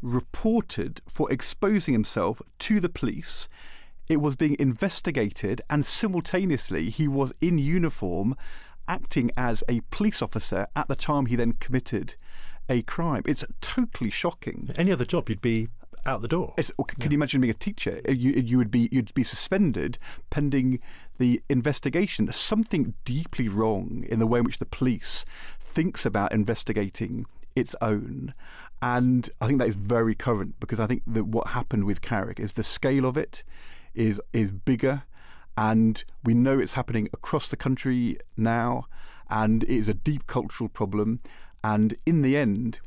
reported 0.02 1.02
for 1.08 1.30
exposing 1.32 1.94
himself 1.94 2.42
to 2.60 2.80
the 2.80 2.88
police 2.88 3.50
it 4.10 4.18
was 4.18 4.36
being 4.36 4.55
investigated, 4.60 5.62
and 5.70 5.86
simultaneously, 5.86 6.89
he 6.89 7.07
was 7.07 7.32
in 7.39 7.60
uniform 7.60 8.36
acting 8.88 9.30
as 9.38 9.64
a 9.70 9.82
police 9.91 10.22
officer 10.22 10.68
at 10.76 10.88
the 10.88 10.95
time 10.95 11.28
he 11.28 11.36
then 11.36 11.53
committed 11.53 12.16
a 12.68 12.82
crime. 12.82 13.22
It's 13.26 13.45
totally 13.62 14.10
shocking. 14.10 14.72
Any 14.76 14.91
other 14.91 15.05
job, 15.05 15.30
you'd 15.30 15.41
be 15.41 15.70
out 16.05 16.22
the 16.22 16.28
door. 16.28 16.55
It's, 16.57 16.72
can 16.72 17.01
yeah. 17.01 17.10
you 17.10 17.16
imagine 17.16 17.41
being 17.41 17.51
a 17.51 17.53
teacher? 17.53 18.01
You, 18.07 18.32
you 18.32 18.57
would 18.57 18.72
be 18.72 18.89
you'd 18.91 19.14
be 19.14 19.24
suspended 19.24 19.99
pending 20.30 20.80
the 21.20 21.41
investigation. 21.49 22.32
Something 22.32 22.95
deeply 23.05 23.47
wrong 23.47 24.05
in 24.10 24.20
the 24.20 24.28
way 24.28 24.39
in 24.39 24.45
which 24.45 24.57
the 24.57 24.66
police 24.66 25.24
thinks 25.60 26.05
about 26.05 26.32
investigating 26.32 27.26
its 27.55 27.76
own. 27.82 28.34
And 28.82 29.30
I 29.41 29.47
think 29.47 29.60
that 29.60 29.68
is 29.68 29.76
very 29.76 30.16
current 30.16 30.55
because 30.60 30.80
I 30.80 30.88
think 30.88 31.03
that 31.05 31.26
what 31.26 31.49
happened 31.49 31.84
with 31.84 32.01
Carrick 32.01 32.39
is 32.39 32.53
the 32.53 32.64
scale 32.64 33.05
of 33.05 33.18
it 33.18 33.43
is 33.94 34.22
is 34.34 34.52
bigger, 34.52 35.04
and 35.58 36.04
we 36.24 36.34
know 36.34 36.60
it's 36.60 36.74
happening 36.74 37.10
across 37.14 37.50
the 37.50 37.58
country 37.58 38.18
now, 38.38 38.86
and 39.30 39.64
it 39.64 39.70
is 39.70 39.90
a 39.90 39.94
deep 39.94 40.28
cultural 40.28 40.70
problem. 40.70 41.20
And 41.64 41.96
in 42.06 42.22
the 42.22 42.38
end, 42.38 42.80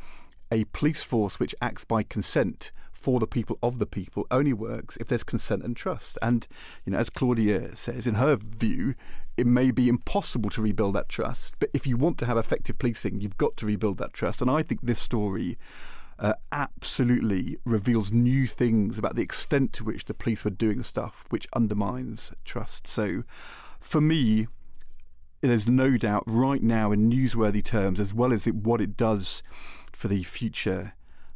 a 0.50 0.64
police 0.66 1.02
force 1.02 1.38
which 1.38 1.54
acts 1.60 1.84
by 1.84 2.02
consent 2.02 2.72
for 2.92 3.18
the 3.18 3.26
people 3.26 3.58
of 3.62 3.78
the 3.78 3.86
people 3.86 4.26
only 4.30 4.52
works 4.52 4.96
if 4.98 5.08
there's 5.08 5.24
consent 5.24 5.64
and 5.64 5.76
trust. 5.76 6.16
And 6.22 6.46
you 6.86 6.92
know, 6.92 6.98
as 6.98 7.10
Claudia 7.10 7.76
says, 7.76 8.06
in 8.06 8.14
her 8.14 8.36
view, 8.36 8.94
it 9.36 9.46
may 9.46 9.70
be 9.70 9.88
impossible 9.88 10.50
to 10.50 10.62
rebuild 10.62 10.94
that 10.94 11.08
trust. 11.08 11.54
But 11.58 11.70
if 11.72 11.86
you 11.86 11.96
want 11.96 12.18
to 12.18 12.26
have 12.26 12.36
effective 12.36 12.78
policing, 12.78 13.20
you've 13.20 13.38
got 13.38 13.56
to 13.58 13.66
rebuild 13.66 13.98
that 13.98 14.12
trust. 14.12 14.40
And 14.40 14.50
I 14.50 14.62
think 14.62 14.80
this 14.82 15.00
story 15.00 15.58
uh, 16.22 16.34
absolutely 16.52 17.58
reveals 17.64 18.12
new 18.12 18.46
things 18.46 18.96
about 18.96 19.16
the 19.16 19.22
extent 19.22 19.72
to 19.72 19.84
which 19.84 20.04
the 20.04 20.14
police 20.14 20.44
were 20.44 20.50
doing 20.50 20.82
stuff 20.84 21.26
which 21.30 21.48
undermines 21.52 22.32
trust. 22.44 22.86
So, 22.86 23.24
for 23.80 24.00
me, 24.00 24.46
there's 25.40 25.66
no 25.66 25.96
doubt 25.96 26.22
right 26.26 26.62
now 26.62 26.92
in 26.92 27.10
newsworthy 27.10 27.64
terms, 27.64 27.98
as 27.98 28.14
well 28.14 28.32
as 28.32 28.46
it, 28.46 28.54
what 28.54 28.80
it 28.80 28.96
does 28.96 29.42
for 29.92 30.06
the 30.06 30.22
future 30.22 30.94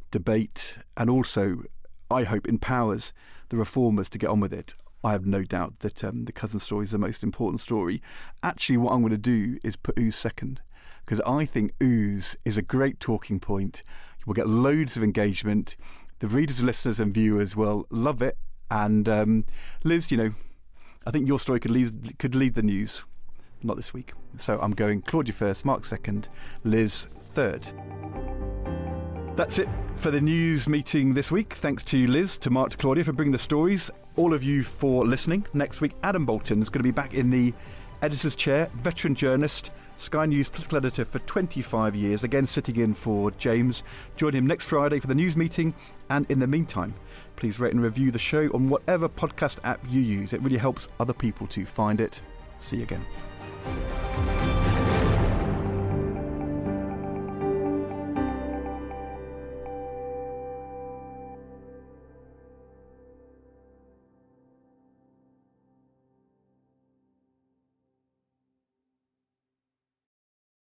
debate, 0.09 0.77
and 0.95 1.09
also, 1.09 1.63
I 2.09 2.23
hope, 2.23 2.47
empowers 2.47 3.11
the 3.49 3.57
reformers 3.57 4.09
to 4.09 4.17
get 4.17 4.29
on 4.29 4.39
with 4.39 4.53
it. 4.53 4.73
I 5.03 5.11
have 5.11 5.25
no 5.25 5.43
doubt 5.43 5.79
that 5.79 6.01
um, 6.05 6.23
the 6.23 6.31
cousin 6.31 6.61
story 6.61 6.85
is 6.85 6.91
the 6.91 6.97
most 6.97 7.23
important 7.23 7.59
story. 7.59 8.01
Actually, 8.41 8.77
what 8.77 8.93
I'm 8.93 9.01
going 9.01 9.11
to 9.11 9.17
do 9.17 9.59
is 9.63 9.75
put 9.75 9.99
Ouse 9.99 10.15
second 10.15 10.61
because 11.05 11.21
I 11.21 11.45
think 11.45 11.73
Ouse 11.81 12.35
is 12.43 12.57
a 12.57 12.61
great 12.61 12.99
talking 12.99 13.39
point. 13.39 13.83
We'll 14.27 14.33
get 14.33 14.47
loads 14.47 14.97
of 14.97 15.03
engagement. 15.03 15.77
The 16.19 16.27
readers, 16.27 16.61
listeners, 16.61 16.99
and 16.99 17.13
viewers 17.13 17.55
will 17.55 17.87
love 17.89 18.21
it. 18.21 18.37
And 18.69 19.07
um, 19.07 19.45
Liz, 19.85 20.11
you 20.11 20.17
know, 20.17 20.31
I 21.05 21.11
think 21.11 21.29
your 21.29 21.39
story 21.39 21.61
could 21.61 21.71
lead 21.71 22.19
could 22.19 22.35
lead 22.35 22.53
the 22.53 22.61
news. 22.61 23.03
Not 23.63 23.77
this 23.77 23.93
week. 23.93 24.11
So 24.37 24.59
I'm 24.61 24.73
going 24.73 25.01
Claudia 25.01 25.33
first, 25.33 25.63
Mark 25.63 25.85
second, 25.85 26.27
Liz 26.65 27.07
third. 27.33 27.71
That's 29.37 29.59
it 29.59 29.69
for 29.95 30.11
the 30.11 30.19
news 30.19 30.67
meeting 30.67 31.13
this 31.13 31.31
week. 31.31 31.53
Thanks 31.53 31.83
to 31.85 32.05
Liz, 32.05 32.37
to 32.39 32.49
Mark, 32.49 32.71
to 32.71 32.77
Claudia 32.77 33.05
for 33.05 33.13
bringing 33.13 33.31
the 33.31 33.37
stories. 33.37 33.89
All 34.17 34.33
of 34.33 34.43
you 34.43 34.61
for 34.63 35.05
listening. 35.05 35.47
Next 35.53 35.79
week, 35.79 35.93
Adam 36.03 36.25
Boulton 36.25 36.61
is 36.61 36.69
going 36.69 36.79
to 36.79 36.83
be 36.83 36.91
back 36.91 37.13
in 37.13 37.29
the 37.29 37.53
editor's 38.01 38.35
chair, 38.35 38.69
veteran 38.73 39.15
journalist 39.15 39.71
Sky 39.97 40.27
News 40.27 40.47
political 40.47 40.77
editor 40.77 41.03
for 41.03 41.19
25 41.19 41.95
years, 41.95 42.23
again 42.23 42.47
sitting 42.47 42.77
in 42.77 42.93
for 42.93 43.31
James. 43.31 43.83
Join 44.15 44.33
him 44.33 44.47
next 44.47 44.65
Friday 44.65 44.99
for 44.99 45.07
the 45.07 45.15
news 45.15 45.35
meeting. 45.35 45.73
And 46.09 46.25
in 46.29 46.39
the 46.39 46.47
meantime, 46.47 46.93
please 47.35 47.59
rate 47.59 47.73
and 47.73 47.81
review 47.81 48.11
the 48.11 48.19
show 48.19 48.49
on 48.53 48.69
whatever 48.69 49.09
podcast 49.09 49.57
app 49.63 49.83
you 49.89 50.01
use. 50.01 50.33
It 50.33 50.41
really 50.41 50.57
helps 50.57 50.87
other 50.99 51.13
people 51.13 51.47
to 51.47 51.65
find 51.65 51.99
it. 51.99 52.21
See 52.61 52.77
you 52.77 52.83
again. 52.83 54.56